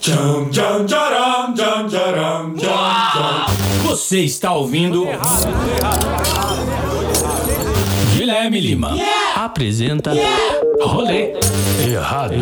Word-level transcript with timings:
Tcham, 0.00 0.48
tcham, 0.50 0.86
tcharam, 0.86 1.52
tcham, 1.52 1.86
tcharam, 1.86 2.54
tcham, 2.54 2.68
tcham. 3.12 3.46
Você 3.86 4.20
está 4.20 4.54
ouvindo. 4.54 5.06
Guilherme 8.16 8.60
Lima 8.60 8.96
apresenta 9.36 10.12
Rolê 10.82 11.34
Errado. 11.86 12.34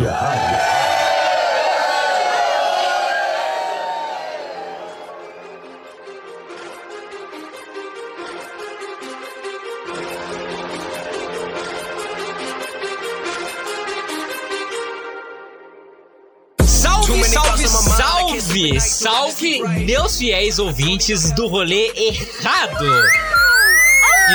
Salve! 18.79 18.79
Salve, 18.79 19.85
meus 19.85 20.17
fiéis 20.17 20.59
ouvintes 20.59 21.31
do 21.31 21.47
rolê 21.47 21.91
errado! 21.95 22.85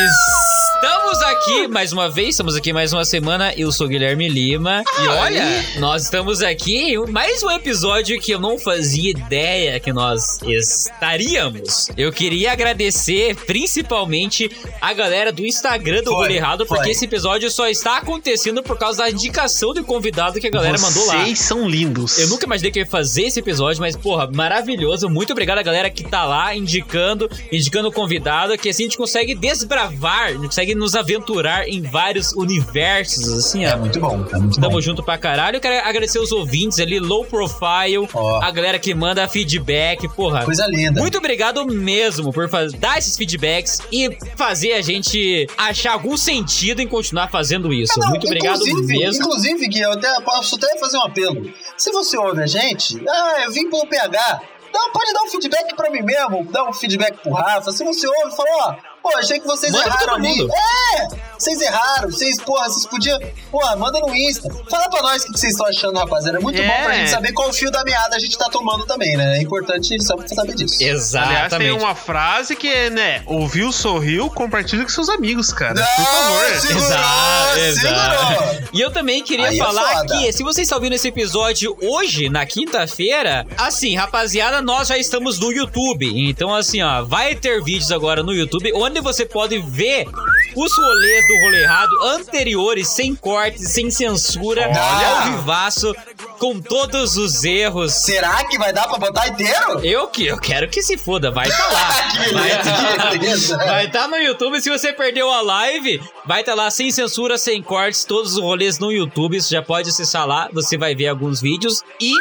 Estamos 0.06 1.22
aqui 1.22 1.33
mais 1.70 1.92
uma 1.92 2.08
vez, 2.08 2.30
estamos 2.30 2.56
aqui 2.56 2.72
mais 2.72 2.92
uma 2.94 3.04
semana. 3.04 3.52
Eu 3.54 3.70
sou 3.70 3.86
Guilherme 3.86 4.28
Lima. 4.30 4.82
E 5.02 5.08
olha, 5.08 5.44
nós 5.78 6.04
estamos 6.04 6.42
aqui 6.42 6.94
em 6.94 7.06
mais 7.10 7.42
um 7.42 7.50
episódio 7.50 8.18
que 8.18 8.32
eu 8.32 8.40
não 8.40 8.58
fazia 8.58 9.10
ideia 9.10 9.78
que 9.78 9.92
nós 9.92 10.40
estaríamos. 10.42 11.90
Eu 11.98 12.10
queria 12.10 12.52
agradecer 12.52 13.36
principalmente 13.36 14.50
a 14.80 14.94
galera 14.94 15.30
do 15.30 15.44
Instagram 15.44 16.02
do 16.02 16.14
Rolê 16.14 16.36
Errado, 16.36 16.64
porque 16.64 16.84
foi. 16.84 16.92
esse 16.92 17.04
episódio 17.04 17.50
só 17.50 17.68
está 17.68 17.98
acontecendo 17.98 18.62
por 18.62 18.78
causa 18.78 19.02
da 19.02 19.10
indicação 19.10 19.74
do 19.74 19.84
convidado 19.84 20.40
que 20.40 20.46
a 20.46 20.50
galera 20.50 20.78
mandou 20.80 21.06
lá. 21.06 21.24
Vocês 21.24 21.40
são 21.40 21.68
lindos. 21.68 22.18
Eu 22.18 22.28
nunca 22.28 22.46
imaginei 22.46 22.70
que 22.70 22.78
eu 22.78 22.84
ia 22.84 22.90
fazer 22.90 23.24
esse 23.24 23.40
episódio, 23.40 23.82
mas, 23.82 23.94
porra, 23.96 24.30
maravilhoso. 24.32 25.10
Muito 25.10 25.32
obrigado 25.32 25.58
a 25.58 25.62
galera 25.62 25.90
que 25.90 26.04
tá 26.04 26.24
lá 26.24 26.56
indicando, 26.56 27.28
indicando 27.52 27.88
o 27.88 27.92
convidado, 27.92 28.56
que 28.56 28.70
assim 28.70 28.84
a 28.84 28.86
gente 28.86 28.96
consegue 28.96 29.34
desbravar, 29.34 30.28
a 30.28 30.32
gente 30.32 30.46
consegue 30.46 30.74
nos 30.74 30.94
aventurar 30.94 31.33
em 31.66 31.82
vários 31.82 32.32
universos, 32.32 33.28
assim, 33.32 33.64
É 33.64 33.74
muito 33.76 33.98
bom, 34.00 34.24
é 34.32 34.38
muito 34.38 34.60
Tamo 34.60 34.72
bom. 34.72 34.80
junto 34.80 35.02
pra 35.02 35.18
caralho. 35.18 35.56
Eu 35.56 35.60
quero 35.60 35.86
agradecer 35.86 36.18
os 36.18 36.32
ouvintes 36.32 36.78
ali, 36.78 36.98
low 36.98 37.24
profile, 37.24 38.08
Ó. 38.12 38.40
a 38.42 38.50
galera 38.50 38.78
que 38.78 38.94
manda 38.94 39.26
feedback, 39.28 40.08
porra. 40.14 40.44
Coisa 40.44 40.66
linda. 40.66 41.00
Muito 41.00 41.18
obrigado 41.18 41.66
mesmo 41.66 42.32
por 42.32 42.48
dar 42.78 42.98
esses 42.98 43.16
feedbacks 43.16 43.80
e 43.92 44.16
fazer 44.36 44.74
a 44.74 44.82
gente 44.82 45.46
achar 45.56 45.92
algum 45.92 46.16
sentido 46.16 46.80
em 46.80 46.86
continuar 46.88 47.28
fazendo 47.28 47.72
isso. 47.72 47.98
Não, 47.98 48.10
Muito 48.10 48.26
obrigado 48.26 48.64
mesmo. 48.86 49.22
Inclusive, 49.24 49.68
Gui, 49.68 49.80
eu 49.80 49.92
até 49.92 50.20
posso 50.20 50.56
até 50.56 50.78
fazer 50.78 50.96
um 50.98 51.02
apelo. 51.02 51.52
Se 51.76 51.90
você 51.90 52.16
ouve 52.16 52.42
a 52.42 52.46
gente, 52.46 53.02
ah, 53.08 53.42
eu 53.44 53.52
vim 53.52 53.68
pelo 53.68 53.86
PH. 53.86 54.40
Não, 54.72 54.90
pode 54.90 55.12
dar 55.12 55.22
um 55.22 55.28
feedback 55.28 55.74
pra 55.76 55.88
mim 55.88 56.02
mesmo, 56.02 56.44
dar 56.50 56.64
um 56.64 56.72
feedback 56.72 57.16
pro 57.22 57.32
Rafa. 57.32 57.70
Se 57.70 57.84
você 57.84 58.08
ouve, 58.08 58.36
fala, 58.36 58.48
ó, 58.50 58.74
pô, 59.00 59.16
achei 59.16 59.38
que 59.38 59.46
vocês 59.46 59.70
Manda 59.72 59.86
erraram 59.86 60.14
ali. 60.14 60.42
É, 60.42 61.06
vocês 61.38 61.60
erraram, 61.60 62.10
vocês, 62.10 62.36
porra, 62.40 62.68
vocês 62.68 62.86
podiam. 62.86 63.18
Porra, 63.50 63.76
manda 63.76 64.00
no 64.00 64.14
Insta. 64.14 64.48
Fala 64.70 64.88
pra 64.88 65.02
nós 65.02 65.22
o 65.22 65.26
que 65.32 65.38
vocês 65.38 65.52
estão 65.52 65.66
achando, 65.66 65.98
rapaziada. 65.98 66.38
É 66.38 66.40
muito 66.40 66.60
É. 66.60 66.66
bom 66.66 66.84
pra 66.84 66.94
gente 66.94 67.10
saber 67.10 67.32
qual 67.32 67.52
fio 67.52 67.70
da 67.70 67.82
meada 67.84 68.16
a 68.16 68.18
gente 68.18 68.36
tá 68.38 68.48
tomando 68.50 68.86
também, 68.86 69.16
né? 69.16 69.38
É 69.38 69.42
importante 69.42 70.02
saber 70.02 70.28
saber 70.28 70.54
disso. 70.54 70.82
Exatamente. 70.82 71.34
Aliás, 71.54 71.54
tem 71.62 71.72
uma 71.72 71.94
frase 71.94 72.56
que 72.56 72.68
é, 72.68 72.90
né? 72.90 73.22
Ouviu, 73.26 73.72
sorriu, 73.72 74.30
compartilha 74.30 74.82
com 74.82 74.88
seus 74.88 75.08
amigos, 75.08 75.52
cara. 75.52 75.74
Por 75.74 76.04
favor. 76.04 76.60
segurou, 76.60 76.86
Exato, 76.88 77.58
exato. 77.58 78.18
segurou. 78.26 78.68
E 78.72 78.80
eu 78.80 78.90
também 78.92 79.22
queria 79.22 79.48
Aí 79.48 79.58
é 79.58 79.64
falar 79.64 79.98
foda. 79.98 80.18
que, 80.18 80.32
se 80.32 80.42
você 80.42 80.62
está 80.62 80.76
ouvindo 80.76 80.94
esse 80.94 81.08
episódio 81.08 81.76
hoje, 81.82 82.28
na 82.28 82.44
quinta-feira, 82.46 83.46
assim, 83.58 83.94
rapaziada, 83.96 84.60
nós 84.62 84.88
já 84.88 84.98
estamos 84.98 85.38
no 85.38 85.52
YouTube. 85.52 86.10
Então, 86.28 86.54
assim, 86.54 86.82
ó, 86.82 87.02
vai 87.04 87.34
ter 87.34 87.62
vídeos 87.62 87.92
agora 87.92 88.22
no 88.22 88.32
YouTube 88.32 88.72
onde 88.74 89.00
você 89.00 89.24
pode 89.24 89.58
ver 89.58 90.06
os 90.54 90.76
rolês 90.76 91.26
do 91.26 91.34
rolê 91.44 91.62
errado 91.62 92.02
anteriores, 92.04 92.88
sem 92.88 93.14
cortes, 93.14 93.70
sem 93.70 93.90
censura, 93.90 94.62
Olha! 94.68 95.08
ao 95.08 95.22
vivaço, 95.38 95.94
com 96.38 96.60
todos 96.60 97.16
os 97.16 97.44
erros. 97.44 97.92
Será 97.92 98.44
que 98.44 98.58
vai 98.58 98.72
dar 98.72 98.88
pra 98.88 98.98
botar 98.98 99.28
inteiro? 99.28 99.80
Eu 99.84 100.06
que 100.08 100.26
eu 100.26 100.38
quero 100.38 100.68
que 100.68 100.82
se 100.82 100.96
foda, 100.98 101.30
vai 101.30 101.48
estar 101.48 101.72
lá. 101.72 101.88
Que 102.10 102.18
beleza, 102.18 102.72
que 103.10 103.18
beleza. 103.18 103.56
Vai 103.58 103.86
estar 103.86 104.08
no 104.08 104.16
YouTube. 104.16 104.60
Se 104.60 104.70
você 104.70 104.92
perdeu 104.92 105.30
a 105.30 105.40
live, 105.40 106.00
vai 106.26 106.40
estar 106.40 106.54
lá 106.54 106.70
sem 106.70 106.90
censura, 106.90 107.38
sem 107.38 107.62
cortes, 107.62 108.04
todos 108.04 108.34
os 108.36 108.42
rolês 108.42 108.78
no 108.78 108.92
YouTube. 108.92 109.40
Você 109.40 109.54
já 109.54 109.62
pode 109.62 109.88
acessar 109.90 110.26
lá, 110.26 110.48
você 110.52 110.76
vai 110.76 110.94
ver 110.94 111.08
alguns 111.08 111.40
vídeos. 111.40 111.82
E 112.00 112.12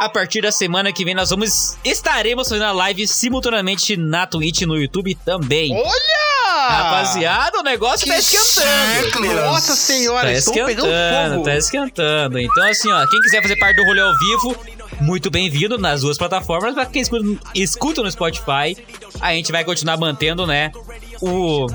a 0.00 0.08
partir 0.08 0.40
da 0.40 0.50
semana 0.50 0.90
que 0.94 1.04
vem, 1.04 1.14
nós 1.14 1.28
vamos 1.28 1.76
estaremos 1.84 2.48
fazendo 2.48 2.64
a 2.64 2.72
live 2.72 3.06
simultaneamente 3.06 3.98
na 3.98 4.26
Twitch 4.26 4.62
e 4.62 4.66
no 4.66 4.74
YouTube 4.76 5.14
também. 5.14 5.74
Olha! 5.74 6.20
Rapaziada, 6.68 7.58
o 7.60 7.62
negócio 7.62 8.06
tá 8.08 8.16
esquentando. 8.16 9.34
Nossa 9.34 9.76
senhora, 9.76 10.28
Tá 10.28 10.32
estou 10.32 10.54
pegando 10.54 11.34
fogo. 11.34 11.44
tá 11.44 11.56
esquentando. 11.56 12.38
Então, 12.38 12.64
assim, 12.68 12.90
ó, 12.90 13.06
quem 13.06 13.20
quiser 13.20 13.42
fazer 13.42 13.56
parte 13.58 13.76
do 13.76 13.84
rolê 13.84 14.00
ao 14.00 14.18
vivo, 14.18 14.56
muito 15.02 15.30
bem-vindo 15.30 15.76
nas 15.78 16.00
duas 16.00 16.16
plataformas. 16.16 16.74
Pra 16.74 16.86
quem 16.86 17.02
escuta, 17.02 17.24
escuta 17.54 18.02
no 18.02 18.10
Spotify, 18.10 18.76
a 19.20 19.32
gente 19.34 19.52
vai 19.52 19.64
continuar 19.64 19.96
mantendo, 19.98 20.46
né, 20.46 20.72
o. 21.20 21.66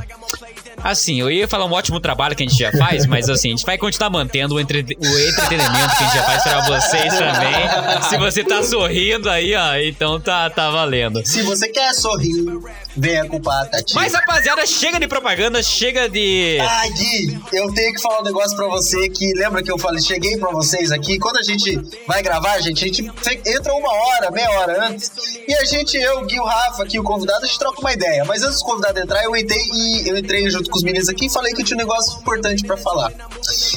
Assim, 0.86 1.20
eu 1.20 1.32
ia 1.32 1.48
falar 1.48 1.66
um 1.66 1.72
ótimo 1.74 2.00
trabalho 2.00 2.36
que 2.36 2.44
a 2.44 2.48
gente 2.48 2.60
já 2.60 2.72
faz, 2.72 3.08
mas 3.08 3.28
assim, 3.28 3.48
a 3.48 3.52
gente 3.52 3.66
vai 3.66 3.76
continuar 3.76 4.12
mantendo 4.12 4.54
o, 4.54 4.60
entre- 4.60 4.82
o 5.00 5.20
entretenimento 5.30 5.98
que 5.98 6.04
a 6.04 6.08
gente 6.08 6.16
já 6.16 6.24
faz 6.24 6.44
pra 6.44 6.62
vocês 6.62 7.14
também. 7.18 8.02
Se 8.10 8.18
você 8.18 8.44
tá 8.44 8.62
sorrindo 8.62 9.28
aí, 9.28 9.56
ó, 9.56 9.76
então 9.78 10.20
tá, 10.20 10.48
tá 10.50 10.70
valendo. 10.70 11.26
Se 11.26 11.42
você 11.42 11.68
quer 11.70 11.92
sorrir, 11.96 12.46
venha 12.96 13.26
com 13.26 13.42
patati. 13.42 13.96
Mas, 13.96 14.14
rapaziada, 14.14 14.64
chega 14.68 15.00
de 15.00 15.08
propaganda, 15.08 15.64
chega 15.64 16.08
de. 16.08 16.60
Ai, 16.62 16.90
Gui, 16.92 17.40
eu 17.54 17.74
tenho 17.74 17.94
que 17.94 18.02
falar 18.02 18.20
um 18.22 18.24
negócio 18.24 18.56
pra 18.56 18.68
você 18.68 19.10
que 19.10 19.34
lembra 19.36 19.64
que 19.64 19.72
eu 19.72 19.80
falei, 19.80 20.00
cheguei 20.04 20.38
pra 20.38 20.52
vocês 20.52 20.92
aqui, 20.92 21.18
quando 21.18 21.38
a 21.38 21.44
gente 21.44 21.80
vai 22.08 22.22
gravar, 22.22 22.60
gente, 22.62 22.84
a 22.84 22.88
gente 22.88 23.12
entra 23.46 23.74
uma 23.74 23.92
hora, 23.92 24.30
meia 24.30 24.52
hora 24.52 24.88
antes, 24.88 25.12
e 25.48 25.54
a 25.56 25.66
gente, 25.66 25.98
eu, 25.98 26.24
Gui, 26.26 26.40
o 26.40 26.46
Rafa 26.46 26.84
aqui, 26.84 27.00
o 27.00 27.04
convidado, 27.04 27.44
a 27.44 27.48
gente 27.48 27.58
troca 27.58 27.80
uma 27.82 27.92
ideia. 27.92 28.24
Mas 28.24 28.44
antes 28.44 28.60
do 28.60 28.66
convidado 28.66 29.00
entrar, 29.00 29.24
eu 29.24 29.36
entrei 29.36 29.64
e 29.74 30.10
eu 30.10 30.16
entrei 30.18 30.48
junto 30.52 30.70
com 30.76 30.80
os 30.80 30.84
meninos 30.84 31.08
aqui 31.08 31.28
e 31.28 31.30
falei 31.30 31.54
que 31.54 31.62
eu 31.62 31.66
tinha 31.66 31.78
um 31.78 31.80
negócio 31.80 32.20
importante 32.20 32.64
pra 32.66 32.76
falar. 32.76 33.12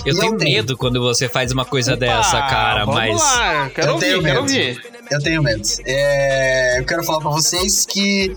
Eu 0.05 0.15
E 0.15 0.19
tenho 0.19 0.35
medo 0.35 0.77
quando 0.77 1.01
você 1.01 1.29
faz 1.29 1.53
uma 1.53 1.65
coisa 1.65 1.97
dessa, 1.97 2.41
cara, 2.43 2.85
vamos 2.85 2.95
mas. 3.01 3.21
Lá. 3.21 3.71
Quero 3.75 3.87
eu 3.89 3.95
ouvir, 3.95 4.07
tenho 4.07 4.23
quero 4.23 4.35
medo. 4.35 4.41
ouvir. 4.41 4.99
Eu 5.11 5.23
tenho 5.23 5.43
medo. 5.43 5.63
É, 5.87 6.81
eu 6.81 6.85
quero 6.85 7.03
falar 7.05 7.21
pra 7.21 7.31
vocês 7.31 7.87
que 7.87 8.35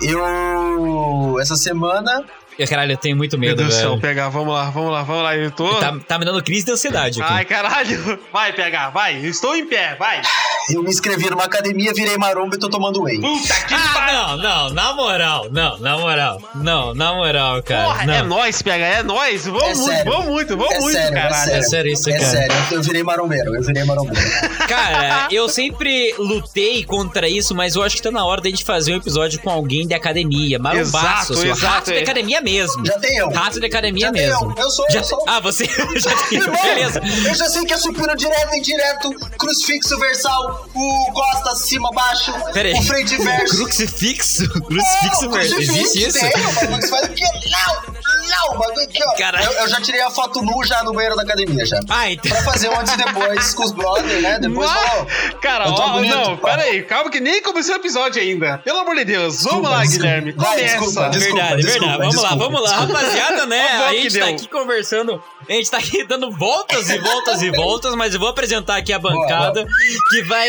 eu, 0.00 1.38
essa 1.40 1.56
semana, 1.56 2.20
Eu, 2.20 2.24
Caralho, 2.68 2.92
eu 2.92 2.96
tenho 2.96 3.16
muito 3.16 3.36
Meu 3.38 3.50
medo, 3.50 3.58
Deus 3.62 3.74
do 3.74 3.80
céu, 3.80 3.98
pegar, 4.00 4.28
vamos 4.28 4.54
lá, 4.54 4.64
vamos 4.70 4.90
lá, 4.92 5.02
vamos 5.02 5.22
lá. 5.22 5.36
Eu 5.36 5.50
tô. 5.50 5.74
Tá, 5.76 5.94
tá 6.06 6.18
me 6.18 6.24
dando 6.24 6.42
crise 6.42 6.64
de 6.64 6.72
ansiedade 6.72 7.20
aqui. 7.22 7.32
Ai, 7.32 7.44
caralho. 7.44 8.18
Vai 8.32 8.52
pegar, 8.52 8.90
vai. 8.90 9.16
Eu 9.24 9.30
estou 9.30 9.54
em 9.56 9.66
pé, 9.66 9.94
vai. 9.98 10.22
eu 10.70 10.82
me 10.82 10.88
inscrevi 10.90 11.28
numa 11.30 11.44
academia, 11.44 11.92
virei 11.92 12.16
maromba 12.16 12.56
e 12.56 12.58
tô 12.58 12.68
tomando 12.68 13.02
whey. 13.02 13.20
Puta 13.20 13.54
que 13.66 13.74
Ah, 13.74 13.90
pariu. 13.94 14.14
não, 14.18 14.36
não, 14.38 14.70
na 14.70 14.92
moral, 14.94 15.46
não, 15.50 15.78
na 15.78 15.98
moral, 15.98 16.42
não, 16.54 16.94
na 16.94 17.14
moral, 17.14 17.62
cara. 17.62 17.84
Porra, 17.84 18.06
não. 18.06 18.14
é 18.14 18.22
nóis, 18.22 18.62
pega, 18.62 18.84
é 18.84 19.02
nóis. 19.02 19.46
Vamos 19.46 19.62
É 19.62 19.74
muito, 19.74 19.84
sério. 19.90 20.12
vamos 20.12 20.26
muito, 20.26 20.56
vamos 20.56 20.74
É 20.74 20.80
muito, 20.80 20.96
sério, 20.96 21.16
é 21.18 21.20
caralho. 21.22 21.44
sério. 21.44 21.58
É 21.58 21.62
sério 21.62 21.92
isso, 21.92 22.10
É 22.10 22.12
cara. 22.18 22.24
sério, 22.30 22.54
eu 22.72 22.82
virei 22.82 23.02
marombeiro, 23.02 23.54
eu 23.56 23.62
virei 23.62 23.84
marombeiro. 23.84 24.26
Cara, 24.66 25.28
eu 25.30 25.48
sempre 25.48 26.14
lutei 26.18 26.84
contra 26.84 27.28
isso, 27.28 27.54
mas 27.54 27.76
eu 27.76 27.82
acho 27.82 27.96
que 27.96 28.02
tá 28.02 28.10
na 28.10 28.24
hora 28.24 28.40
da 28.40 28.48
gente 28.48 28.64
fazer 28.64 28.92
um 28.92 28.96
episódio 28.96 29.38
com 29.40 29.48
alguém 29.50 29.86
de 29.86 29.94
academia, 29.94 30.58
marombaço, 30.58 31.32
Exato, 31.32 31.32
assim, 31.34 31.48
exato, 31.50 31.66
rato 31.74 31.90
de 31.92 31.98
é. 31.98 32.02
academia 32.02 32.40
mesmo. 32.46 32.84
Já 32.86 32.98
tem 32.98 33.16
eu. 33.18 33.28
Rato 33.30 33.58
de 33.60 33.66
academia 33.66 34.06
Já 34.06 34.12
tem 34.12 34.26
mesmo. 34.26 34.54
eu. 34.56 34.62
Eu 34.64 34.70
sou, 34.70 34.86
Já- 34.90 34.98
eu 35.00 35.04
sou. 35.04 35.24
Ah, 35.26 35.40
você 35.40 35.64
já 35.96 36.16
tem, 36.28 36.38
Irmão, 36.38 36.62
beleza. 36.62 37.00
Eu 37.28 37.34
já 37.34 37.48
sei 37.48 37.64
que 37.64 37.72
é 37.72 37.76
supino 37.78 38.14
direto 38.16 38.54
e 38.54 38.58
indireto, 38.58 39.10
crucifixo 39.38 39.98
versal, 39.98 40.68
o 40.74 41.12
costa 41.12 41.54
cima 41.56 41.90
baixo, 41.92 42.32
Pera 42.52 42.68
aí. 42.68 42.74
o 42.74 42.82
frente 42.82 43.16
verso. 43.16 43.64
Crucifixo? 43.64 44.48
Crucifixo, 44.62 45.24
Não, 45.24 45.32
velho. 45.32 45.60
Existe 45.60 46.06
isso? 46.06 46.18
Tem, 46.20 46.28
o 46.28 46.32
que 46.32 46.66
você 46.66 46.88
faz 46.88 47.04
aqui, 47.04 47.22
não, 47.22 47.96
não, 48.28 48.54
o 48.54 48.58
bagulho 48.58 48.82
aqui, 48.84 48.98
ó. 49.04 49.12
Caralho. 49.16 49.44
Eu, 49.44 49.52
eu 49.62 49.68
já 49.68 49.80
tirei 49.80 50.00
a 50.02 50.10
foto 50.10 50.42
nu 50.42 50.64
já 50.64 50.82
no 50.84 50.92
banheiro 50.92 51.16
da 51.16 51.22
academia, 51.22 51.64
já. 51.66 51.80
Ah, 51.88 52.10
então. 52.10 52.30
Pra 52.30 52.42
fazer 52.52 52.68
um 52.68 52.78
antes 52.78 52.92
e 52.92 52.96
depois 52.96 53.54
com 53.54 53.64
os 53.64 53.72
brothers, 53.72 54.22
né? 54.22 54.38
Depois 54.38 54.70
falou. 54.70 55.06
Cara, 55.40 55.68
ó, 55.70 55.88
bonito, 55.94 56.14
não, 56.14 56.36
pá. 56.36 56.50
pera 56.50 56.62
aí, 56.62 56.82
calma 56.82 57.10
que 57.10 57.20
nem 57.20 57.40
começou 57.42 57.74
o 57.74 57.78
episódio 57.78 58.20
ainda. 58.20 58.58
Pelo 58.58 58.78
amor 58.80 58.94
de 58.96 59.04
Deus, 59.04 59.42
vamos 59.42 59.68
lá, 59.70 59.82
desculpa. 59.82 59.96
Guilherme, 60.04 60.32
Vai, 60.32 60.46
começa. 60.56 60.64
desculpa, 60.78 61.08
desculpa. 61.10 61.40
verdade, 61.42 61.62
verdade. 61.62 61.98
Vamos 61.98 62.00
lá, 62.02 62.08
desculpa, 62.08 62.35
vamos 62.38 62.62
lá. 62.62 62.76
Rapaziada, 62.80 63.46
né? 63.46 63.62
A 63.86 63.92
gente 63.92 64.18
tá 64.18 64.28
aqui 64.28 64.48
conversando. 64.48 65.22
A 65.48 65.52
gente 65.52 65.70
tá 65.70 65.78
aqui 65.78 66.04
dando 66.04 66.30
voltas 66.30 66.88
e 66.90 66.98
voltas 66.98 67.42
e 67.42 67.50
voltas, 67.56 67.94
mas 67.94 68.14
eu 68.14 68.20
vou 68.20 68.28
apresentar 68.28 68.76
aqui 68.76 68.92
a 68.92 68.98
bancada 68.98 69.66
que 70.10 70.22
vai 70.22 70.48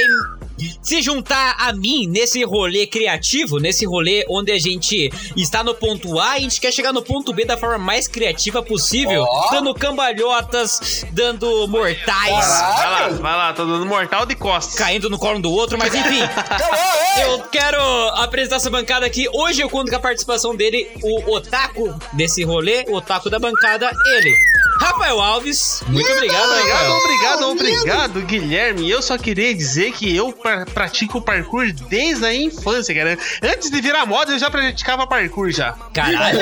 se 0.81 1.01
juntar 1.01 1.55
a 1.59 1.73
mim 1.73 2.07
nesse 2.07 2.43
rolê 2.43 2.87
criativo, 2.87 3.59
nesse 3.59 3.85
rolê 3.85 4.25
onde 4.29 4.51
a 4.51 4.59
gente 4.59 5.11
está 5.35 5.63
no 5.63 5.73
ponto 5.75 6.19
A 6.19 6.35
e 6.35 6.37
a 6.37 6.39
gente 6.41 6.59
quer 6.61 6.71
chegar 6.71 6.91
no 6.93 7.01
ponto 7.01 7.33
B 7.33 7.45
da 7.45 7.57
forma 7.57 7.77
mais 7.77 8.07
criativa 8.07 8.61
possível, 8.63 9.23
Ó. 9.27 9.51
dando 9.51 9.73
cambalhotas, 9.73 11.05
dando 11.11 11.67
mortais. 11.67 12.45
Vai 12.47 12.89
lá, 12.89 13.07
vai 13.09 13.35
lá, 13.35 13.53
tô 13.53 13.65
dando 13.65 13.85
mortal 13.85 14.25
de 14.25 14.35
costas. 14.35 14.75
caindo 14.75 15.09
no 15.09 15.17
colo 15.17 15.39
do 15.39 15.51
outro, 15.51 15.77
mas 15.77 15.93
enfim. 15.93 16.21
Acabou, 16.35 16.75
é? 16.75 17.23
Eu 17.25 17.39
quero 17.49 17.79
apresentar 18.15 18.57
essa 18.57 18.69
bancada 18.69 19.05
aqui. 19.05 19.27
Hoje 19.33 19.61
eu 19.61 19.69
conto 19.69 19.89
com 19.89 19.95
a 19.95 19.99
participação 19.99 20.55
dele, 20.55 20.87
o 21.03 21.31
otaku 21.35 21.93
desse 22.13 22.43
rolê, 22.43 22.85
o 22.87 22.95
otaku 22.95 23.29
da 23.29 23.39
bancada, 23.39 23.91
ele. 24.15 24.33
Rafael 24.79 25.19
Alves. 25.19 25.81
Muito 25.87 26.11
obrigado, 26.11 26.51
Obrigado, 26.51 26.77
Rafael. 26.77 26.97
obrigado, 26.99 27.43
obrigado, 27.49 28.21
Guilherme. 28.27 28.87
Eu 28.89 29.01
só 29.01 29.17
queria 29.17 29.53
dizer 29.55 29.91
que 29.91 30.15
eu 30.15 30.31
pra- 30.47 30.65
pratico 30.65 31.21
parkour 31.21 31.71
desde 31.89 32.25
a 32.25 32.33
infância, 32.33 32.95
cara. 32.95 33.17
Antes 33.43 33.69
de 33.69 33.81
virar 33.81 34.05
moda, 34.05 34.31
eu 34.33 34.39
já 34.39 34.49
praticava 34.49 35.05
parkour 35.05 35.51
já. 35.51 35.73
Caralho. 35.93 36.39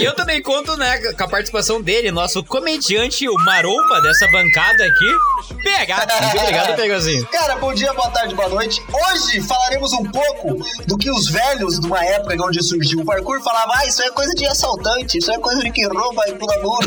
eu 0.00 0.14
também 0.14 0.40
conto, 0.42 0.76
né, 0.76 0.98
com 1.12 1.24
a 1.24 1.28
participação 1.28 1.82
dele, 1.82 2.10
nosso 2.12 2.42
comediante, 2.44 3.28
o 3.28 3.34
maromba 3.44 4.00
dessa 4.02 4.26
bancada 4.30 4.84
aqui. 4.84 5.56
PH. 5.62 6.06
Muito 6.20 6.38
obrigado, 6.40 6.76
Pegazinho. 6.76 7.26
Cara, 7.26 7.56
bom 7.56 7.74
dia, 7.74 7.92
boa 7.92 8.10
tarde, 8.10 8.34
boa 8.34 8.48
noite. 8.48 8.80
Hoje 8.92 9.40
falaremos 9.42 9.92
um 9.92 10.04
pouco 10.04 10.64
do 10.86 10.96
que 10.96 11.10
os 11.10 11.28
velhos 11.28 11.80
de 11.80 11.86
uma 11.86 12.04
época 12.04 12.36
onde 12.44 12.62
surgiu 12.62 13.00
o 13.00 13.04
parkour 13.04 13.42
falavam: 13.42 13.74
ah, 13.76 13.86
isso 13.86 14.02
é 14.02 14.10
coisa 14.10 14.32
de 14.34 14.46
assaltante, 14.46 15.18
isso 15.18 15.32
é 15.32 15.38
coisa 15.38 15.60
de 15.62 15.70
quem 15.70 15.86
rouba 15.88 16.22
e 16.28 16.34
pula 16.34 16.54
muro. 16.62 16.86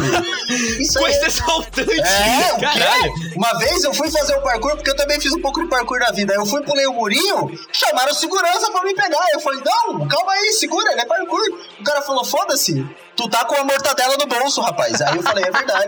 Isso 0.80 0.98
Coisa 1.00 1.20
é... 1.20 1.26
exaltante. 1.28 2.00
É, 2.02 2.54
o 2.54 2.60
Caralho. 2.60 3.14
quê? 3.14 3.32
Uma 3.36 3.58
vez 3.60 3.84
eu 3.84 3.94
fui 3.94 4.10
fazer 4.10 4.34
o 4.36 4.42
parkour, 4.42 4.76
porque 4.76 4.90
eu 4.90 4.96
também 4.96 5.20
fiz 5.20 5.32
um 5.34 5.42
pouco 5.42 5.62
de 5.62 5.68
parkour 5.68 6.00
na 6.00 6.12
vida. 6.12 6.29
Eu 6.36 6.46
fui, 6.46 6.62
pulei 6.64 6.86
o 6.88 6.94
murinho, 6.94 7.50
chamaram 7.72 8.14
segurança 8.14 8.72
pra 8.72 8.84
me 8.84 8.94
pegar. 8.94 9.26
Eu 9.34 9.40
falei, 9.40 9.62
não, 9.64 10.08
calma 10.08 10.32
aí, 10.32 10.52
segura, 10.54 10.92
ele 10.92 11.02
é 11.02 11.06
parkour. 11.06 11.42
O 11.80 11.84
cara 11.84 12.02
falou, 12.02 12.24
foda-se, 12.24 12.86
tu 13.20 13.28
tá 13.28 13.44
com 13.44 13.56
a 13.56 13.66
mortadela 13.66 14.16
no 14.18 14.26
bolso, 14.26 14.62
rapaz. 14.62 15.02
Aí 15.02 15.18
eu 15.18 15.22
falei, 15.22 15.44
é 15.44 15.52
verdade. 15.52 15.88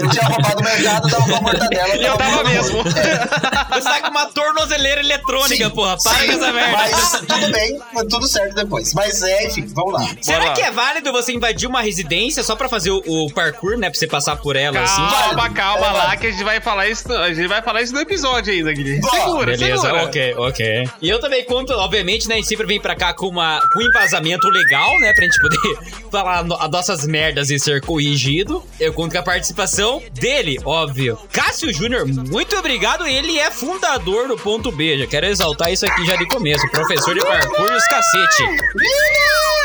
Eu 0.00 0.08
tinha 0.10 0.24
roubado 0.24 0.60
o 0.60 0.64
mercado, 0.64 1.08
tava 1.08 1.24
com 1.28 1.36
a 1.36 1.40
mortadela. 1.40 1.96
E 1.96 2.04
eu 2.04 2.16
tava 2.16 2.44
mesmo. 2.44 2.80
É. 2.80 3.74
Você 3.80 3.88
tá 3.88 4.00
com 4.00 4.10
uma 4.10 4.26
tornozeleira 4.26 5.00
eletrônica, 5.00 5.70
porra. 5.70 5.96
Para 6.02 6.18
Sim, 6.18 6.26
com 6.26 6.32
essa 6.32 6.52
merda. 6.52 6.72
Mas 6.72 7.10
tudo 7.20 7.52
bem, 7.52 7.80
foi 7.92 8.06
tudo 8.08 8.26
certo 8.26 8.54
depois. 8.56 8.92
Mas 8.94 9.22
é, 9.22 9.46
enfim, 9.46 9.64
vamos 9.68 9.92
lá. 9.94 10.08
Será 10.20 10.46
lá. 10.46 10.52
que 10.54 10.60
é 10.60 10.72
válido 10.72 11.12
você 11.12 11.32
invadir 11.32 11.68
uma 11.68 11.80
residência 11.80 12.42
só 12.42 12.56
pra 12.56 12.68
fazer 12.68 12.90
o, 12.90 13.00
o 13.06 13.32
parkour, 13.32 13.78
né? 13.78 13.88
Pra 13.88 13.98
você 13.98 14.08
passar 14.08 14.36
por 14.36 14.56
ela, 14.56 14.80
assim? 14.80 15.08
Calma, 15.08 15.50
calma 15.50 15.86
É 15.86 15.90
lá, 15.92 16.16
que 16.16 16.26
a 16.26 16.30
gente 16.32 16.42
vai 16.42 16.60
falar 16.60 16.88
isso. 16.88 17.12
A 17.12 17.32
gente 17.32 17.46
vai 17.46 17.62
falar 17.62 17.82
isso 17.82 17.94
no 17.94 18.00
episódio 18.00 18.52
ainda, 18.52 18.72
Guilherme. 18.72 19.08
Segura, 19.08 19.56
Beleza, 19.56 19.82
segura. 19.82 20.04
ok, 20.04 20.34
ok. 20.36 20.88
E 21.00 21.08
eu 21.08 21.20
também 21.20 21.44
conto, 21.44 21.72
obviamente, 21.74 22.28
né? 22.28 22.34
A 22.34 22.38
gente 22.38 22.48
sempre 22.48 22.66
vem 22.66 22.80
pra 22.80 22.96
cá 22.96 23.14
com, 23.14 23.28
uma, 23.28 23.60
com 23.72 23.78
um 23.78 23.82
embasamento 23.82 24.48
legal, 24.48 24.90
né? 24.98 25.12
Pra 25.12 25.24
gente 25.24 25.40
poder 25.40 25.60
falar 26.10 26.44
as 26.60 26.71
nossas 26.72 27.06
merdas 27.06 27.50
e 27.50 27.58
ser 27.58 27.80
corrigido. 27.80 28.62
Eu 28.80 28.92
conto 28.92 29.12
com 29.12 29.18
a 29.18 29.22
participação 29.22 30.02
dele, 30.12 30.58
óbvio. 30.64 31.18
Cássio 31.30 31.72
Júnior, 31.72 32.06
muito 32.06 32.56
obrigado. 32.56 33.06
Ele 33.06 33.38
é 33.38 33.50
fundador 33.50 34.26
do 34.26 34.36
Ponto 34.36 34.72
B. 34.72 34.98
Já 34.98 35.06
quero 35.06 35.26
exaltar 35.26 35.72
isso 35.72 35.86
aqui 35.86 36.04
já 36.04 36.16
de 36.16 36.26
começo. 36.26 36.68
Professor 36.70 37.14
de 37.14 37.20
parkour 37.20 37.72
os 37.72 37.86
cacete. 37.86 38.44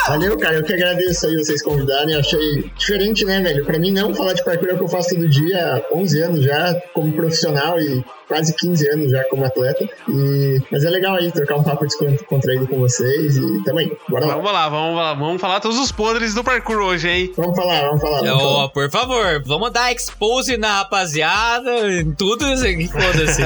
Valeu, 0.07 0.37
cara. 0.37 0.55
Eu 0.55 0.63
que 0.63 0.73
agradeço 0.73 1.25
aí 1.25 1.35
vocês 1.35 1.61
convidarem. 1.61 2.15
Achei 2.15 2.71
diferente, 2.77 3.25
né, 3.25 3.41
velho? 3.41 3.65
Pra 3.65 3.79
mim, 3.79 3.91
não 3.91 4.13
falar 4.13 4.33
de 4.33 4.43
parkour 4.43 4.69
é 4.69 4.73
o 4.73 4.77
que 4.77 4.83
eu 4.83 4.87
faço 4.87 5.09
todo 5.09 5.27
dia 5.27 5.57
há 5.57 5.95
11 5.95 6.21
anos 6.21 6.43
já, 6.43 6.73
como 6.93 7.13
profissional 7.13 7.79
e 7.79 8.03
quase 8.27 8.53
15 8.53 8.89
anos 8.89 9.11
já 9.11 9.23
como 9.25 9.45
atleta. 9.45 9.87
E... 10.09 10.61
Mas 10.71 10.83
é 10.83 10.89
legal 10.89 11.15
aí 11.15 11.31
trocar 11.31 11.55
um 11.55 11.63
papo 11.63 11.85
descontraído 11.85 12.67
com 12.67 12.77
vocês 12.79 13.37
e 13.37 13.63
também. 13.63 13.91
Bora 14.09 14.25
lá. 14.25 14.35
Vamos 14.35 14.51
lá, 14.51 14.69
vamos 14.69 14.95
lá, 14.95 15.13
vamos 15.13 15.41
falar 15.41 15.59
todos 15.59 15.77
os 15.77 15.91
podres 15.91 16.33
do 16.33 16.43
parkour 16.43 16.77
hoje, 16.77 17.09
hein? 17.09 17.33
Vamos 17.35 17.55
falar, 17.55 17.81
vamos 17.81 18.01
falar. 18.01 18.21
Vamos 18.21 18.43
Ó, 18.43 18.53
falar. 18.55 18.69
por 18.69 18.89
favor, 18.89 19.43
vamos 19.45 19.71
dar 19.71 19.91
expose 19.91 20.57
na 20.57 20.79
rapaziada, 20.79 21.91
em 21.91 22.11
tudo 22.11 22.45
isso 22.53 22.65
aqui, 22.65 22.87
foda-se. 22.87 23.41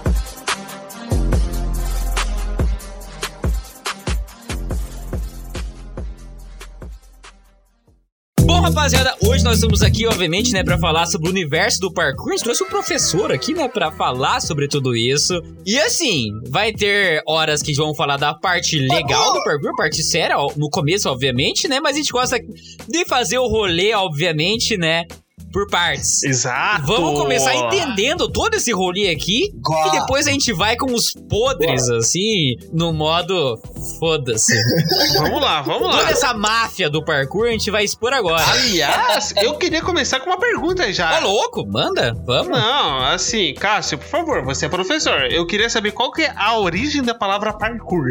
Bom, 8.61 8.67
rapaziada, 8.67 9.17
hoje 9.27 9.43
nós 9.43 9.55
estamos 9.55 9.81
aqui, 9.81 10.07
obviamente, 10.07 10.53
né, 10.53 10.63
pra 10.63 10.77
falar 10.77 11.07
sobre 11.07 11.29
o 11.29 11.31
universo 11.31 11.81
do 11.81 11.91
parkour. 11.91 12.33
Gente 12.33 12.43
trouxe 12.43 12.63
um 12.63 12.69
professor 12.69 13.33
aqui, 13.33 13.55
né, 13.55 13.67
pra 13.69 13.91
falar 13.91 14.39
sobre 14.41 14.69
tudo 14.69 14.95
isso. 14.95 15.33
E 15.65 15.79
assim, 15.79 16.29
vai 16.47 16.71
ter 16.71 17.23
horas 17.27 17.63
que 17.63 17.73
vão 17.73 17.95
falar 17.95 18.19
da 18.19 18.35
parte 18.35 18.79
legal 18.79 19.33
do 19.33 19.43
parkour, 19.43 19.75
parte 19.75 20.03
séria, 20.03 20.37
no 20.59 20.69
começo, 20.69 21.09
obviamente, 21.09 21.67
né, 21.69 21.81
mas 21.81 21.95
a 21.95 22.01
gente 22.01 22.13
gosta 22.13 22.39
de 22.39 23.05
fazer 23.07 23.39
o 23.39 23.49
rolê, 23.49 23.95
obviamente, 23.95 24.77
né, 24.77 25.07
por 25.53 25.69
partes. 25.69 26.23
Exato. 26.23 26.87
Vamos 26.87 27.19
começar 27.19 27.55
entendendo 27.55 28.29
todo 28.29 28.55
esse 28.55 28.73
rolê 28.73 29.11
aqui 29.11 29.53
e 29.53 29.91
depois 29.93 30.27
a 30.27 30.31
gente 30.31 30.53
vai 30.53 30.77
com 30.77 30.93
os 30.93 31.13
podres, 31.29 31.89
assim, 31.91 32.57
no 32.73 32.93
modo 32.93 33.59
foda-se. 33.99 34.55
Vamos 35.17 35.41
lá, 35.43 35.63
vamos 35.63 35.89
lá. 35.89 35.99
Toda 35.99 36.11
essa 36.11 36.35
máfia 36.35 36.89
do 36.89 37.05
parkour 37.05 37.47
a 37.47 37.51
gente 37.51 37.71
vai 37.71 37.85
expor 37.85 38.13
agora. 38.13 38.43
Aliás, 38.51 39.35
eu 39.37 39.55
queria 39.55 39.83
começar 39.83 40.21
com 40.21 40.31
uma 40.31 40.39
pergunta 40.39 40.91
já. 40.93 41.11
Tá 41.11 41.19
louco? 41.21 41.67
Manda, 41.67 42.15
vamos. 42.25 42.49
Não, 42.49 43.05
assim, 43.05 43.55
Cássio, 43.55 43.99
por 43.99 44.07
favor, 44.07 44.45
você 44.45 44.67
é 44.67 44.69
professor. 44.69 45.31
Eu 45.31 45.47
queria 45.47 45.69
saber 45.69 45.93
qual 45.93 46.11
que 46.11 46.23
é 46.23 46.33
a 46.37 46.59
origem 46.59 47.03
da 47.03 47.15
palavra 47.15 47.53
parkour. 47.53 48.07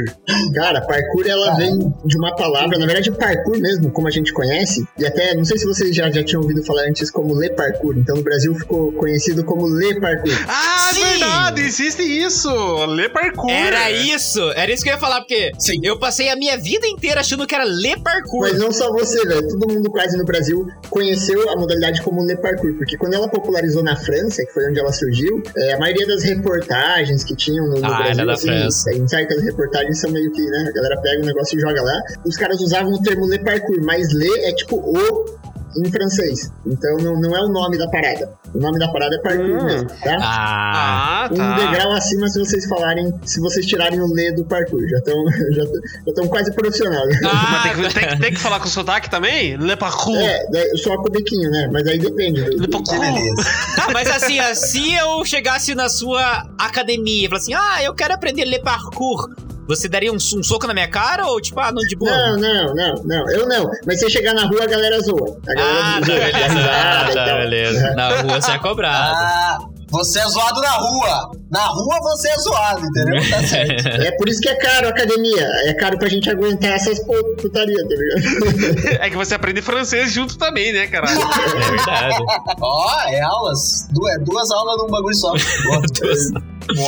Cara, 0.53 0.81
parkour 0.81 1.27
ela 1.27 1.55
vem 1.55 1.77
de 2.05 2.17
uma 2.17 2.35
palavra, 2.35 2.77
na 2.77 2.85
verdade, 2.85 3.11
parkour 3.11 3.59
mesmo, 3.59 3.91
como 3.91 4.07
a 4.07 4.11
gente 4.11 4.31
conhece, 4.33 4.87
e 4.97 5.05
até 5.05 5.35
não 5.35 5.45
sei 5.45 5.57
se 5.57 5.65
vocês 5.65 5.95
já, 5.95 6.09
já 6.11 6.23
tinham 6.23 6.41
ouvido 6.41 6.63
falar 6.63 6.83
antes 6.83 7.09
como 7.09 7.28
le 7.37 7.49
parkour. 7.51 7.97
Então 7.97 8.15
no 8.15 8.23
Brasil 8.23 8.53
ficou 8.55 8.91
conhecido 8.93 9.43
como 9.43 9.67
le 9.67 9.99
parkour. 9.99 10.31
Ah, 10.47 10.89
Sim! 10.93 11.01
verdade, 11.03 11.61
existe 11.61 12.01
isso. 12.03 12.49
Lê 12.87 13.09
parkour. 13.09 13.49
Era 13.49 13.91
isso, 13.91 14.41
era 14.55 14.71
isso 14.71 14.83
que 14.83 14.89
eu 14.89 14.93
ia 14.93 14.99
falar, 14.99 15.19
porque 15.21 15.51
Sim. 15.59 15.79
eu 15.83 15.97
passei 15.99 16.29
a 16.29 16.35
minha 16.35 16.57
vida 16.57 16.87
inteira 16.87 17.19
achando 17.21 17.45
que 17.45 17.53
era 17.55 17.63
ler 17.63 17.99
parkour. 18.01 18.41
Mas 18.41 18.57
não 18.59 18.71
só 18.71 18.91
você, 18.91 19.25
velho. 19.25 19.47
Todo 19.47 19.67
mundo 19.73 19.89
quase 19.91 20.17
no 20.17 20.25
Brasil 20.25 20.65
conheceu 20.89 21.49
a 21.49 21.55
modalidade 21.55 22.01
como 22.01 22.23
le 22.25 22.35
parkour, 22.37 22.73
porque 22.77 22.97
quando 22.97 23.13
ela 23.13 23.27
popularizou 23.29 23.83
na 23.83 23.95
França, 23.95 24.43
que 24.45 24.53
foi 24.53 24.69
onde 24.69 24.79
ela 24.79 24.91
surgiu, 24.91 25.41
é, 25.57 25.73
a 25.73 25.79
maioria 25.79 26.07
das 26.07 26.23
reportagens 26.23 27.23
que 27.23 27.35
tinham 27.35 27.67
no, 27.67 27.79
no 27.79 27.85
Ah, 27.85 27.97
Brasil, 27.97 28.13
era 28.13 28.25
da 28.25 28.33
assim, 28.33 28.47
França. 28.47 28.93
em 28.93 29.07
certas 29.07 29.43
reportagens 29.43 29.99
são 29.99 30.11
meio 30.11 30.31
que, 30.31 30.41
né, 30.41 30.65
a 30.69 30.71
galera 30.71 31.01
pega 31.01 31.21
o 31.23 31.25
negócio 31.25 31.57
e 31.57 31.61
joga 31.61 31.81
lá. 31.81 31.99
Os 32.25 32.35
caras 32.37 32.59
usavam 32.61 32.91
o 32.93 33.01
termo 33.01 33.25
le 33.27 33.39
parkour, 33.39 33.77
mas 33.83 34.11
le 34.13 34.29
é 34.45 34.53
tipo 34.53 34.75
o 34.77 35.38
em 35.77 35.91
francês. 35.91 36.51
Então 36.65 36.97
não, 36.97 37.19
não 37.19 37.35
é 37.35 37.41
o 37.41 37.49
nome 37.49 37.77
da 37.77 37.87
parada. 37.89 38.31
O 38.53 38.59
nome 38.59 38.79
da 38.79 38.87
parada 38.91 39.15
é 39.15 39.19
parkour 39.19 39.45
Hum. 39.45 39.65
mesmo, 39.65 39.87
tá? 39.87 40.17
Ah, 40.21 41.23
Ah, 41.25 41.29
tá. 41.29 41.43
Um 41.43 41.55
degrau 41.55 41.91
acima 41.93 42.27
se 42.27 42.39
vocês 42.39 42.65
falarem, 42.67 43.11
se 43.23 43.39
vocês 43.39 43.65
tirarem 43.65 43.99
o 44.01 44.07
le 44.13 44.31
do 44.33 44.43
parkour. 44.45 44.81
Já 44.89 44.97
estão 44.97 45.15
já 45.53 45.63
já 46.07 46.13
tão 46.15 46.27
quase 46.27 46.53
profissional. 46.53 47.03
Ah, 47.25 47.61
Mas 47.63 47.63
tem 47.73 47.83
que, 47.83 47.93
tem, 48.09 48.19
tem 48.19 48.33
que 48.33 48.39
falar 48.39 48.59
com 48.59 48.67
sotaque 48.67 49.09
também? 49.09 49.55
Le 49.57 49.75
parkour. 49.75 50.15
É, 50.17 50.45
daí- 50.51 50.77
só 50.77 50.95
com 50.97 51.07
o 51.09 51.11
biquinho, 51.11 51.49
né? 51.51 51.69
Mas 51.71 51.85
aí 51.87 51.99
depende. 51.99 52.41
Le 52.41 52.67
parkour. 52.67 52.99
Beleza. 52.99 53.43
Ah, 53.77 53.87
mas 53.93 54.09
assim, 54.09 54.39
se 54.55 54.93
eu 54.95 55.23
chegasse 55.25 55.75
na 55.75 55.89
sua 55.89 56.45
academia 56.57 57.25
e 57.25 57.27
falasse 57.29 57.53
assim, 57.53 57.61
ah, 57.61 57.83
eu 57.83 57.93
quero 57.93 58.13
aprender 58.13 58.45
ler 58.45 58.59
parkour, 58.61 59.27
você 59.69 59.87
daria 59.87 60.11
um, 60.11 60.15
um 60.15 60.43
soco 60.43 60.65
na 60.67 60.73
minha 60.73 60.89
cara 60.89 61.25
ou 61.27 61.39
tipo, 61.39 61.59
ah, 61.59 61.71
não, 61.71 61.81
de 61.87 61.95
boa? 61.95 62.11
Não, 62.11 62.37
não, 62.37 62.73
não, 62.75 62.93
não. 63.05 63.29
Eu 63.31 63.47
não. 63.47 63.69
Mas 63.85 63.99
se 63.99 64.05
eu 64.05 64.09
chegar 64.09 64.33
na 64.33 64.45
rua, 64.47 64.63
a 64.63 64.67
galera 64.67 64.99
zoa. 64.99 65.37
A 65.47 65.53
galera 65.53 65.79
Ah, 65.79 65.99
tá, 66.01 66.05
zoa, 66.05 66.15
dá 66.15 66.25
beleza. 66.25 66.47
risada 66.53 66.71
Ah, 66.71 67.09
e 67.09 67.13
tá, 67.13 67.35
beleza. 67.37 67.93
Na 67.95 68.21
rua 68.21 68.41
você 68.41 68.51
é 68.51 68.57
cobrado. 68.59 69.15
Ah, 69.15 69.57
você 69.91 70.19
é 70.19 70.25
zoado 70.27 70.61
na 70.61 70.71
rua. 70.71 71.31
Na 71.51 71.65
rua 71.65 71.97
você 72.01 72.29
é 72.29 72.35
zoado, 72.37 72.81
entendeu? 72.85 73.29
Tá 73.29 73.43
certo. 73.47 73.87
É 74.03 74.11
por 74.17 74.27
isso 74.29 74.39
que 74.41 74.49
é 74.49 74.55
caro 74.55 74.87
a 74.87 74.89
academia. 74.89 75.47
É 75.65 75.73
caro 75.73 75.97
pra 75.97 76.07
gente 76.09 76.29
aguentar 76.29 76.71
essas 76.73 76.99
pu- 77.05 77.35
putaria, 77.41 77.77
tá 77.87 77.95
ligado? 77.95 78.99
É 79.01 79.09
que 79.09 79.15
você 79.17 79.35
aprende 79.35 79.61
francês 79.61 80.11
junto 80.11 80.37
também, 80.37 80.73
né, 80.73 80.87
caralho? 80.87 81.19
É 81.19 81.69
verdade. 81.71 82.17
Ó, 82.61 83.01
é 83.07 83.21
aulas. 83.21 83.87
Du- 83.91 84.07
é 84.09 84.17
duas 84.19 84.49
aulas 84.51 84.77
num 84.77 84.87
bagulho 84.87 85.15
só. 85.15 85.31
Boa. 85.31 85.81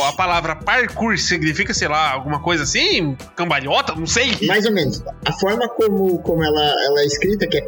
A 0.08 0.12
palavra 0.12 0.54
parkour 0.56 1.18
significa, 1.18 1.74
sei 1.74 1.88
lá, 1.88 2.12
alguma 2.12 2.40
coisa 2.40 2.62
assim? 2.62 3.16
Cambalhota? 3.36 3.94
Não 3.94 4.06
sei. 4.06 4.36
Mais 4.46 4.64
ou 4.66 4.72
menos. 4.72 5.02
A 5.24 5.32
forma 5.32 5.68
como, 5.68 6.18
como 6.20 6.42
ela, 6.44 6.62
ela 6.84 7.00
é 7.00 7.06
escrita, 7.06 7.46
que 7.46 7.58
é 7.58 7.60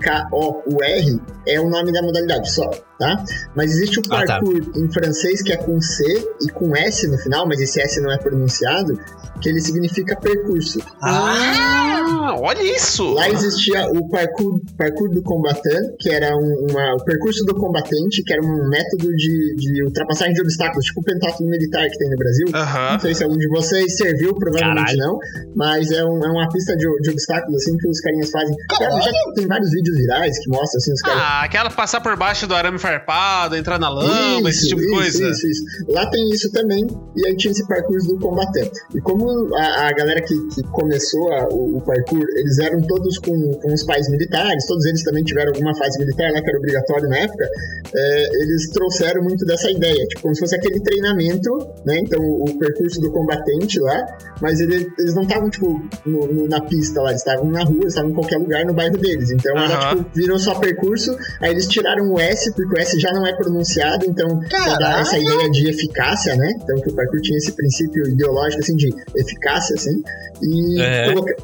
P-A-R-K-O-U-R, 0.00 1.20
é 1.48 1.60
o 1.60 1.68
nome 1.68 1.92
da 1.92 2.02
modalidade 2.02 2.50
só, 2.52 2.68
tá? 2.98 3.24
Mas 3.54 3.70
existe 3.72 3.98
o 4.00 4.02
Ah, 4.10 4.24
tá. 4.24 4.34
parkour 4.40 4.60
em 4.76 4.90
francês 4.92 5.42
que 5.42 5.52
é 5.52 5.56
com 5.56 5.80
C 5.80 6.04
e 6.42 6.48
com 6.50 6.76
S 6.76 7.06
no 7.08 7.18
final, 7.18 7.46
mas 7.46 7.60
esse 7.60 7.80
S 7.80 8.00
não 8.00 8.10
é 8.12 8.18
pronunciado, 8.18 8.98
que 9.40 9.48
ele 9.48 9.60
significa 9.60 10.16
percurso. 10.16 10.80
Ah, 11.02 11.95
Ah, 12.06 12.36
olha 12.40 12.62
isso! 12.62 13.12
Lá 13.14 13.28
existia 13.28 13.86
o 13.90 14.08
parkour, 14.08 14.60
parkour 14.76 15.10
do 15.10 15.22
combatente, 15.22 15.96
que 15.98 16.10
era 16.10 16.34
um, 16.36 16.66
uma, 16.70 16.94
o 16.94 17.04
percurso 17.04 17.44
do 17.44 17.54
combatente, 17.54 18.22
que 18.22 18.32
era 18.32 18.42
um 18.44 18.68
método 18.68 19.08
de, 19.14 19.54
de 19.56 19.84
ultrapassagem 19.84 20.34
de 20.34 20.40
obstáculos, 20.42 20.84
tipo 20.86 21.00
o 21.00 21.04
pentáculo 21.04 21.48
militar 21.48 21.88
que 21.88 21.98
tem 21.98 22.10
no 22.10 22.16
Brasil. 22.16 22.46
Não 22.92 23.00
sei 23.00 23.14
se 23.14 23.24
algum 23.24 23.36
de 23.36 23.48
vocês 23.48 23.96
serviu, 23.96 24.34
provavelmente 24.34 24.96
Caralho. 24.96 24.98
não, 24.98 25.18
mas 25.54 25.90
é, 25.90 26.04
um- 26.04 26.24
é 26.24 26.28
uma 26.30 26.48
pista 26.48 26.76
de, 26.76 26.86
de 27.02 27.10
obstáculos 27.10 27.56
assim 27.62 27.76
que 27.76 27.88
os 27.88 28.00
carinhas 28.00 28.30
fazem. 28.30 28.54
Já, 28.78 28.90
já 28.90 29.10
tem 29.34 29.46
vários 29.46 29.70
vídeos 29.70 29.96
virais 29.96 30.38
que 30.38 30.48
mostram 30.50 30.78
assim 30.78 30.92
os 30.92 31.00
caras. 31.00 31.22
Ah, 31.22 31.42
aquela 31.44 31.70
passar 31.70 32.00
por 32.00 32.16
baixo 32.16 32.46
do 32.46 32.54
arame 32.54 32.78
farpado, 32.78 33.56
entrar 33.56 33.78
na 33.78 33.88
lama, 33.88 34.48
esse 34.50 34.68
tipo 34.68 34.80
de 34.80 34.88
coisa. 34.88 35.28
Isso, 35.30 35.46
isso. 35.46 35.62
Lá 35.88 36.08
tem 36.10 36.28
isso 36.30 36.50
também, 36.52 36.86
e 37.16 37.26
aí 37.26 37.36
tinha 37.36 37.50
esse 37.52 37.66
parkour 37.66 37.98
do 38.06 38.18
combatente. 38.18 38.72
E 38.94 39.00
como 39.00 39.54
a, 39.56 39.88
a 39.88 39.92
galera 39.92 40.20
que, 40.22 40.34
que 40.48 40.62
começou 40.70 41.32
a- 41.32 41.48
o, 41.50 41.76
o 41.78 41.80
parkour, 41.96 42.24
eles 42.36 42.58
eram 42.58 42.80
todos 42.82 43.18
com, 43.18 43.52
com 43.60 43.72
os 43.72 43.84
pais 43.84 44.08
militares, 44.08 44.66
todos 44.66 44.84
eles 44.86 45.02
também 45.02 45.24
tiveram 45.24 45.52
alguma 45.52 45.74
fase 45.76 45.98
militar 45.98 46.30
lá 46.32 46.40
que 46.42 46.48
era 46.48 46.58
obrigatório 46.58 47.08
na 47.08 47.18
época, 47.18 47.48
é, 47.94 48.42
eles 48.42 48.70
trouxeram 48.70 49.22
muito 49.22 49.44
dessa 49.46 49.70
ideia, 49.70 50.04
tipo, 50.06 50.22
como 50.22 50.34
se 50.34 50.40
fosse 50.40 50.56
aquele 50.56 50.80
treinamento, 50.80 51.50
né? 51.84 51.98
Então 52.00 52.20
o, 52.22 52.44
o 52.48 52.58
percurso 52.58 53.00
do 53.00 53.10
combatente 53.10 53.78
lá, 53.80 54.04
mas 54.40 54.60
ele- 54.60 54.86
eles 54.98 55.14
não 55.14 55.22
estavam, 55.22 55.48
tipo, 55.50 55.80
no- 56.04 56.26
no- 56.26 56.48
na 56.48 56.60
pista 56.60 57.00
lá, 57.00 57.10
eles 57.10 57.20
estavam 57.22 57.50
na 57.50 57.62
rua, 57.64 57.78
eles 57.82 57.92
estavam 57.92 58.10
em 58.10 58.14
qualquer 58.14 58.38
lugar 58.38 58.64
no 58.64 58.74
bairro 58.74 58.96
deles. 58.98 59.30
Então 59.30 59.56
era, 59.56 59.74
Aham. 59.74 59.96
tipo, 59.96 60.10
viram 60.14 60.38
só 60.38 60.54
percurso, 60.58 61.16
aí 61.40 61.50
eles 61.50 61.66
tiraram 61.66 62.12
o 62.12 62.18
S, 62.20 62.52
porque 62.54 62.74
o 62.74 62.78
S 62.80 62.98
já 63.00 63.12
não 63.12 63.26
é 63.26 63.34
pronunciado, 63.34 64.06
então 64.06 64.38
pra 64.48 64.76
dar 64.78 65.00
essa 65.00 65.18
ideia 65.18 65.50
de 65.50 65.68
eficácia, 65.70 66.34
né? 66.36 66.48
Então 66.62 66.76
que 66.80 66.90
o 66.90 66.94
parkour 66.94 67.20
tinha 67.20 67.38
esse 67.38 67.52
princípio 67.52 68.08
ideológico, 68.08 68.62
assim, 68.62 68.76
de 68.76 68.88
eficácia, 69.16 69.74
assim, 69.76 70.02
e 70.42 70.80
É. 70.80 71.12
coloca- 71.12 71.34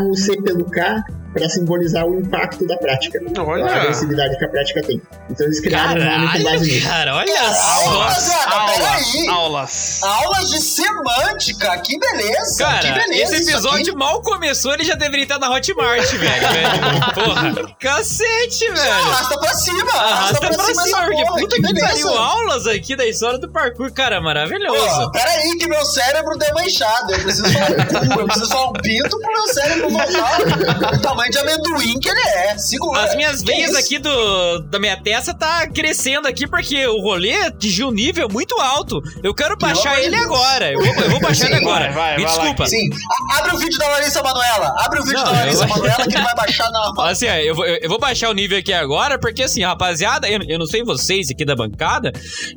trocaram 0.00 0.14
C 0.14 0.40
pelo 0.40 0.64
K 0.64 1.04
para 1.32 1.48
simbolizar 1.48 2.04
o 2.06 2.18
impacto 2.18 2.66
da 2.66 2.76
prática. 2.76 3.20
A 3.36 3.42
Olha! 3.42 3.64
agressividade 3.66 4.36
que 4.38 4.44
a 4.44 4.48
prática 4.48 4.82
tem. 4.82 5.00
Então 5.28 5.46
eles 5.46 5.60
criaram 5.60 6.00
um 6.00 6.04
nome 6.04 6.26
com 6.26 6.32
base 6.32 6.44
Caralho, 6.44 6.60
nisso. 6.62 6.88
cara, 6.88 7.14
olha 7.16 7.32
Caralho, 7.34 7.54
só. 7.54 7.98
rapaziada, 8.00 8.54
aulas, 8.54 8.76
peraí. 8.78 9.28
aulas. 9.28 10.00
Aulas 10.02 10.50
de 10.50 10.60
semântica, 10.60 11.78
que 11.78 11.98
beleza! 11.98 12.56
que 12.56 12.62
Cara, 12.64 12.92
beleza 12.92 13.36
esse 13.36 13.50
episódio 13.50 13.96
mal 13.96 14.20
começou, 14.22 14.74
ele 14.74 14.84
já 14.84 14.94
deveria 14.94 15.22
estar 15.24 15.38
na 15.38 15.48
Hotmart, 15.50 16.10
velho. 16.14 16.48
velho. 16.48 17.14
Porra, 17.14 17.74
cacete, 17.78 18.70
velho. 18.72 18.92
Arrasta 18.92 19.38
pra 19.38 19.54
cima! 19.54 19.92
Arrasta 19.92 20.38
pra 20.40 20.52
cima, 20.64 20.82
essa 20.82 20.96
porque 21.02 21.24
porra, 21.24 21.38
puta 21.40 21.56
que 21.56 21.62
que 21.74 21.80
pariu, 21.80 22.08
aulas 22.08 22.66
aqui 22.66 22.96
da 22.96 23.06
história 23.06 23.38
do 23.38 23.48
parkour, 23.50 23.92
cara, 23.92 24.16
Pô, 24.18 24.24
maravilhoso. 24.24 25.10
peraí 25.12 25.56
que 25.58 25.68
meu 25.68 25.84
cérebro 25.84 26.36
deu 26.38 26.50
uma 26.50 26.64
inchada. 26.64 27.12
Eu 27.12 27.20
preciso 27.22 27.52
falar 27.52 27.70
um 27.70 28.08
cu, 28.08 28.20
eu 28.20 28.26
preciso 28.26 28.48
falar 28.48 28.68
um 28.68 28.72
pinto 28.72 29.18
pro 29.20 29.32
meu 29.32 29.46
cérebro 29.54 29.90
voltar 29.90 31.14
tamanho 31.20 31.30
de 31.30 31.38
amendoim 31.38 31.98
que 32.00 32.08
ele 32.08 32.20
é. 32.20 32.58
Segura. 32.58 33.02
As 33.02 33.14
minhas 33.14 33.40
Que 33.40 33.46
veias 33.46 33.74
aqui 33.74 33.98
do, 33.98 34.58
da 34.60 34.78
minha 34.78 34.96
testa 34.96 35.34
tá 35.34 35.66
crescendo 35.68 36.26
aqui 36.28 36.46
porque 36.46 36.86
o 36.86 37.00
rolê 37.00 37.34
atingiu 37.42 37.88
um 37.88 37.92
nível 37.92 38.28
muito 38.28 38.54
alto. 38.60 39.00
Eu 39.22 39.34
quero 39.34 39.56
baixar 39.56 39.98
ele 40.00 40.10
Deus. 40.16 40.24
agora. 40.26 40.72
Eu 40.72 40.78
vou, 40.84 40.94
eu 41.04 41.10
vou 41.10 41.20
baixar 41.20 41.46
ele 41.46 41.56
Sim, 41.58 41.62
agora. 41.62 41.84
vai, 41.92 41.94
vai, 41.94 42.16
Me 42.16 42.22
vai 42.24 42.32
lá 42.32 42.38
desculpa. 42.42 42.66
Sim. 42.66 42.88
Abre 43.36 43.54
o 43.54 43.58
vídeo 43.58 43.78
da 43.78 43.88
Larissa 43.88 44.22
Manoela. 44.22 44.74
Abre 44.78 45.00
o 45.00 45.02
vídeo 45.02 45.18
Não, 45.18 45.24
da 45.24 45.30
Larissa 45.32 45.66
Manoela 45.66 46.06
que 46.06 46.14
ele 46.14 46.24
vai 46.24 46.34
baixar 46.34 46.70
na. 46.70 46.90
Assim, 47.10 47.26
eu 47.26 47.54
vou, 47.54 47.66
eu 47.66 47.88
vou 47.88 47.98
baixar 47.98 48.30
o 48.30 48.34
nível 48.34 48.58
aqui 48.58 48.72
agora, 48.72 49.18
porque 49.18 49.42
assim, 49.42 49.62
rapaziada, 49.62 50.28
eu, 50.28 50.40
eu 50.48 50.58
não 50.58 50.66
sei 50.66 50.82
vocês 50.84 51.30
aqui 51.30 51.44
da 51.44 51.54
bancada, 51.56 52.12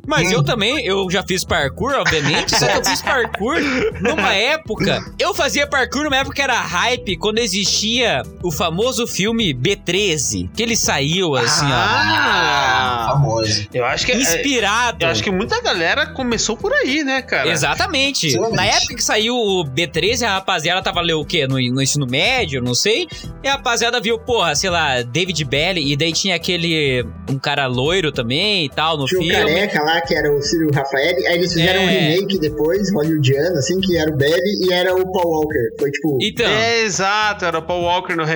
mas 0.06 0.28
Hum. 0.28 0.32
eu 0.34 0.42
também, 0.44 0.84
eu 0.86 1.10
já 1.10 1.22
fiz 1.22 1.44
parkour, 1.44 1.92
obviamente, 1.94 2.56
só 2.58 2.66
que 2.66 2.78
eu 2.78 2.84
fiz 2.84 3.02
parkour 3.02 3.56
numa 4.00 4.32
época. 4.34 5.00
Eu 5.18 5.34
fazia 5.34 5.66
parkour 5.66 6.04
numa 6.04 6.16
época 6.16 6.34
que 6.36 6.42
era 6.42 6.54
hype, 6.60 7.16
quando 7.18 7.38
existia 7.38 8.22
o 8.42 8.50
famoso 8.54 9.06
filme 9.06 9.52
B13, 9.54 10.48
que 10.54 10.62
ele 10.62 10.76
saiu, 10.76 11.34
assim, 11.36 11.66
Ah, 11.68 13.08
Famoso. 13.12 13.66
eu 13.72 13.84
acho 13.84 14.06
que 14.06 14.12
ó, 14.12 14.14
é- 14.14 14.18
inspirado. 14.18 15.04
eu 15.04 15.08
acho 15.08 15.22
que 15.22 15.30
muita 15.30 15.60
galera 15.60 16.06
começou 16.06 16.56
por 16.56 16.72
aí, 16.72 17.04
né, 17.04 17.22
cara? 17.22 17.48
Exatamente. 17.50 18.26
Exatamente. 18.28 18.56
Na 18.56 18.66
época 18.66 18.94
que 18.94 19.04
saiu 19.04 19.34
o 19.36 19.64
B13, 19.64 20.22
a 20.26 20.34
rapaziada 20.34 20.82
tava 20.82 21.00
ali 21.00 21.12
o 21.12 21.24
quê? 21.24 21.46
No, 21.46 21.54
no 21.56 21.82
ensino 21.82 22.06
médio, 22.06 22.62
não 22.62 22.74
sei. 22.74 23.06
E 23.42 23.48
a 23.48 23.52
rapaziada 23.52 24.00
viu, 24.00 24.18
porra, 24.18 24.54
sei 24.54 24.70
lá, 24.70 25.02
David 25.02 25.44
Belly, 25.44 25.92
e 25.92 25.96
daí 25.96 26.12
tinha 26.12 26.34
aquele. 26.36 27.04
um 27.28 27.38
cara 27.38 27.66
loiro 27.66 28.12
também 28.12 28.64
e 28.66 28.68
tal 28.68 28.96
no 28.98 29.06
Tinha 29.06 29.20
o 29.20 29.24
filme. 29.24 29.34
careca 29.54 29.82
lá, 29.82 30.00
que 30.00 30.14
era 30.14 30.32
o 30.32 30.40
Círio 30.42 30.68
Rafael, 30.72 31.16
aí 31.26 31.34
eles 31.34 31.52
fizeram 31.52 31.80
um 31.82 31.88
É. 31.88 31.98
remake 32.10 32.38
depois, 32.38 32.92
hollywoodiano, 32.92 33.56
assim, 33.58 33.80
que 33.80 33.96
era 33.96 34.10
o 34.12 34.16
Belly 34.16 34.66
e 34.68 34.72
era 34.72 34.94
o 34.94 35.10
Paul 35.12 35.30
Walker. 35.30 35.70
Foi 35.78 35.90
tipo. 35.90 36.18
Então. 36.22 36.46
É, 36.46 36.82
exato, 36.82 37.44
era 37.44 37.58
o 37.58 37.62
Paul 37.62 37.82
Walker 37.82 38.14
no 38.14 38.22
um 38.22 38.26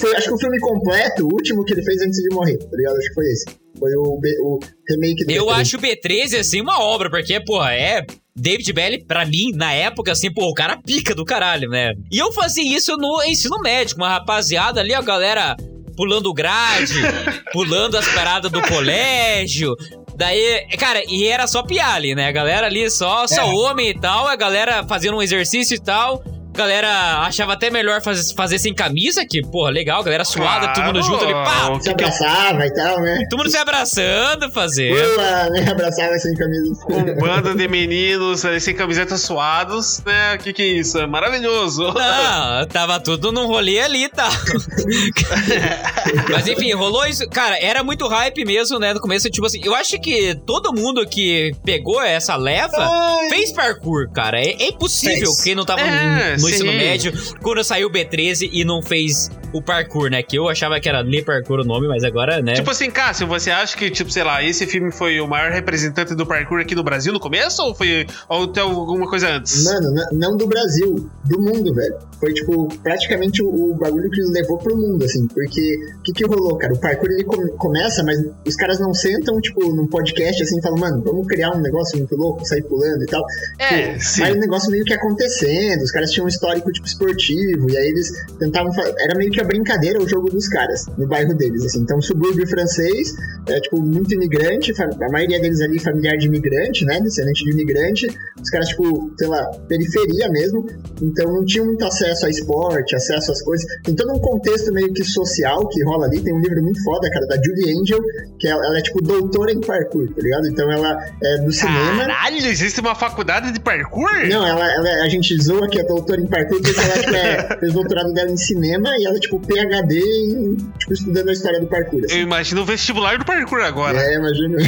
foi, 0.00 0.16
acho 0.16 0.28
que 0.28 0.34
o 0.34 0.38
filme 0.38 0.58
completo, 0.60 1.24
o 1.24 1.32
último 1.32 1.64
que 1.64 1.72
ele 1.74 1.82
fez 1.82 2.00
antes 2.02 2.20
de 2.20 2.34
morrer, 2.34 2.56
tá 2.58 2.76
ligado? 2.76 2.96
Acho 2.96 3.08
que 3.08 3.14
foi 3.14 3.24
esse. 3.26 3.44
Foi 3.78 3.90
o, 3.96 4.18
B- 4.20 4.36
o 4.42 4.58
remake 4.88 5.24
do 5.24 5.30
Eu 5.32 5.46
B13. 5.46 5.52
acho 5.60 5.76
o 5.76 5.80
B13, 5.80 6.38
assim, 6.40 6.60
uma 6.60 6.80
obra, 6.82 7.08
porque, 7.10 7.40
porra, 7.44 7.72
é. 7.74 8.04
David 8.36 8.72
Belly, 8.72 9.04
pra 9.04 9.24
mim, 9.26 9.50
na 9.54 9.72
época, 9.72 10.12
assim, 10.12 10.32
pô, 10.32 10.48
o 10.48 10.54
cara 10.54 10.76
pica 10.84 11.14
do 11.14 11.24
caralho, 11.24 11.68
né? 11.68 11.92
E 12.10 12.18
eu 12.18 12.32
fazia 12.32 12.64
isso 12.76 12.96
no 12.96 13.22
ensino 13.24 13.58
médio, 13.60 13.96
uma 13.96 14.08
rapaziada 14.08 14.80
ali, 14.80 14.94
a 14.94 15.02
galera 15.02 15.56
pulando 15.96 16.32
grade, 16.32 16.94
pulando 17.52 17.96
as 17.98 18.08
paradas 18.08 18.50
do 18.50 18.62
colégio. 18.62 19.74
Daí, 20.16 20.66
cara, 20.78 21.02
e 21.08 21.26
era 21.26 21.46
só 21.46 21.62
piale, 21.62 22.14
né? 22.14 22.28
A 22.28 22.32
galera 22.32 22.66
ali 22.66 22.90
só, 22.90 23.26
só 23.26 23.42
É. 23.42 23.44
homem 23.44 23.90
e 23.90 23.98
tal, 23.98 24.26
a 24.26 24.36
galera 24.36 24.84
fazendo 24.84 25.16
um 25.16 25.22
exercício 25.22 25.74
e 25.74 25.80
tal. 25.80 26.22
A 26.60 26.62
galera 26.62 27.18
achava 27.22 27.54
até 27.54 27.70
melhor 27.70 28.02
fazer, 28.02 28.34
fazer 28.34 28.58
sem 28.58 28.74
camisa, 28.74 29.24
que, 29.24 29.40
porra, 29.40 29.70
legal, 29.70 30.02
galera 30.04 30.26
suada, 30.26 30.68
todo 30.74 30.84
mundo 30.84 31.02
junto 31.02 31.24
ali, 31.24 31.32
pá! 31.32 31.72
Se 31.80 31.88
que 31.88 31.94
que 31.94 32.04
eu- 32.04 32.08
abraçava 32.08 32.66
e 32.66 32.74
tal, 32.74 33.00
né? 33.00 33.18
Todo 33.30 33.38
mundo 33.38 33.50
se 33.50 33.56
abraçando, 33.56 34.52
fazendo. 34.52 34.94
Pula, 34.94 35.48
né? 35.50 35.70
Abraçava 35.70 36.18
sem 36.18 36.34
camisa. 36.34 36.72
Um 36.90 37.14
bando 37.18 37.54
de 37.54 37.66
meninos 37.66 38.44
eh, 38.44 38.60
sem 38.60 38.74
camisetas 38.74 39.22
suados, 39.22 40.02
né? 40.04 40.34
O 40.34 40.38
que 40.38 40.52
que 40.52 40.60
é 40.62 40.66
isso? 40.66 40.98
É 40.98 41.06
maravilhoso. 41.06 41.84
Não, 41.94 42.66
tava 42.68 43.00
tudo 43.00 43.32
num 43.32 43.46
rolê 43.46 43.80
ali 43.80 44.04
e 44.04 44.08
tal. 44.10 44.30
Mas 46.30 46.46
enfim, 46.46 46.72
rolou 46.74 47.06
isso. 47.06 47.28
Cara, 47.30 47.58
era 47.58 47.82
muito 47.82 48.06
hype 48.06 48.44
mesmo, 48.44 48.78
né? 48.78 48.92
No 48.92 49.00
começo, 49.00 49.30
tipo 49.30 49.46
assim, 49.46 49.60
eu 49.64 49.74
acho 49.74 49.98
que 50.00 50.34
todo 50.46 50.72
mundo 50.72 51.06
que 51.06 51.52
pegou 51.64 52.02
essa 52.02 52.36
leva 52.36 52.76
Ai. 52.78 53.28
fez 53.30 53.52
parkour, 53.52 54.10
cara. 54.12 54.38
É, 54.40 54.50
é 54.62 54.68
impossível 54.68 55.26
Fez. 55.32 55.40
quem 55.42 55.54
não 55.54 55.64
tava 55.64 55.80
É, 55.80 56.36
no, 56.36 56.42
no. 56.42 56.49
Ensino 56.50 56.72
médio 56.72 57.12
quando 57.42 57.62
saiu 57.64 57.88
o 57.88 57.90
B13 57.90 58.48
e 58.52 58.64
não 58.64 58.82
fez 58.82 59.30
o 59.52 59.60
parkour, 59.60 60.10
né? 60.10 60.22
Que 60.22 60.38
eu 60.38 60.48
achava 60.48 60.78
que 60.78 60.88
era 60.88 61.02
Le 61.02 61.22
Parkour 61.22 61.60
o 61.60 61.64
nome, 61.64 61.88
mas 61.88 62.04
agora, 62.04 62.40
né? 62.40 62.54
Tipo 62.54 62.70
assim, 62.70 62.88
Cássio, 62.90 63.26
você 63.26 63.50
acha 63.50 63.76
que, 63.76 63.90
tipo, 63.90 64.10
sei 64.10 64.22
lá, 64.22 64.42
esse 64.44 64.64
filme 64.66 64.92
foi 64.92 65.20
o 65.20 65.26
maior 65.26 65.50
representante 65.50 66.14
do 66.14 66.24
parkour 66.24 66.60
aqui 66.60 66.74
no 66.74 66.84
Brasil 66.84 67.12
no 67.12 67.18
começo? 67.18 67.60
Ou 67.62 67.74
foi. 67.74 68.06
Ou 68.28 68.46
tem 68.46 68.62
alguma 68.62 69.08
coisa 69.08 69.28
antes? 69.28 69.64
Mano, 69.64 69.92
não 70.12 70.36
do 70.36 70.46
Brasil, 70.46 71.10
do 71.24 71.40
mundo, 71.40 71.74
velho. 71.74 71.96
Foi, 72.20 72.32
tipo, 72.32 72.68
praticamente 72.82 73.42
o, 73.42 73.48
o 73.72 73.74
bagulho 73.74 74.08
que 74.10 74.20
levou 74.20 74.56
pro 74.58 74.76
mundo, 74.76 75.04
assim. 75.04 75.26
Porque 75.26 75.78
o 75.98 76.02
que 76.02 76.12
que 76.12 76.24
rolou, 76.26 76.56
cara? 76.56 76.72
O 76.72 76.78
parkour, 76.78 77.10
ele 77.10 77.24
come- 77.24 77.50
começa, 77.52 78.04
mas 78.04 78.18
os 78.46 78.54
caras 78.54 78.78
não 78.78 78.94
sentam, 78.94 79.40
tipo, 79.40 79.74
num 79.74 79.88
podcast, 79.88 80.42
assim, 80.44 80.58
e 80.58 80.62
falam, 80.62 80.78
mano, 80.78 81.02
vamos 81.04 81.26
criar 81.26 81.50
um 81.50 81.60
negócio 81.60 81.98
muito 81.98 82.14
louco, 82.14 82.44
sair 82.46 82.62
pulando 82.62 83.02
e 83.02 83.06
tal. 83.06 83.22
É, 83.58 83.88
Tipo, 83.94 84.00
sim. 84.04 84.20
Mas 84.20 84.36
o 84.36 84.38
negócio 84.38 84.70
meio 84.70 84.84
que 84.84 84.92
acontecendo, 84.94 85.82
os 85.82 85.90
caras 85.90 86.10
tinham 86.12 86.28
histórico, 86.30 86.72
tipo, 86.72 86.86
esportivo, 86.86 87.70
e 87.70 87.76
aí 87.76 87.88
eles 87.88 88.08
tentavam... 88.38 88.72
fa- 88.72 88.92
Era 88.98 89.16
meio 89.18 89.30
que 89.30 89.40
a 89.40 89.44
brincadeira, 89.44 90.02
o 90.02 90.08
jogo 90.08 90.30
dos 90.30 90.48
caras, 90.48 90.86
no 90.96 91.06
bairro 91.06 91.34
deles, 91.36 91.64
assim. 91.64 91.80
Então, 91.82 92.00
subúrbio 92.00 92.46
francês, 92.46 93.14
é, 93.48 93.60
tipo, 93.60 93.80
muito 93.80 94.14
imigrante, 94.14 94.72
a 94.80 95.12
maioria 95.12 95.40
deles 95.40 95.60
ali 95.60 95.78
familiar 95.78 96.16
de 96.16 96.26
imigrante, 96.26 96.84
né, 96.84 97.00
descendente 97.00 97.44
de 97.44 97.50
imigrante, 97.52 98.06
os 98.42 98.48
caras, 98.50 98.68
tipo, 98.68 99.12
sei 99.18 99.28
lá, 99.28 99.44
periferia 99.68 100.28
mesmo, 100.30 100.66
então 101.02 101.32
não 101.32 101.44
tinham 101.44 101.66
muito 101.66 101.84
acesso 101.84 102.26
a 102.26 102.30
esporte, 102.30 102.94
acesso 102.96 103.32
às 103.32 103.42
coisas. 103.42 103.66
Tem 103.84 103.94
todo 103.94 104.12
um 104.12 104.18
contexto 104.18 104.72
meio 104.72 104.92
que 104.92 105.04
social 105.04 105.66
que 105.68 105.82
rola 105.84 106.06
ali. 106.06 106.20
Tem 106.20 106.32
um 106.32 106.40
livro 106.40 106.62
muito 106.62 106.82
foda, 106.84 107.08
cara, 107.10 107.26
da 107.26 107.36
Julie 107.36 107.78
Angel, 107.80 108.00
que 108.38 108.48
ela, 108.48 108.64
ela 108.64 108.78
é, 108.78 108.82
tipo, 108.82 109.02
doutora 109.02 109.52
em 109.52 109.60
parkour, 109.60 110.06
tá 110.14 110.22
ligado? 110.22 110.46
Então 110.48 110.70
ela 110.70 110.96
é 111.22 111.38
do 111.38 111.52
cinema. 111.52 111.98
Caralho, 112.06 112.36
existe 112.46 112.80
uma 112.80 112.94
faculdade 112.94 113.52
de 113.52 113.60
parkour? 113.60 114.10
Não, 114.28 114.46
ela, 114.46 114.72
ela- 114.74 115.04
a 115.04 115.08
gente 115.08 115.36
zoa 115.42 115.68
que 115.68 115.80
é 115.80 115.84
doutora 115.84 116.19
em 116.20 116.26
parkour 116.26 116.60
porque 116.62 116.80
ela 116.80 116.98
tipo, 116.98 117.14
é, 117.14 117.58
fez 117.58 117.72
doutorado 117.72 118.12
dela 118.12 118.30
em 118.30 118.36
cinema 118.36 118.88
e 118.98 119.06
ela 119.06 119.16
é 119.16 119.20
tipo 119.20 119.40
PHD 119.40 119.98
em, 119.98 120.56
tipo, 120.78 120.92
estudando 120.92 121.28
a 121.28 121.32
história 121.32 121.60
do 121.60 121.66
parkour. 121.66 122.00
Eu 122.00 122.06
Assim. 122.06 122.20
imagino 122.20 122.62
o 122.62 122.64
vestibular 122.64 123.18
do 123.18 123.24
parkour 123.24 123.60
agora. 123.60 123.98
É, 124.00 124.14
imagina. 124.14 124.58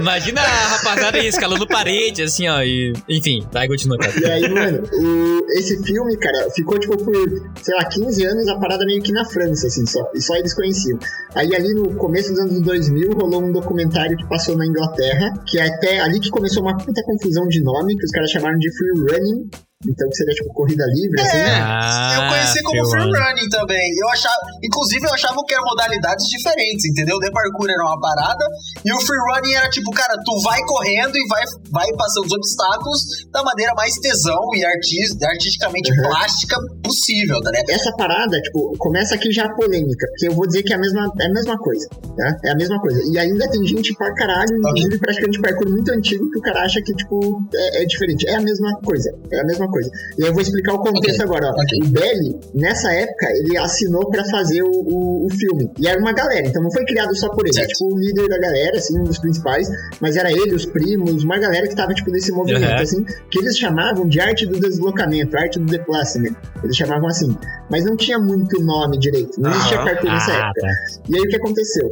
Imagina 0.00 0.40
a 0.40 0.68
rapaziada 0.76 1.18
aí 1.18 1.26
escalando 1.26 1.66
parede, 1.66 2.22
assim, 2.22 2.48
ó. 2.48 2.62
E, 2.62 2.92
enfim, 3.08 3.46
vai, 3.52 3.66
continua, 3.68 3.98
cara. 3.98 4.12
E 4.20 4.24
aí, 4.30 4.48
mano, 4.48 4.82
o- 4.92 5.46
esse 5.50 5.82
filme, 5.82 6.16
cara, 6.16 6.48
ficou, 6.54 6.78
tipo, 6.78 6.96
por, 6.96 7.14
sei 7.62 7.74
lá, 7.76 7.84
15 7.84 8.24
anos 8.26 8.48
a 8.48 8.58
parada 8.58 8.84
meio 8.84 9.02
que 9.02 9.12
na 9.12 9.24
França, 9.24 9.66
assim, 9.66 9.86
só. 9.86 10.00
E 10.14 10.20
só 10.20 10.34
eles 10.36 10.54
conheciam. 10.54 10.98
Aí, 11.34 11.54
ali 11.54 11.74
no 11.74 11.94
começo 11.96 12.30
dos 12.30 12.40
anos 12.40 12.60
2000, 12.62 13.10
rolou 13.12 13.44
um 13.44 13.52
documentário 13.52 14.16
que 14.16 14.26
passou 14.28 14.56
na 14.56 14.66
Inglaterra, 14.66 15.32
que 15.46 15.58
é 15.58 15.66
até 15.66 16.00
ali 16.00 16.20
que 16.20 16.30
começou 16.30 16.62
uma 16.62 16.76
puta 16.76 17.02
confusão 17.04 17.46
de 17.48 17.62
nome, 17.62 17.96
que 17.96 18.04
os 18.04 18.10
caras 18.10 18.30
chamaram 18.30 18.58
de 18.58 18.68
Free 18.76 19.12
Running. 19.12 19.50
Então 19.84 20.08
seria 20.12 20.32
tipo 20.32 20.48
corrida 20.54 20.84
livre, 20.88 21.20
assim. 21.20 21.36
É, 21.36 21.60
Ah, 21.60 22.12
eu 22.16 22.28
conheci 22.32 22.62
como 22.62 22.80
free 22.88 23.02
free 23.02 23.12
running. 23.12 23.48
também. 23.50 23.84
Eu 24.00 24.08
achava, 24.08 24.40
inclusive, 24.64 25.04
eu 25.04 25.12
achava 25.12 25.36
que 25.46 25.52
eram 25.52 25.64
modalidades 25.64 26.24
diferentes, 26.32 26.86
entendeu? 26.86 27.16
O 27.16 27.20
The 27.20 27.30
Parkour 27.30 27.68
era 27.68 27.84
uma 27.84 28.00
parada 28.00 28.44
e 28.82 28.88
o 28.92 28.98
free 29.00 29.20
running 29.34 29.52
era 29.52 29.68
tipo, 29.68 29.90
cara, 29.90 30.16
tu 30.24 30.40
vai 30.40 30.58
correndo 30.64 31.12
e 31.14 31.28
vai, 31.28 31.44
vai 31.70 31.86
passando 31.92 32.24
os 32.24 32.32
obstáculos 32.32 33.00
da 33.30 33.42
maneira 33.44 33.74
mais 33.76 33.92
tesão 34.00 34.48
e 34.54 34.64
artis, 34.64 35.12
artisticamente 35.22 35.92
Uhum. 35.92 36.08
plástica 36.08 36.56
possível, 36.82 37.38
tá 37.42 37.50
ligado? 37.50 37.68
Essa 37.70 37.92
parada, 37.96 38.40
tipo, 38.40 38.72
começa 38.78 39.14
aqui 39.14 39.30
já 39.30 39.44
a 39.44 39.54
polêmica, 39.54 40.06
porque 40.08 40.28
eu 40.28 40.32
vou 40.32 40.46
dizer 40.46 40.62
que 40.62 40.72
é 40.72 40.76
a 40.76 40.80
mesma, 40.80 41.04
é 41.20 41.26
a 41.26 41.32
mesma 41.32 41.58
coisa, 41.58 41.86
tá? 42.16 42.32
É 42.46 42.50
a 42.52 42.56
mesma 42.56 42.80
coisa. 42.80 42.98
E 43.12 43.18
ainda 43.18 43.48
tem 43.50 43.62
gente 43.66 43.92
pra 43.94 44.12
caralho, 44.14 44.56
inclusive 44.56 44.98
praticante 44.98 45.38
parkour 45.42 45.68
muito 45.68 45.92
antigo, 45.92 46.30
que 46.30 46.38
o 46.38 46.42
cara 46.42 46.62
acha 46.64 46.80
que, 46.80 46.94
tipo, 46.94 47.42
é, 47.54 47.82
é 47.82 47.84
diferente. 47.84 48.26
É 48.26 48.36
a 48.36 48.40
mesma 48.40 48.72
coisa, 48.82 49.10
é 49.30 49.40
a 49.40 49.44
mesma 49.44 49.65
coisa. 49.68 49.90
E 50.18 50.22
eu 50.26 50.32
vou 50.32 50.42
explicar 50.42 50.74
o 50.74 50.78
contexto 50.78 51.22
Ok, 51.22 51.24
agora, 51.24 51.46
ó. 51.48 51.50
ok. 51.62 51.78
O 51.88 51.90
Belly, 51.90 52.36
nessa 52.54 52.92
época, 52.92 53.26
ele 53.38 53.56
assinou 53.58 54.08
pra 54.10 54.24
fazer 54.26 54.62
o, 54.62 54.70
o, 54.70 55.26
o 55.26 55.30
filme. 55.30 55.70
E 55.78 55.86
era 55.88 55.98
uma 56.00 56.12
galera, 56.12 56.46
então 56.46 56.62
não 56.62 56.70
foi 56.70 56.84
criado 56.84 57.14
só 57.16 57.28
por 57.30 57.46
ele. 57.46 57.50
É 57.56 57.60
Certo. 57.60 57.68
tipo 57.70 57.94
o 57.94 57.98
líder 57.98 58.28
da 58.28 58.38
galera, 58.38 58.76
assim, 58.76 58.98
um 58.98 59.04
dos 59.04 59.18
principais, 59.18 59.68
mas 60.00 60.16
era 60.16 60.30
ele, 60.30 60.54
os 60.54 60.66
primos, 60.66 61.24
uma 61.24 61.38
galera 61.38 61.66
que 61.68 61.74
tava, 61.76 61.92
tipo, 61.94 62.10
nesse 62.10 62.32
movimento, 62.32 62.66
Uhum. 62.76 62.82
assim, 62.82 63.04
que 63.30 63.38
eles 63.38 63.56
chamavam 63.58 64.06
de 64.08 64.20
arte 64.20 64.46
do 64.46 64.58
deslocamento, 64.58 65.36
arte 65.36 65.58
do 65.58 65.66
deplacement. 65.66 66.34
Eles 66.62 66.76
chamavam 66.76 67.06
assim. 67.08 67.36
Mas 67.70 67.84
não 67.84 67.96
tinha 67.96 68.18
muito 68.18 68.60
nome 68.62 68.98
direito. 68.98 69.40
Não 69.40 69.50
existia 69.50 69.76
Aham. 69.78 69.84
parkour 69.86 70.10
nessa 70.12 70.32
Ah, 70.32 70.48
época. 70.48 70.60
tá. 70.60 70.68
E 71.08 71.16
aí 71.16 71.22
o 71.22 71.28
que 71.28 71.36
aconteceu? 71.36 71.90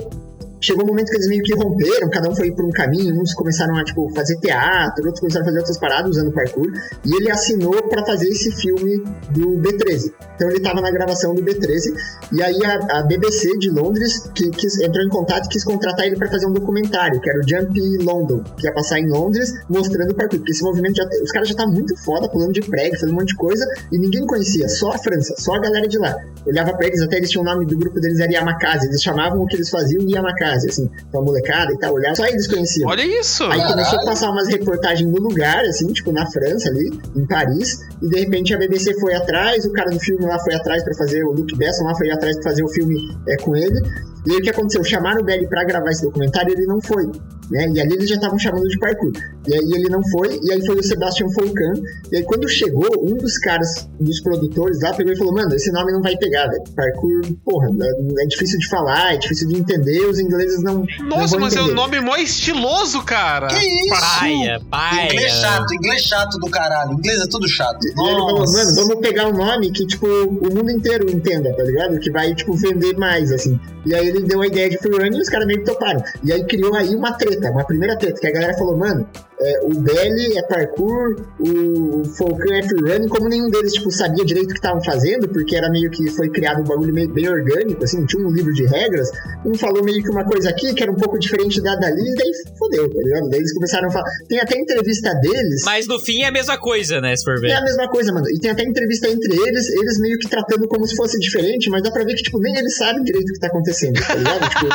Chegou 0.65 0.83
um 0.85 0.87
momento 0.89 1.11
que 1.11 1.17
eles 1.17 1.29
meio 1.29 1.43
que 1.43 1.55
romperam, 1.55 2.09
cada 2.09 2.31
um 2.31 2.35
foi 2.35 2.51
por 2.53 2.65
um 2.65 2.71
caminho, 2.71 3.21
uns 3.21 3.35
começaram 3.35 3.77
a, 3.77 3.85
tipo, 3.85 4.09
fazer 4.15 4.37
teatro, 4.39 5.05
outros 5.05 5.21
começaram 5.21 5.43
a 5.45 5.49
fazer 5.49 5.59
outras 5.59 5.79
paradas 5.79 6.11
usando 6.13 6.33
parkour, 6.33 6.73
e 7.05 7.17
ele 7.17 7.31
assinou 7.31 7.83
pra 7.89 8.03
fazer 8.07 8.29
esse 8.29 8.51
filme 8.53 9.05
do 9.31 9.59
B13. 9.61 10.11
Então 10.37 10.49
ele 10.49 10.61
tava 10.61 10.81
na 10.81 10.91
gravação 10.91 11.35
do 11.35 11.43
B13, 11.43 11.93
e 12.33 12.43
aí 12.43 12.59
a, 12.65 12.99
a 12.99 13.03
BBC 13.03 13.59
de 13.59 13.69
Londres 13.69 14.27
que, 14.35 14.49
quis- 14.53 14.81
entrou 14.81 15.05
em 15.05 15.09
contato 15.11 15.45
e 15.47 15.49
quis 15.51 15.63
contratar 15.65 16.07
ele 16.07 16.17
pra 16.17 16.29
fazer 16.31 16.47
um 16.47 16.53
documentário, 16.53 17.21
que 17.21 17.29
era 17.29 17.39
o 17.39 17.43
Jump 17.47 17.79
London, 18.03 18.43
que 18.57 18.67
ia 18.67 18.73
passar 18.73 18.99
em 18.99 19.07
Londres, 19.07 19.53
mostrando 19.69 20.15
parkour, 20.15 20.39
porque 20.39 20.53
esse 20.53 20.63
movimento 20.63 20.97
já, 20.97 21.05
os 21.23 21.31
caras 21.31 21.49
já 21.49 21.53
estavam 21.53 21.75
muito 21.75 21.95
foda, 22.05 22.27
pulando 22.29 22.53
de 22.53 22.63
prédio, 22.63 22.99
fazendo 22.99 23.13
um 23.13 23.21
monte 23.21 23.29
de 23.29 23.37
coisa, 23.37 23.67
e 23.93 23.99
ninguém 23.99 24.27
conhecia, 24.27 24.67
só 24.69 24.93
a 24.93 24.99
França, 24.99 25.35
só 25.37 25.55
a 25.57 25.61
galera 25.61 25.87
de 25.87 25.99
lá. 25.99 26.17
Olhava 26.47 26.75
pra 26.75 26.87
eles, 26.87 27.01
até 27.03 27.19
eles 27.19 27.31
tinham 27.31 27.43
o 27.43 27.45
nome 27.47 27.67
do 27.67 27.77
grupo 27.77 28.01
deles, 28.01 28.19
era 28.19 28.33
Yamakase, 28.33 28.87
eles 28.87 29.03
chamavam 29.03 29.41
o 29.43 29.47
que 29.47 29.57
eles 29.57 29.69
faziam 29.69 30.05
de 30.05 30.15
Yamakase, 30.15 30.54
assim, 30.59 30.89
então 31.09 31.23
a 31.23 31.25
molecada 31.25 31.73
e 31.73 31.79
tal, 31.79 31.95
olhava, 31.95 32.15
só 32.15 32.27
eles 32.27 32.47
conheciam. 32.47 32.89
Olha 32.89 33.03
isso. 33.03 33.45
Aí 33.45 33.51
Caralho. 33.51 33.71
começou 33.71 34.01
a 34.01 34.05
passar 34.05 34.31
umas 34.31 34.49
reportagens 34.49 35.11
no 35.11 35.21
lugar, 35.21 35.65
assim, 35.65 35.87
tipo 35.93 36.13
na 36.13 36.31
França 36.31 36.69
ali, 36.69 36.91
em 37.17 37.27
Paris, 37.27 37.79
e 38.03 38.09
de 38.09 38.21
repente 38.21 38.55
a 38.55 38.59
BBC 38.59 38.95
foi 39.01 39.15
atrás, 39.15 39.65
o 39.65 39.73
cara 39.73 39.91
do 39.91 39.99
filme 39.99 40.25
lá 40.27 40.39
foi 40.41 40.55
atrás 40.55 40.85
pra 40.85 40.95
fazer, 40.95 41.25
o 41.25 41.33
Luke 41.33 41.57
Besson 41.57 41.85
lá 41.85 41.95
foi 41.97 42.11
atrás 42.11 42.37
pra 42.37 42.51
fazer 42.51 42.63
o 42.63 42.69
filme 42.69 42.97
é, 43.29 43.37
com 43.43 43.57
ele. 43.57 43.81
E 44.27 44.33
aí 44.33 44.39
o 44.39 44.43
que 44.43 44.51
aconteceu? 44.51 44.83
Chamaram 44.83 45.21
o 45.21 45.25
Belly 45.25 45.47
pra 45.47 45.65
gravar 45.65 45.91
esse 45.91 46.03
documentário 46.03 46.51
e 46.51 46.53
ele 46.53 46.67
não 46.67 46.81
foi. 46.81 47.05
Né? 47.51 47.69
E 47.75 47.81
ali 47.81 47.95
eles 47.95 48.09
já 48.09 48.17
estavam 48.17 48.39
chamando 48.39 48.69
de 48.69 48.79
parkour. 48.79 49.13
E 49.47 49.55
aí 49.55 49.73
ele 49.75 49.89
não 49.89 50.03
foi, 50.11 50.41
e 50.43 50.53
aí 50.53 50.65
foi 50.65 50.77
o 50.77 50.83
Sebastian 50.83 51.27
Volcan. 51.29 51.75
E 52.11 52.17
aí 52.17 52.23
quando 52.25 52.49
chegou, 52.49 52.89
um 53.03 53.17
dos 53.17 53.39
caras, 53.39 53.89
dos 54.01 54.21
produtores 54.21 54.81
lá, 54.81 54.95
pegou 54.95 55.13
e 55.13 55.17
falou: 55.17 55.35
Mano, 55.35 55.55
esse 55.55 55.71
nome 55.71 55.93
não 55.93 56.01
vai 56.01 56.17
pegar, 56.17 56.47
velho. 56.47 56.63
Parkour, 56.75 57.21
porra, 57.45 57.69
é, 57.69 58.23
é 58.25 58.27
difícil 58.27 58.59
de 58.59 58.69
falar, 58.69 59.15
é 59.15 59.17
difícil 59.19 59.49
de 59.49 59.57
entender, 59.57 60.01
os 60.07 60.19
ingleses 60.19 60.63
não. 60.63 60.85
não 61.01 61.19
Nossa, 61.19 61.33
vão 61.33 61.41
mas 61.41 61.55
é 61.55 61.59
entender. 61.59 61.73
um 61.73 61.75
nome 61.75 62.01
mó 62.01 62.17
estiloso, 62.17 63.03
cara. 63.03 63.49
Que 63.49 63.57
isso? 63.57 63.91
Paia, 63.91 64.61
paia. 64.71 65.13
Inglês 65.13 65.33
chato, 65.33 65.75
inglês 65.75 66.03
chato 66.03 66.39
do 66.39 66.51
caralho. 66.51 66.93
Inglês 66.93 67.21
é 67.21 67.27
tudo 67.29 67.49
chato. 67.49 67.85
E 67.85 67.89
ele 67.89 68.19
falou, 68.19 68.53
mano, 68.53 68.75
vamos 68.75 68.95
pegar 69.01 69.29
um 69.29 69.33
nome 69.33 69.71
que, 69.71 69.87
tipo, 69.87 70.07
o 70.07 70.55
mundo 70.55 70.71
inteiro 70.71 71.11
entenda, 71.11 71.55
tá 71.55 71.63
ligado? 71.63 71.99
Que 71.99 72.11
vai, 72.11 72.35
tipo, 72.35 72.55
vender 72.55 72.97
mais, 72.97 73.31
assim. 73.31 73.59
E 73.87 73.95
aí 73.95 74.09
ele 74.09 74.23
deu 74.23 74.41
a 74.41 74.47
ideia 74.47 74.71
de 74.71 74.79
freerunning 74.79 75.19
e 75.19 75.21
os 75.21 75.29
caras 75.29 75.47
meio 75.47 75.61
que 75.61 75.67
toparam. 75.67 76.03
E 76.23 76.33
aí 76.33 76.43
criou 76.45 76.75
aí 76.75 76.95
uma 76.95 77.13
treta, 77.13 77.34
uma 77.51 77.65
primeira 77.65 77.97
treta, 77.97 78.21
que 78.21 78.27
a 78.27 78.33
galera 78.33 78.57
falou, 78.57 78.77
mano, 78.77 79.09
é, 79.41 79.61
o 79.65 79.81
Belly 79.81 80.39
é 80.39 80.43
parkour, 80.43 81.17
o, 81.41 82.05
Falcão 82.17 82.55
é 82.55 82.63
freerunning, 82.63 83.09
como 83.09 83.29
nenhum 83.29 83.51
deles, 83.51 83.73
tipo, 83.73 83.91
sabia 83.91 84.25
direito 84.25 84.51
o 84.51 84.53
que 84.53 84.59
estavam 84.59 84.83
fazendo, 84.83 85.29
porque 85.29 85.57
era 85.57 85.69
meio 85.71 85.91
que 85.91 86.09
foi 86.11 86.29
criado 86.31 86.61
um 86.61 86.65
bagulho 86.65 86.95
meio 86.95 87.13
bem 87.13 87.29
orgânico, 87.29 87.83
assim, 87.83 88.05
tinha 88.07 88.25
um 88.25 88.31
livro 88.31 88.53
de 88.53 88.65
regras, 88.67 89.11
um 89.45 89.55
falou 89.55 89.83
meio 89.83 90.03
que 90.03 90.11
uma 90.11 90.25
coisa 90.25 90.51
aqui, 90.51 90.73
que 90.73 90.83
era 90.83 90.93
um 90.93 90.97
pouco 90.97 91.19
diferente 91.19 91.61
da 91.61 91.75
dali, 91.75 92.01
e 92.01 92.15
daí 92.15 92.31
fodeu, 92.59 92.89
tá 92.89 93.01
ligado? 93.01 93.29
Daí 93.31 93.41
eles 93.41 93.53
começaram 93.55 93.89
a 93.89 93.91
falar, 93.91 94.05
tem 94.29 94.41
até 94.41 94.57
entrevista 94.57 95.13
deles... 95.15 95.63
Mas 95.65 95.87
no 95.87 95.99
fim 96.01 96.23
é 96.23 96.27
a 96.27 96.33
mesma 96.33 96.59
coisa, 96.59 97.01
né? 97.01 97.17
Se 97.17 97.25
for 97.25 97.41
ver. 97.41 97.51
É 97.51 97.55
a 97.55 97.63
mesma 97.63 97.89
coisa, 97.89 98.13
mano. 98.13 98.27
E 98.31 98.39
tem 98.39 98.51
até 98.51 98.63
entrevista 98.63 99.09
entre 99.09 99.35
eles, 99.35 99.69
eles 99.71 99.99
meio 99.99 100.19
que 100.19 100.29
tratando 100.29 100.69
como 100.69 100.87
se 100.87 100.95
fosse 100.95 101.19
diferente, 101.19 101.69
mas 101.71 101.83
dá 101.83 101.91
pra 101.91 102.05
ver 102.05 102.15
que, 102.15 102.23
tipo, 102.23 102.39
nem 102.39 102.57
eles 102.57 102.77
sabem 102.77 103.03
direito 103.03 103.31
o 103.31 103.33
que 103.33 103.41
tá 103.41 103.49
acontecendo, 103.49 104.01
tá 104.01 104.15
ligado? 104.15 104.49
tipo, 104.55 104.69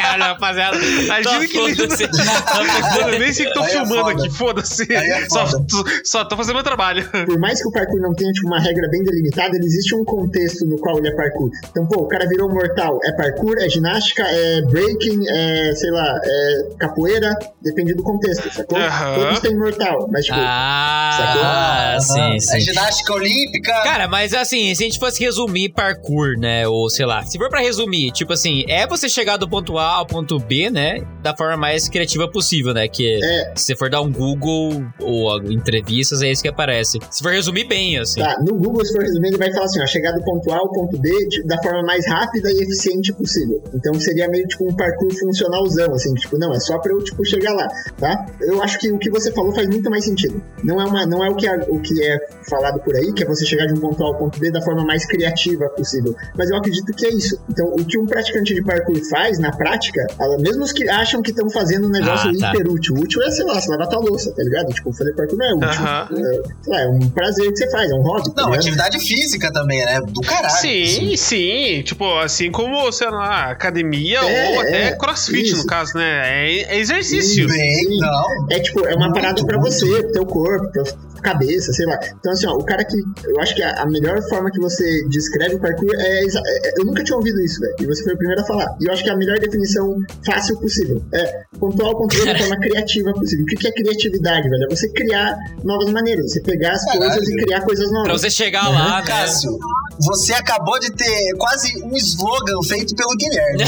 Caralho, 0.00 0.22
rapaziada. 0.22 0.76
Imagina 0.78 1.48
que 1.48 1.58
lindo. 1.58 1.82
nem 3.32 3.34
sei 3.34 3.46
que 3.46 3.52
tô 3.54 3.64
é 3.64 3.68
filmando 3.68 3.94
foda. 4.02 4.12
aqui, 4.12 4.30
foda-se. 4.30 4.92
É 4.92 5.28
Só, 5.28 5.46
foda. 5.46 5.64
só 6.04 6.24
tô 6.24 6.36
fazendo 6.36 6.54
meu 6.56 6.64
trabalho. 6.64 7.08
por 7.26 7.38
mais 7.38 7.60
que 7.60 7.68
o 7.68 7.72
parkour 7.72 8.00
não 8.00 8.12
tenha, 8.14 8.30
tipo, 8.32 8.46
uma 8.46 8.60
regra 8.60 8.88
bem 8.90 9.02
delimitada, 9.02 9.56
ele 9.56 9.64
existe 9.66 9.94
um 9.94 10.04
contexto 10.04 10.66
no 10.66 10.78
qual 10.78 10.98
ele 10.98 11.08
é 11.08 11.14
parkour. 11.14 11.50
Então, 11.70 11.86
pô, 11.86 12.02
o 12.02 12.08
cara 12.08 12.26
virou 12.28 12.48
mortal. 12.48 12.98
É 13.04 13.12
parkour, 13.12 13.56
é 13.58 13.68
ginástica, 13.68 14.22
é 14.24 14.62
breaking, 14.62 15.20
é, 15.28 15.74
sei 15.74 15.90
lá, 15.90 16.20
é 16.24 16.68
capoeira, 16.78 17.30
depende 17.62 17.94
do 17.94 18.02
contexto, 18.02 18.52
sacou? 18.52 18.78
Aham. 18.78 19.14
Todos 19.14 19.40
têm 19.40 19.56
mortal, 19.56 20.08
mas, 20.10 20.24
tipo, 20.24 20.38
Ah, 20.38 21.96
sim, 22.00 22.34
É 22.36 22.40
sim. 22.40 22.60
ginástica 22.60 23.14
olímpica. 23.14 23.72
Cara, 23.82 24.08
mas 24.08 24.34
assim, 24.34 24.74
se 24.74 24.82
a 24.82 24.86
gente 24.86 24.98
fosse 24.98 25.22
resumir 25.22 25.70
parkour, 25.70 26.38
né? 26.38 26.66
Ou 26.66 26.88
sei 26.90 27.06
lá, 27.06 27.24
se 27.24 27.38
for 27.38 27.48
pra 27.48 27.60
resumir, 27.60 28.10
tipo 28.12 28.32
assim, 28.32 28.64
é 28.68 28.86
você 28.86 29.08
chegar 29.08 29.36
do 29.36 29.48
ponto 29.48 29.78
A 29.78 29.86
ao 29.96 30.06
ponto 30.06 30.38
B, 30.38 30.70
né? 30.70 31.00
Da 31.22 31.36
forma 31.36 31.56
mais 31.56 31.88
criativa 31.88 32.28
possível, 32.28 32.72
né? 32.74 32.88
Que 32.88 33.18
É. 33.22 33.52
se 33.56 33.64
você 33.66 33.76
for 33.76 33.88
dar 33.90 34.00
um 34.02 34.10
Google 34.10 34.84
ou 35.00 35.42
entrevistas, 35.50 36.22
é 36.22 36.30
isso 36.30 36.42
que 36.42 36.48
aparece. 36.48 36.98
Se 37.10 37.22
for 37.22 37.32
resumir 37.32 37.64
bem, 37.64 37.98
assim. 37.98 38.20
Tá, 38.20 38.36
no 38.40 38.54
Google, 38.56 38.84
se 38.84 38.92
for 38.92 39.02
resumir, 39.02 39.28
ele 39.28 39.38
vai 39.38 39.52
falar 39.52 39.66
assim, 39.66 39.80
ó, 39.82 39.86
chegar 39.86 40.12
do 40.12 40.22
ponto 40.24 40.50
A 40.52 40.56
ao 40.58 40.70
ponto 40.72 40.98
B 40.98 41.10
tipo, 41.28 41.46
da 41.46 41.60
forma 41.62 41.82
mais 41.82 42.06
rápida 42.06 42.50
e 42.50 42.62
eficiente 42.62 43.12
possível. 43.12 43.62
Então 43.74 43.94
seria 43.94 44.28
meio 44.28 44.46
tipo 44.46 44.68
um 44.68 44.74
parkour 44.74 45.12
funcionalzão, 45.18 45.92
assim, 45.94 46.12
tipo, 46.14 46.38
não, 46.38 46.52
é 46.52 46.60
só 46.60 46.78
pra 46.78 46.92
eu, 46.92 46.98
tipo, 47.02 47.24
chegar 47.24 47.52
lá, 47.54 47.68
tá? 47.98 48.26
Eu 48.40 48.62
acho 48.62 48.78
que 48.78 48.90
o 48.90 48.98
que 48.98 49.10
você 49.10 49.32
falou 49.32 49.52
faz 49.52 49.68
muito 49.68 49.88
mais 49.90 50.04
sentido. 50.04 50.42
Não 50.64 50.80
é, 50.80 50.84
uma, 50.84 51.06
não 51.06 51.24
é 51.24 51.30
o, 51.30 51.34
que 51.36 51.46
é, 51.46 51.56
o 51.68 51.78
que 51.80 52.02
é 52.04 52.18
falado 52.48 52.80
por 52.80 52.94
aí, 52.96 53.12
que 53.12 53.22
é 53.22 53.26
você 53.26 53.44
chegar 53.46 53.66
de 53.66 53.74
um 53.74 53.80
ponto 53.80 54.02
A 54.02 54.06
ao 54.06 54.18
ponto 54.18 54.38
B 54.38 54.50
da 54.50 54.60
forma 54.62 54.84
mais 54.84 55.06
criativa 55.06 55.68
possível. 55.70 56.14
Mas 56.36 56.50
eu 56.50 56.56
acredito 56.56 56.92
que 56.92 57.06
é 57.06 57.10
isso. 57.10 57.38
Então, 57.48 57.66
o 57.66 57.84
que 57.84 57.98
um 57.98 58.06
praticante 58.06 58.54
de 58.54 58.62
parkour 58.62 58.98
faz, 59.08 59.38
na 59.38 59.50
prática, 59.52 60.00
ela- 60.20 60.38
mesmo 60.38 60.62
os 60.64 60.72
que 60.72 60.88
acham 60.88 61.22
que 61.22 61.30
estão 61.30 61.48
fazendo 61.50 61.86
um 61.86 61.90
negócio 61.90 62.30
Ah, 62.30 62.38
tá. 62.38 62.50
hiper 62.52 62.70
útil. 62.72 62.94
Útil 63.12 63.22
é, 63.22 63.30
sei 63.30 63.44
lá, 63.44 63.60
você 63.60 63.70
lavar 63.70 63.88
tua 63.88 64.00
louça, 64.00 64.32
tá 64.32 64.42
ligado? 64.42 64.72
Tipo, 64.72 64.92
fazer 64.92 65.12
parkour 65.14 65.38
não 65.38 65.46
é 65.46 65.54
útil. 65.54 65.68
Aham. 65.68 66.08
É, 66.12 66.42
sei 66.62 66.72
lá, 66.72 66.80
é 66.82 66.88
um 66.88 67.10
prazer 67.10 67.50
que 67.50 67.56
você 67.56 67.70
faz, 67.70 67.90
é 67.90 67.94
um 67.94 68.02
hobby. 68.02 68.22
tá 68.34 68.42
Não, 68.42 68.48
ligado? 68.50 68.60
atividade 68.60 68.98
física 68.98 69.52
também, 69.52 69.84
né? 69.84 70.00
Do 70.00 70.20
caralho. 70.22 70.50
Sim, 70.56 71.16
sim. 71.16 71.82
Tipo, 71.84 72.18
assim 72.18 72.50
como, 72.50 72.90
sei 72.92 73.10
lá, 73.10 73.50
academia 73.50 74.18
É, 74.20 74.54
ou 74.54 74.60
até 74.60 74.82
é, 74.88 74.96
crossfit, 74.96 75.42
isso. 75.48 75.58
no 75.58 75.66
caso, 75.66 75.94
né? 75.96 76.22
É, 76.48 76.74
é 76.74 76.78
exercício. 76.78 77.46
Bem, 77.48 77.98
não. 77.98 78.46
É 78.50 78.60
tipo, 78.60 78.86
é 78.86 78.94
uma 78.94 79.12
parada 79.12 79.44
pra 79.44 79.58
você, 79.58 79.86
pro 80.02 80.12
teu 80.12 80.26
corpo, 80.26 80.70
pra 80.72 80.82
cabeça, 81.22 81.72
sei 81.72 81.86
lá. 81.86 81.98
Então, 82.18 82.32
assim, 82.32 82.46
ó, 82.46 82.52
o 82.52 82.64
cara 82.64 82.84
que. 82.84 82.96
Eu 83.24 83.40
acho 83.40 83.54
que 83.54 83.62
a, 83.62 83.82
a 83.82 83.86
melhor 83.86 84.20
forma 84.28 84.50
que 84.50 84.60
você 84.60 84.84
descreve 85.08 85.54
o 85.54 85.60
parkour 85.60 85.90
é, 85.96 86.24
exa- 86.24 86.42
é- 86.44 86.80
Eu 86.80 86.84
nunca 86.84 87.02
tinha 87.04 87.16
ouvido 87.16 87.40
isso, 87.40 87.60
velho. 87.60 87.74
E 87.80 87.86
você 87.86 88.02
foi 88.04 88.14
o 88.14 88.18
primeiro 88.18 88.42
a 88.42 88.44
falar. 88.44 88.66
E 88.80 88.86
eu 88.86 88.92
acho 88.92 89.02
que 89.02 89.08
é 89.10 89.12
a 89.12 89.16
melhor 89.16 89.38
definição 89.38 89.98
fácil 90.26 90.58
possível. 90.58 91.02
É 91.14 91.42
pontual, 91.58 91.96
pontual 91.96 92.26
da 92.26 92.38
forma 92.38 92.56
criativa 92.60 93.12
possível. 93.14 93.44
O 93.44 93.46
que 93.46 93.56
que 93.56 93.68
é 93.68 93.72
criatividade, 93.72 94.48
velho? 94.48 94.64
É 94.70 94.74
você 94.74 94.88
criar 94.90 95.36
novas 95.64 95.90
maneiras. 95.90 96.32
Você 96.32 96.40
pegar 96.42 96.72
as 96.72 96.84
Caralho. 96.84 97.00
coisas 97.10 97.28
e 97.28 97.36
criar 97.36 97.60
coisas 97.62 97.86
novas. 97.92 98.04
Pra 98.08 98.18
você 98.18 98.30
chegar 98.30 98.68
lá, 98.68 99.00
né? 99.00 99.06
Cássio, 99.06 99.56
você 100.00 100.32
acabou 100.34 100.78
de 100.80 100.90
ter 100.92 101.32
quase 101.38 101.82
um 101.84 101.94
slogan 101.96 102.62
feito 102.68 102.94
pelo 102.96 103.16
Guilherme. 103.16 103.64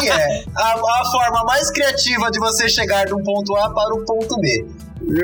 que 0.00 0.08
é 0.08 0.44
a, 0.56 0.72
a 0.74 1.04
forma 1.10 1.44
mais 1.44 1.70
criativa 1.70 2.30
de 2.30 2.38
você 2.38 2.68
chegar 2.68 3.04
de 3.06 3.14
um 3.14 3.22
ponto 3.22 3.54
A 3.56 3.70
para 3.70 3.94
o 3.94 4.04
ponto 4.04 4.36
B. 4.40 4.66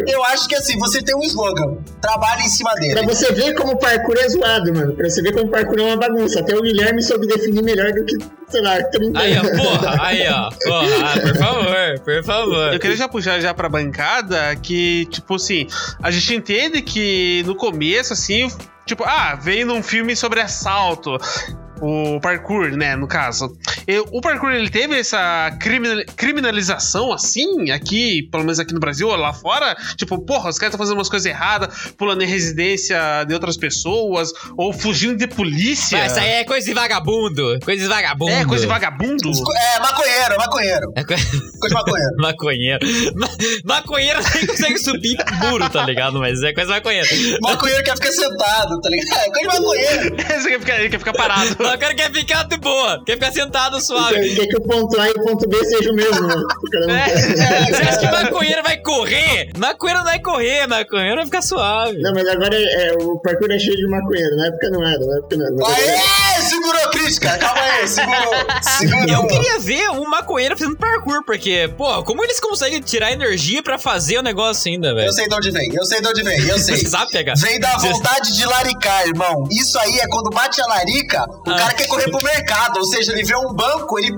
Eu 0.07 0.25
acho 0.27 0.49
que 0.49 0.55
assim, 0.55 0.79
você 0.79 1.03
tem 1.03 1.15
um 1.17 1.23
slogan. 1.23 1.77
Trabalhe 2.01 2.43
em 2.45 2.49
cima 2.49 2.71
Pra 2.71 2.81
dele. 2.81 3.03
você 3.07 3.33
ver 3.33 3.55
como 3.55 3.73
o 3.73 3.79
parkour 3.79 4.17
é 4.19 4.29
zoado, 4.29 4.73
mano. 4.75 4.95
Pra 4.95 5.09
você 5.11 5.21
ver 5.23 5.33
como 5.33 5.47
o 5.47 5.51
parkour 5.51 5.79
é 5.79 5.83
uma 5.83 5.97
bagunça. 5.97 6.41
Até 6.41 6.57
o 6.57 6.63
Guilherme 6.63 7.03
soube 7.03 7.27
definir 7.27 7.63
melhor 7.63 7.93
do 7.93 8.05
que, 8.05 8.17
sei 8.49 8.63
lá, 8.63 8.83
30 8.83 9.19
Aí, 9.19 9.37
ó, 9.37 9.43
porra, 9.43 9.97
aí, 10.03 10.29
ó. 10.29 10.51
Porra, 10.51 10.87
ah, 11.05 11.21
por 11.21 11.37
favor, 11.37 12.01
por 12.05 12.25
favor. 12.25 12.73
Eu 12.73 12.81
queria 12.81 12.97
já 12.97 13.09
puxar 13.09 13.41
já 13.41 13.53
pra 13.53 13.69
bancada 13.69 14.55
que, 14.57 15.07
tipo 15.07 15.35
assim, 15.35 15.67
a 16.03 16.11
gente 16.11 16.35
entende 16.35 16.81
que 16.81 17.43
no 17.45 17.55
começo, 17.55 18.13
assim, 18.13 18.49
tipo, 18.87 19.05
ah, 19.05 19.35
veio 19.35 19.67
num 19.67 19.83
filme 19.83 20.15
sobre 20.17 20.41
assalto. 20.41 21.19
O 21.81 22.21
parkour, 22.21 22.71
né, 22.77 22.97
no 22.97 23.07
caso. 23.07 23.57
O 24.13 24.21
parkour, 24.21 24.53
ele 24.53 24.71
teve 24.71 24.99
essa 24.99 25.51
criminal- 25.61 26.05
criminalização, 26.17 27.13
assim, 27.13 27.71
aqui, 27.71 28.23
pelo 28.31 28.45
menos 28.45 28.59
aqui 28.59 28.73
no 28.73 28.81
Brasil, 28.81 29.09
ou 29.09 29.17
lá 29.17 29.33
fora? 29.33 29.77
Tipo, 29.97 30.19
porra, 30.25 30.51
os 30.51 30.59
caras 30.59 30.73
estão 30.73 30.79
fazendo 30.79 30.97
umas 30.99 31.09
coisas 31.09 31.27
erradas, 31.27 31.93
pulando 31.99 32.23
em 32.23 32.27
residência 32.27 33.25
de 33.27 33.35
outras 33.35 33.57
pessoas, 33.57 34.31
ou 34.57 34.73
fugindo 34.73 35.17
de 35.17 35.27
polícia. 35.27 35.99
Mas 35.99 36.13
Essa 36.13 36.21
aí 36.21 36.31
é 36.31 36.45
coisa 36.45 36.67
de 36.67 36.75
vagabundo. 36.75 37.59
Coisa 37.65 37.83
de 37.83 37.89
vagabundo. 37.89 38.31
É, 38.33 38.45
coisa 38.45 38.65
de 38.65 38.69
vagabundo. 38.69 39.29
É, 39.75 39.81
maconheiro, 39.81 40.37
maconheiro. 40.39 40.93
É 40.97 41.03
co- 41.03 41.15
Coisa 41.15 41.69
de 41.69 41.75
maconheiro. 41.75 42.17
maconheiro. 42.19 42.87
Ma- 43.65 43.75
Maconheiro 43.85 44.21
nem 44.35 44.47
consegue 44.47 44.79
subir 44.79 45.17
muro, 45.41 45.69
tá 45.69 45.85
ligado? 45.85 46.19
Mas 46.19 46.43
é 46.43 46.53
coisa 46.53 46.69
de 46.73 46.77
maconheiro. 46.79 47.09
Maconheiro 47.43 47.83
quer 47.85 47.95
ficar 47.97 48.13
sentado, 48.13 48.81
tá 48.81 48.89
ligado? 48.89 49.19
É 49.19 49.31
coisa 49.31 49.41
de 49.41 49.47
maconheiro. 49.61 50.17
Você 50.17 50.49
quer 50.51 50.61
ficar, 50.61 50.79
ele 50.81 50.89
quer 50.89 50.99
ficar 50.99 51.13
parado. 51.13 51.57
O 51.75 51.79
cara 51.79 51.95
quer 51.95 52.13
ficar 52.13 52.43
de 52.45 52.57
boa. 52.59 53.03
Quer 53.05 53.15
ficar 53.15 53.33
sentado 53.33 53.81
suave. 53.81 54.15
Quer, 54.15 54.35
quer 54.37 54.47
que 54.49 54.57
o 54.57 54.61
ponto 54.63 55.01
A 55.01 55.09
e 55.09 55.13
o 55.13 55.23
ponto 55.23 55.49
B 55.49 55.65
sejam 55.65 55.93
o 55.93 55.97
mesmo, 55.97 56.27
né? 56.27 56.35
O 56.35 56.71
cara 56.71 56.87
não 56.87 56.95
É. 56.95 57.05
quer. 57.05 57.17
Você 57.75 57.83
acha 57.83 57.99
que 58.01 58.07
maconheiro 58.07 58.63
vai 58.63 58.77
correr? 58.79 59.51
Maconheiro 59.57 59.99
não 60.01 60.07
vai 60.11 60.21
correr, 60.21 60.67
maconheiro 60.67 61.17
vai 61.17 61.25
ficar 61.27 61.43
suave. 61.43 61.99
Não, 62.01 62.13
mas 62.13 62.27
agora 62.29 62.55
é, 62.55 62.89
é, 62.89 62.93
o 62.95 63.19
parkour 63.21 63.51
é 63.51 63.59
cheio 63.59 63.77
de 63.77 63.87
maconheiro. 63.87 64.37
Na 64.37 64.47
época 64.47 64.71
não 64.71 64.87
era, 64.87 64.99
na 65.07 65.17
época 65.19 65.37
não 65.37 65.47
era. 65.47 65.75
Aê, 65.75 66.43
segurou 66.43 66.84
Calma 67.21 67.61
aí, 67.63 67.89
segurou. 67.89 68.35
Segurou. 68.79 69.09
Eu 69.09 69.27
queria 69.27 69.59
ver 69.59 69.91
um 69.91 70.09
maconheiro 70.09 70.57
fazendo 70.57 70.77
parkour, 70.77 71.25
porque, 71.25 71.69
pô, 71.77 72.03
como 72.05 72.23
eles 72.25 72.41
conseguem 72.41 72.81
tirar 72.81 73.13
energia 73.13 73.63
pra 73.63 73.79
fazer 73.79 74.19
o 74.19 74.23
negócio 74.23 74.71
ainda, 74.71 74.95
velho? 74.95 75.09
Eu 75.09 75.13
sei 75.13 75.29
de 75.29 75.35
onde 75.35 75.51
vem, 75.51 75.75
eu 75.75 75.85
sei 75.85 76.01
de 76.01 76.09
onde 76.09 76.23
vem, 76.23 76.41
eu 76.49 76.59
sei. 76.59 76.77
Você 76.77 76.89
sabe 76.89 77.11
pegar? 77.13 77.35
Vem 77.37 77.59
da 77.61 77.77
vontade 77.77 78.35
de 78.35 78.45
laricar, 78.45 79.07
irmão. 79.07 79.45
Isso 79.51 79.79
aí 79.79 79.99
é 80.01 80.07
quando 80.09 80.31
bate 80.31 80.61
a 80.61 80.67
larica, 80.67 81.25
o 81.47 81.51
Ah. 81.51 81.57
cara 81.57 81.75
quer 81.75 81.87
correr 81.87 82.11
pro 82.11 82.23
mercado. 82.23 82.79
Ou 82.79 82.85
seja, 82.85 83.13
ele 83.13 83.23
vê 83.25 83.37
um 83.37 83.53
banco, 83.53 83.99
ele 83.99 84.15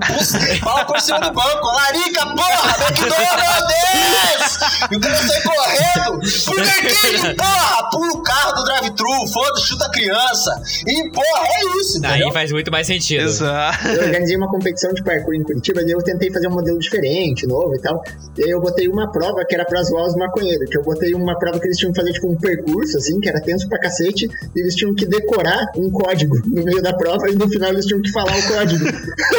fala 0.63 0.85
por 0.85 0.99
cima 1.01 1.19
do 1.19 1.31
banco. 1.31 1.67
Larica, 1.67 2.25
porra, 2.27 2.75
McDonald's! 2.87 4.57
E 4.91 4.95
o 4.95 4.99
cara 4.99 5.17
sai 5.17 5.41
correndo. 5.41 6.19
Burger 6.45 7.01
King, 7.01 7.35
porra! 7.35 7.89
Pula 7.91 8.11
o 8.13 8.21
carro 8.23 8.53
do 8.53 8.63
drive-thru, 8.63 9.27
foda-se, 9.31 9.67
chuta 9.67 9.85
a 9.85 9.89
criança. 9.91 10.61
E, 10.85 11.09
porra, 11.09 11.47
é 11.47 11.79
isso, 11.79 11.97
entendeu? 11.99 12.27
Aí 12.27 12.33
faz 12.33 12.51
muito 12.51 12.71
mais 12.71 12.76
sentido. 12.85 13.23
Exato. 13.23 13.87
Eu 13.87 14.03
organizei 14.03 14.37
uma 14.37 14.49
competição 14.49 14.93
de 14.93 15.03
parkour 15.03 15.33
em 15.33 15.43
Curitiba 15.43 15.81
e 15.81 15.91
eu 15.91 15.99
tentei 15.99 16.31
fazer 16.31 16.47
um 16.47 16.51
modelo 16.51 16.77
diferente, 16.77 17.47
novo 17.47 17.73
e 17.75 17.79
tal. 17.79 18.01
E 18.37 18.43
aí 18.43 18.49
eu 18.51 18.61
botei 18.61 18.87
uma 18.87 19.11
prova 19.11 19.43
que 19.47 19.55
era 19.55 19.65
pra 19.65 19.81
zoar 19.81 20.05
os 20.05 20.15
maconheiros, 20.15 20.69
que 20.69 20.77
eu 20.77 20.83
botei 20.83 21.13
uma 21.13 21.37
prova 21.39 21.59
que 21.59 21.65
eles 21.65 21.77
tinham 21.77 21.91
que 21.91 21.99
fazer 21.99 22.11
tipo 22.13 22.31
um 22.31 22.35
percurso, 22.37 22.97
assim, 22.97 23.19
que 23.19 23.29
era 23.29 23.41
tenso 23.41 23.67
pra 23.67 23.79
cacete, 23.79 24.29
e 24.55 24.59
eles 24.59 24.75
tinham 24.75 24.93
que 24.93 25.05
decorar 25.05 25.65
um 25.75 25.89
código 25.89 26.35
no 26.45 26.63
meio 26.63 26.81
da 26.81 26.93
prova 26.93 27.29
e 27.29 27.35
no 27.35 27.49
final 27.49 27.71
eles 27.71 27.85
tinham 27.85 28.01
que 28.01 28.11
falar 28.11 28.37
o 28.37 28.43
código. 28.47 28.85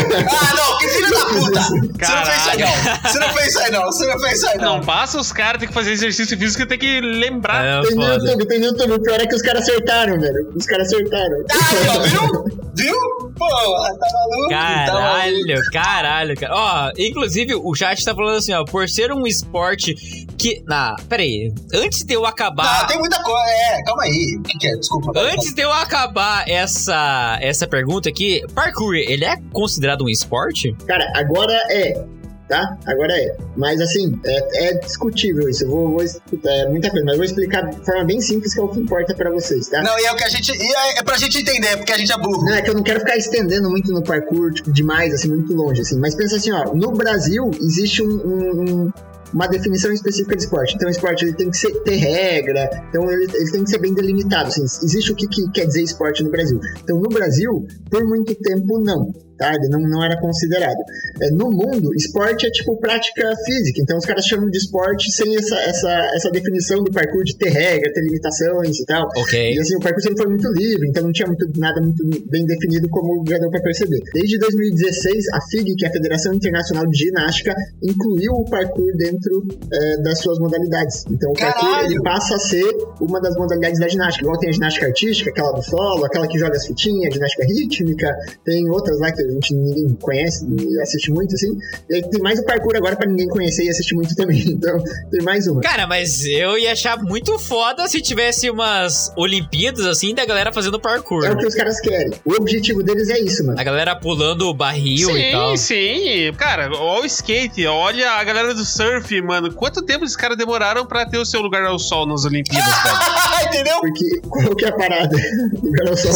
Ah, 0.08 0.54
não, 0.54 0.78
que 0.78 0.88
filho 0.88 1.10
da 1.10 1.24
puta! 1.26 1.60
Você 1.60 2.14
não 2.14 2.24
fez 2.24 2.38
isso 2.38 2.48
aí, 2.50 2.58
não. 2.58 3.02
Você 3.02 3.18
não 3.18 3.28
fez 3.30 3.48
isso 3.48 3.58
aí, 3.58 3.70
não. 3.70 3.84
Você 3.86 4.06
não 4.06 4.20
fez 4.20 4.34
isso 4.34 4.48
aí, 4.48 4.58
não. 4.58 4.76
Não, 4.76 4.80
passa 4.80 5.18
os 5.20 5.32
caras, 5.32 5.58
tem 5.58 5.68
que 5.68 5.74
fazer 5.74 5.92
exercício 5.92 6.36
físico 6.38 6.62
e 6.62 6.66
tem 6.66 6.78
que 6.78 7.00
lembrar. 7.00 7.64
É 7.64 7.82
tem 7.82 7.96
no. 7.96 8.04
YouTube, 8.04 8.46
tem 8.46 8.58
no 8.58 8.66
YouTube. 8.66 8.92
O 8.92 9.02
pior 9.02 9.20
é 9.20 9.26
que 9.26 9.34
os 9.34 9.42
caras 9.42 9.62
acertaram, 9.62 10.18
velho. 10.20 10.52
Os 10.54 10.66
caras 10.66 10.86
acertaram. 10.92 11.44
Ó, 11.88 12.00
viu? 12.00 12.58
Viu? 12.74 13.27
Porra, 13.38 13.88
tá 13.98 14.06
maluco? 14.12 14.48
Tá 14.48 14.92
maluco. 14.92 15.08
Caralho, 15.08 15.60
caralho, 15.72 16.36
cara. 16.36 16.54
Ó, 16.54 16.92
inclusive 16.98 17.54
o 17.54 17.74
chat 17.74 18.04
tá 18.04 18.14
falando 18.14 18.36
assim, 18.36 18.52
ó, 18.52 18.64
por 18.64 18.88
ser 18.88 19.12
um 19.12 19.26
esporte 19.26 19.94
que. 20.36 20.62
Ah, 20.70 20.96
pera 21.08 21.22
aí. 21.22 21.52
Antes 21.74 22.04
de 22.04 22.14
eu 22.14 22.26
acabar. 22.26 22.86
tem 22.86 22.98
muita 22.98 23.22
coisa. 23.22 23.50
É, 23.50 23.82
calma 23.84 24.02
aí. 24.02 24.36
O 24.38 24.42
que, 24.42 24.58
que 24.58 24.68
é? 24.68 24.76
Desculpa. 24.76 25.12
Antes 25.16 25.54
de 25.54 25.62
eu 25.62 25.72
acabar 25.72 26.48
essa, 26.48 27.38
essa 27.40 27.66
pergunta 27.66 28.08
aqui, 28.08 28.42
parkour, 28.54 28.94
ele 28.94 29.24
é 29.24 29.36
considerado 29.52 30.04
um 30.04 30.08
esporte? 30.08 30.74
Cara, 30.86 31.10
agora 31.16 31.52
é. 31.70 32.17
Tá? 32.48 32.78
Agora 32.86 33.12
é. 33.12 33.36
Mas 33.56 33.78
assim, 33.80 34.18
é, 34.24 34.68
é 34.70 34.74
discutível 34.78 35.48
isso. 35.48 35.64
Eu 35.64 35.68
vou, 35.70 35.90
vou 35.90 36.02
é 36.02 36.68
muita 36.68 36.90
coisa, 36.90 37.04
mas 37.04 37.16
vou 37.16 37.24
explicar 37.24 37.62
de 37.68 37.84
forma 37.84 38.04
bem 38.04 38.20
simples 38.20 38.54
que 38.54 38.60
é 38.60 38.62
o 38.62 38.68
que 38.68 38.80
importa 38.80 39.14
pra 39.14 39.30
vocês, 39.30 39.68
tá? 39.68 39.82
Não, 39.82 39.98
e 39.98 40.04
é 40.04 40.12
o 40.12 40.16
que 40.16 40.24
a 40.24 40.28
gente. 40.28 40.52
E 40.52 40.74
é, 40.74 40.98
é 40.98 41.02
pra 41.02 41.18
gente 41.18 41.38
entender, 41.38 41.76
porque 41.76 41.92
a 41.92 41.98
gente 41.98 42.10
é 42.10 42.16
burro. 42.18 42.44
Não, 42.44 42.54
é 42.54 42.62
que 42.62 42.70
eu 42.70 42.74
não 42.74 42.82
quero 42.82 43.00
ficar 43.00 43.16
estendendo 43.16 43.68
muito 43.68 43.92
no 43.92 44.02
parkour, 44.02 44.50
tipo, 44.52 44.72
demais, 44.72 45.12
assim, 45.12 45.28
muito 45.28 45.52
longe, 45.54 45.82
assim. 45.82 45.98
Mas 45.98 46.14
pensa 46.14 46.36
assim, 46.36 46.50
ó, 46.50 46.72
no 46.74 46.90
Brasil 46.92 47.50
existe 47.60 48.02
um- 48.02 48.08
um- 48.08 48.60
um- 48.86 48.92
uma 49.34 49.46
definição 49.46 49.92
específica 49.92 50.34
de 50.34 50.42
esporte. 50.44 50.74
Então, 50.74 50.88
o 50.88 50.90
esporte 50.90 51.26
ele 51.26 51.34
tem 51.34 51.50
que 51.50 51.56
ser, 51.58 51.70
ter 51.82 51.96
regra, 51.96 52.70
então 52.88 53.10
ele, 53.12 53.24
ele 53.34 53.50
tem 53.52 53.62
que 53.62 53.68
ser 53.70 53.78
bem 53.78 53.92
delimitado, 53.92 54.48
assim. 54.48 54.62
Existe 54.62 55.12
o 55.12 55.14
que, 55.14 55.28
que 55.28 55.50
quer 55.50 55.66
dizer 55.66 55.82
esporte 55.82 56.24
no 56.24 56.30
Brasil. 56.30 56.58
Então, 56.82 56.98
no 56.98 57.10
Brasil, 57.10 57.66
por 57.90 58.06
muito 58.06 58.34
tempo, 58.36 58.78
não. 58.82 59.12
Tá? 59.38 59.54
Ele 59.54 59.68
não, 59.70 59.80
não 59.80 60.04
era 60.04 60.20
considerado. 60.20 60.78
É, 61.22 61.30
no 61.30 61.50
mundo, 61.50 61.94
esporte 61.96 62.46
é 62.46 62.50
tipo 62.50 62.76
prática 62.78 63.22
física. 63.46 63.80
Então, 63.82 63.96
os 63.96 64.04
caras 64.04 64.24
chamam 64.24 64.50
de 64.50 64.58
esporte 64.58 65.10
sem 65.12 65.36
essa, 65.36 65.56
essa, 65.60 66.10
essa 66.14 66.30
definição 66.30 66.82
do 66.82 66.90
parkour 66.90 67.22
de 67.24 67.36
ter 67.38 67.50
regra, 67.50 67.92
ter 67.92 68.02
limitações 68.02 68.78
e 68.80 68.84
tal. 68.84 69.06
Ok. 69.16 69.54
E 69.54 69.58
assim, 69.58 69.76
o 69.76 69.80
parkour 69.80 70.02
sempre 70.02 70.18
foi 70.18 70.28
muito 70.28 70.48
livre, 70.52 70.88
então 70.88 71.04
não 71.04 71.12
tinha 71.12 71.26
muito, 71.26 71.46
nada 71.56 71.80
muito 71.80 72.04
bem 72.28 72.44
definido 72.44 72.88
como 72.88 73.22
já 73.28 73.38
deu 73.38 73.50
pra 73.50 73.60
perceber. 73.60 74.00
Desde 74.12 74.38
2016, 74.38 75.24
a 75.32 75.40
FIG, 75.50 75.76
que 75.76 75.86
é 75.86 75.88
a 75.88 75.92
Federação 75.92 76.34
Internacional 76.34 76.86
de 76.88 76.98
Ginástica, 76.98 77.54
incluiu 77.82 78.32
o 78.32 78.44
parkour 78.44 78.90
dentro 78.96 79.46
eh, 79.72 80.02
das 80.02 80.18
suas 80.20 80.38
modalidades. 80.38 81.04
Então 81.10 81.30
o 81.30 81.34
parkour 81.34 81.70
Caralho! 81.70 81.92
ele 81.92 82.02
passa 82.02 82.34
a 82.34 82.38
ser 82.38 82.66
uma 83.00 83.20
das 83.20 83.34
modalidades 83.36 83.78
da 83.78 83.88
ginástica. 83.88 84.24
Igual 84.24 84.38
tem 84.38 84.50
a 84.50 84.52
ginástica 84.52 84.86
artística, 84.86 85.30
aquela 85.30 85.52
do 85.52 85.62
solo, 85.62 86.04
aquela 86.04 86.26
que 86.26 86.38
joga 86.38 86.56
as 86.56 86.66
fitinhas, 86.66 87.14
ginástica 87.14 87.44
rítmica, 87.44 88.16
tem 88.44 88.68
outras 88.70 88.98
lá 88.98 89.12
que 89.12 89.22
a 89.28 89.32
gente 89.32 89.54
ninguém 89.54 89.96
conhece 90.00 90.46
e 90.46 90.80
assiste 90.80 91.10
muito, 91.10 91.34
assim. 91.34 91.56
E 91.90 91.96
aí 91.96 92.02
tem 92.02 92.20
mais 92.22 92.38
o 92.38 92.44
parkour 92.44 92.76
agora 92.76 92.96
pra 92.96 93.06
ninguém 93.06 93.28
conhecer 93.28 93.64
e 93.64 93.68
assistir 93.70 93.94
muito 93.94 94.14
também. 94.14 94.38
Então 94.58 94.82
tem 95.10 95.22
mais 95.22 95.46
uma. 95.46 95.60
Cara, 95.60 95.86
mas 95.86 96.24
eu 96.24 96.58
ia 96.58 96.72
achar 96.72 96.98
muito 97.02 97.38
foda 97.38 97.86
se 97.86 98.00
tivesse 98.00 98.50
umas 98.50 99.12
Olimpíadas 99.16 99.86
assim 99.86 100.14
da 100.14 100.24
galera 100.24 100.52
fazendo 100.52 100.80
parkour. 100.80 101.24
É 101.24 101.30
o 101.30 101.36
que 101.36 101.46
os 101.46 101.54
caras 101.54 101.80
querem. 101.80 102.10
O 102.24 102.34
objetivo 102.34 102.82
deles 102.82 103.08
é 103.08 103.20
isso, 103.20 103.44
mano. 103.46 103.58
A 103.60 103.62
galera 103.62 103.94
pulando 103.94 104.48
o 104.48 104.54
barril 104.54 105.16
e 105.16 105.30
tal. 105.30 105.56
Sim, 105.56 105.96
sim. 105.96 106.32
Cara, 106.36 106.70
olha 106.76 107.02
o 107.02 107.06
skate, 107.06 107.66
olha 107.66 108.10
a 108.12 108.24
galera 108.24 108.54
do 108.54 108.64
surf, 108.64 109.20
mano. 109.22 109.52
Quanto 109.54 109.82
tempo 109.82 110.04
esses 110.04 110.16
caras 110.16 110.36
demoraram 110.36 110.86
pra 110.86 111.06
ter 111.06 111.18
o 111.18 111.24
seu 111.24 111.40
lugar 111.40 111.64
ao 111.64 111.78
sol 111.78 112.06
nas 112.06 112.24
Olimpíadas, 112.24 112.72
cara? 112.82 113.44
Entendeu? 113.44 113.80
Porque 113.80 114.20
qual 114.28 114.56
que 114.56 114.64
é 114.64 114.68
a 114.68 114.72
parada? 114.72 115.16
O 115.62 115.72
cara 115.72 115.96
só 115.96 116.08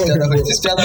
Fiz 0.47 0.61
piada 0.61 0.83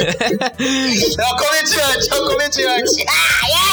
é 0.00 1.32
o 1.32 1.36
comediante, 1.36 2.10
é 2.10 2.14
o 2.14 2.26
comediante. 2.26 3.04
Ah, 3.08 3.46
yeah! 3.48 3.69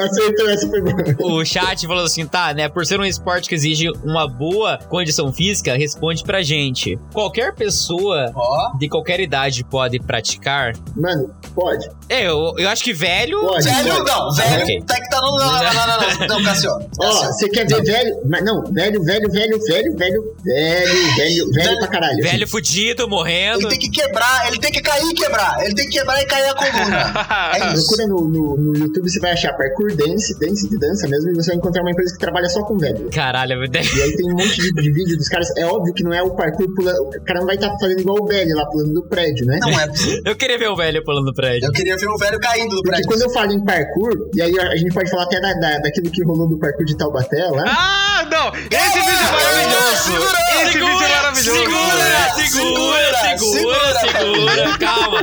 Acertou 0.00 0.48
essa 0.50 0.68
pergunta. 0.68 1.16
O 1.20 1.44
chat 1.44 1.86
falou 1.86 2.04
assim, 2.04 2.26
tá, 2.26 2.52
né? 2.54 2.68
Por 2.68 2.84
ser 2.86 2.98
um 3.00 3.04
esporte 3.04 3.48
que 3.48 3.54
exige 3.54 3.88
uma 4.02 4.26
boa 4.28 4.78
condição 4.88 5.32
física, 5.32 5.76
responde 5.76 6.22
pra 6.24 6.42
gente. 6.42 6.98
Qualquer 7.12 7.54
pessoa 7.54 8.32
Ó. 8.34 8.76
de 8.78 8.88
qualquer 8.88 9.20
idade 9.20 9.64
pode 9.64 9.98
praticar? 10.00 10.72
Mano, 10.96 11.30
pode. 11.54 11.88
É, 12.08 12.26
eu, 12.26 12.54
eu 12.58 12.68
acho 12.68 12.82
que 12.84 12.92
velho. 12.92 13.40
Pode. 13.40 13.64
Velho, 13.64 14.04
não, 14.04 14.32
velho. 14.32 14.62
Ok. 14.62 14.82
Tá 14.86 14.94
que 15.00 15.08
tá 15.08 15.20
no. 15.20 15.34
Não, 15.38 15.38
não, 15.38 15.62
não, 15.62 15.86
não, 15.86 16.18
não, 16.18 16.26
não, 16.28 16.44
Cassiano. 16.44 16.88
Ó, 17.00 17.12
você 17.26 17.48
quer 17.48 17.66
ver 17.66 17.82
velho? 17.82 18.20
Mas 18.28 18.44
não, 18.44 18.62
velho, 18.64 19.02
velho, 19.02 19.30
velho, 19.30 19.60
velho, 19.64 19.94
velho, 19.96 20.34
velho, 20.44 21.16
velho, 21.16 21.52
velho 21.52 21.78
pra 21.78 21.88
caralho. 21.88 22.12
assim. 22.20 22.22
Velho 22.22 22.48
fudido, 22.48 23.08
morrendo. 23.08 23.60
Ele 23.60 23.68
tem 23.68 23.78
que 23.78 23.90
quebrar, 23.90 24.48
ele 24.48 24.58
tem 24.58 24.72
que 24.72 24.80
cair 24.82 25.04
e 25.10 25.14
quebrar. 25.14 25.56
Ele 25.60 25.74
tem 25.74 25.86
que 25.88 25.98
quebrar 25.98 26.22
e 26.22 26.26
cair 26.26 26.48
a 26.48 26.54
coluna. 26.54 27.26
É 27.54 27.72
isso. 27.74 27.86
Procura 27.88 28.06
no, 28.08 28.28
no, 28.28 28.56
no 28.56 28.76
YouTube, 28.76 28.93
você 29.00 29.18
vai 29.20 29.32
achar 29.32 29.52
parkour 29.54 29.94
dance, 29.94 30.38
dance 30.38 30.68
de 30.68 30.78
dança 30.78 31.06
mesmo, 31.08 31.30
e 31.30 31.34
você 31.34 31.50
vai 31.50 31.56
encontrar 31.56 31.82
uma 31.82 31.90
empresa 31.90 32.12
que 32.14 32.18
trabalha 32.20 32.48
só 32.48 32.62
com 32.62 32.76
velho. 32.78 33.10
Caralho, 33.10 33.58
meu 33.58 33.68
Deus. 33.68 33.86
E 33.94 34.02
aí 34.02 34.16
tem 34.16 34.26
um 34.32 34.34
monte 34.36 34.56
de, 34.60 34.72
de 34.72 34.92
vídeo 34.92 35.16
dos 35.16 35.28
caras. 35.28 35.48
É 35.56 35.64
óbvio 35.66 35.92
que 35.94 36.02
não 36.02 36.12
é 36.12 36.22
o 36.22 36.30
parkour 36.34 36.72
pulando. 36.74 36.98
O 37.02 37.24
cara 37.24 37.40
não 37.40 37.46
vai 37.46 37.56
estar 37.56 37.70
fazendo 37.78 38.00
igual 38.00 38.18
o 38.22 38.26
velho 38.26 38.54
lá 38.56 38.66
pulando 38.66 38.92
do 38.94 39.02
prédio, 39.08 39.46
né? 39.46 39.58
Não 39.60 39.78
é 39.80 39.86
possível. 39.88 40.22
Eu 40.26 40.36
queria 40.36 40.58
ver 40.58 40.68
o 40.68 40.76
velho 40.76 41.02
pulando 41.04 41.26
no 41.26 41.34
prédio. 41.34 41.66
Eu 41.66 41.72
queria 41.72 41.96
ver 41.96 42.06
o 42.08 42.16
velho 42.16 42.38
caindo 42.40 42.70
do 42.70 42.76
Porque 42.82 42.88
prédio. 42.90 43.06
quando 43.08 43.22
eu 43.22 43.30
falo 43.30 43.52
em 43.52 43.64
parkour, 43.64 44.12
e 44.34 44.42
aí 44.42 44.52
a 44.58 44.76
gente 44.76 44.92
pode 44.94 45.10
falar 45.10 45.24
até 45.24 45.40
da, 45.40 45.52
da- 45.54 45.78
daquilo 45.78 46.10
que 46.10 46.22
rolou 46.24 46.48
do 46.48 46.58
parkour 46.58 46.84
de 46.84 46.96
Taubaté 46.96 47.44
lá. 47.50 47.64
Ah, 47.66 48.26
não! 48.30 48.48
Esse 48.70 48.98
vídeo 48.98 49.10
é 49.10 49.32
maravilhoso! 49.32 50.04
Segura, 50.04 50.38
Esse 50.62 50.78
vídeo 50.78 51.04
é 51.04 51.08
maravilhoso! 51.08 51.58
Segura, 51.58 52.23
segura, 52.42 53.38
segura, 53.38 53.38
segura, 53.38 54.00
segura, 54.12 54.78
calma. 54.78 55.22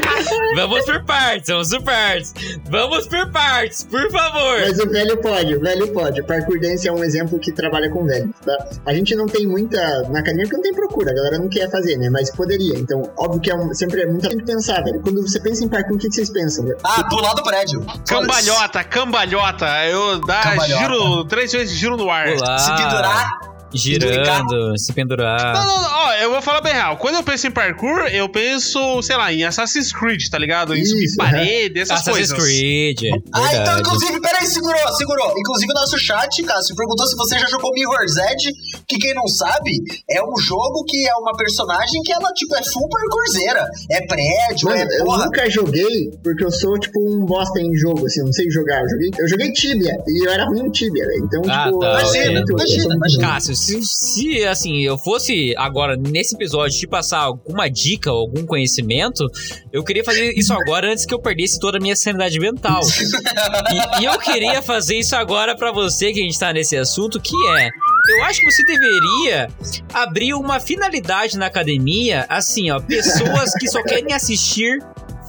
Vamos 0.56 0.86
por 0.86 1.04
partes, 1.06 1.50
vamos 1.50 1.70
por 1.70 1.84
partes. 1.84 2.34
Vamos 2.70 3.08
por 3.08 3.32
partes, 3.32 3.84
por 3.84 4.12
favor. 4.12 4.60
Mas 4.62 4.80
o 4.80 4.90
velho 4.90 5.18
pode, 5.22 5.56
o 5.56 5.60
velho 5.60 5.88
pode. 5.94 6.22
O 6.22 6.26
parkour 6.26 6.60
dance 6.60 6.88
é 6.88 6.92
um 6.92 7.04
exemplo 7.04 7.40
que 7.40 7.52
trabalha 7.52 7.90
com 7.90 8.06
velho, 8.06 8.34
tá? 8.46 8.58
A 8.86 8.94
gente 8.94 9.16
não 9.16 9.26
tem 9.26 9.48
muita 9.48 9.78
na 10.10 10.20
academia 10.20 10.46
porque 10.46 10.56
não 10.58 10.64
tem 10.64 10.74
procura, 10.74 11.12
a 11.12 11.14
galera 11.14 11.38
não 11.38 11.50
quer 11.50 11.70
fazer, 11.70 11.98
né? 11.98 12.10
Mas 12.10 12.30
poderia. 12.32 12.78
Então, 12.78 13.02
óbvio 13.18 13.42
que 13.42 13.52
é 13.52 13.56
um, 13.56 13.74
sempre 13.74 14.02
é 14.02 14.06
muito 14.06 14.28
tem 14.28 14.38
que 14.38 14.46
pensar, 14.46 14.82
velho. 14.84 15.02
Quando 15.02 15.22
você 15.22 15.40
pensa 15.40 15.64
em 15.64 15.68
parkour, 15.70 15.96
o 15.96 16.00
que, 16.00 16.08
que 16.08 16.16
vocês 16.16 16.30
pensam, 16.30 16.66
velho? 16.66 16.78
Ah, 16.84 17.04
pular 17.10 17.34
do 17.34 17.44
prédio. 17.44 17.86
Cambalhota, 18.08 18.84
cambalhota. 18.84 19.66
Eu 19.86 20.20
dá 20.26 20.42
Cambalhota. 20.42 20.82
giro, 20.84 21.26
três 21.26 21.52
vezes 21.52 21.76
giro 21.78 21.98
no 21.98 22.10
ar. 22.10 22.28
Olá. 22.30 22.58
Se 22.58 22.70
pendurar. 22.76 23.51
Girando, 23.74 24.78
se 24.78 24.92
pendurar. 24.94 25.54
Não, 25.54 25.66
não, 25.66 25.82
não, 25.82 25.90
ó, 26.08 26.14
eu 26.14 26.32
vou 26.32 26.42
falar 26.42 26.62
bem 26.62 26.74
real. 26.74 26.98
Quando 26.98 27.16
eu 27.16 27.24
penso 27.24 27.48
em 27.48 27.52
parkour, 27.52 28.00
eu 28.12 28.28
penso, 28.30 29.02
sei 29.02 29.16
lá, 29.18 29.32
em 29.32 29.44
Assassin's 29.44 29.92
Creed, 29.92 30.22
tá 30.30 30.38
ligado? 30.38 30.76
Em 30.76 30.84
subir 30.86 31.06
Isso, 31.06 31.16
parede, 31.18 31.80
essas 31.80 32.00
Assassin's 32.02 32.32
coisas. 32.32 32.38
Creed. 32.46 33.00
Ah, 33.34 33.40
então, 33.40 33.50
verdade. 33.52 33.80
inclusive, 33.82 34.22
peraí, 34.22 34.46
segurou, 34.48 34.88
segurou. 34.96 35.34
Inclusive, 35.38 35.74
nosso 35.74 35.98
chat, 35.98 36.44
Cássio, 36.44 36.76
perguntou 36.76 37.06
se 37.08 37.16
você 37.16 37.38
já 37.40 37.48
jogou 37.48 37.72
Mirror's 37.74 38.18
Edge, 38.18 38.52
que 38.88 38.98
quem 38.98 39.14
não 39.14 39.28
sabe, 39.28 39.72
é 40.10 40.22
um 40.24 40.38
jogo 40.38 40.84
que 40.86 41.08
é 41.08 41.14
uma 41.16 41.36
personagem 41.36 42.02
que 42.04 42.12
ela, 42.12 42.32
tipo, 42.34 42.56
é 42.56 42.64
full 42.64 42.88
parkourzeira. 42.90 43.66
É 43.90 44.06
prédio, 44.06 44.68
Mano, 44.70 44.82
é 44.82 45.00
eu 45.00 45.06
porra. 45.06 45.26
nunca 45.26 45.50
joguei, 45.50 46.12
porque 46.24 46.44
eu 46.46 46.52
sou, 46.52 46.78
tipo, 46.80 47.00
um 47.00 47.26
bosta 47.26 47.60
em 47.60 47.74
jogo, 47.78 48.06
assim, 48.06 48.20
eu 48.20 48.26
não 48.26 48.34
sei 48.34 48.50
jogar. 48.50 48.82
Eu 48.82 48.90
joguei, 48.90 49.10
eu 49.20 49.28
joguei 49.30 49.52
Tibia, 49.54 49.98
e 50.08 50.28
eu 50.28 50.32
era 50.32 50.46
ruim 50.46 50.66
em 50.68 50.72
Tibia, 50.72 51.06
velho. 51.06 51.26
Então, 51.26 51.42
Ah, 51.48 51.66
tipo... 51.66 51.80
tá, 51.80 51.86
eu 51.88 51.92
eu 51.92 52.02
Imagina, 52.02 52.96
imagina. 52.96 52.96
ruim. 52.96 53.34
Cássio, 53.34 53.56
se, 53.62 53.82
se, 53.84 54.46
assim, 54.46 54.82
eu 54.82 54.98
fosse 54.98 55.54
agora 55.58 55.96
nesse 55.96 56.36
episódio 56.36 56.78
te 56.78 56.88
passar 56.88 57.20
alguma 57.20 57.70
dica 57.70 58.10
algum 58.10 58.46
conhecimento, 58.46 59.26
eu 59.72 59.84
queria 59.84 60.04
fazer 60.04 60.34
isso 60.36 60.54
agora 60.54 60.92
antes 60.92 61.06
que 61.06 61.14
eu 61.14 61.20
perdesse 61.20 61.60
toda 61.60 61.78
a 61.78 61.82
minha 61.82 61.96
sanidade 61.96 62.40
mental. 62.40 62.82
E, 63.72 64.02
e 64.02 64.06
eu 64.06 64.18
queria 64.20 64.62
fazer 64.62 64.98
isso 64.98 65.16
agora 65.16 65.56
pra 65.56 65.72
você 65.72 66.12
que 66.12 66.20
a 66.20 66.24
gente 66.24 66.38
tá 66.38 66.52
nesse 66.52 66.76
assunto, 66.76 67.20
que 67.20 67.36
é. 67.58 67.70
Eu 68.10 68.24
acho 68.24 68.40
que 68.40 68.52
você 68.52 68.66
deveria 68.66 69.48
abrir 69.94 70.34
uma 70.34 70.60
finalidade 70.60 71.38
na 71.38 71.46
academia, 71.46 72.26
assim, 72.28 72.72
ó, 72.72 72.80
pessoas 72.80 73.54
que 73.60 73.68
só 73.68 73.84
querem 73.84 74.12
assistir 74.14 74.80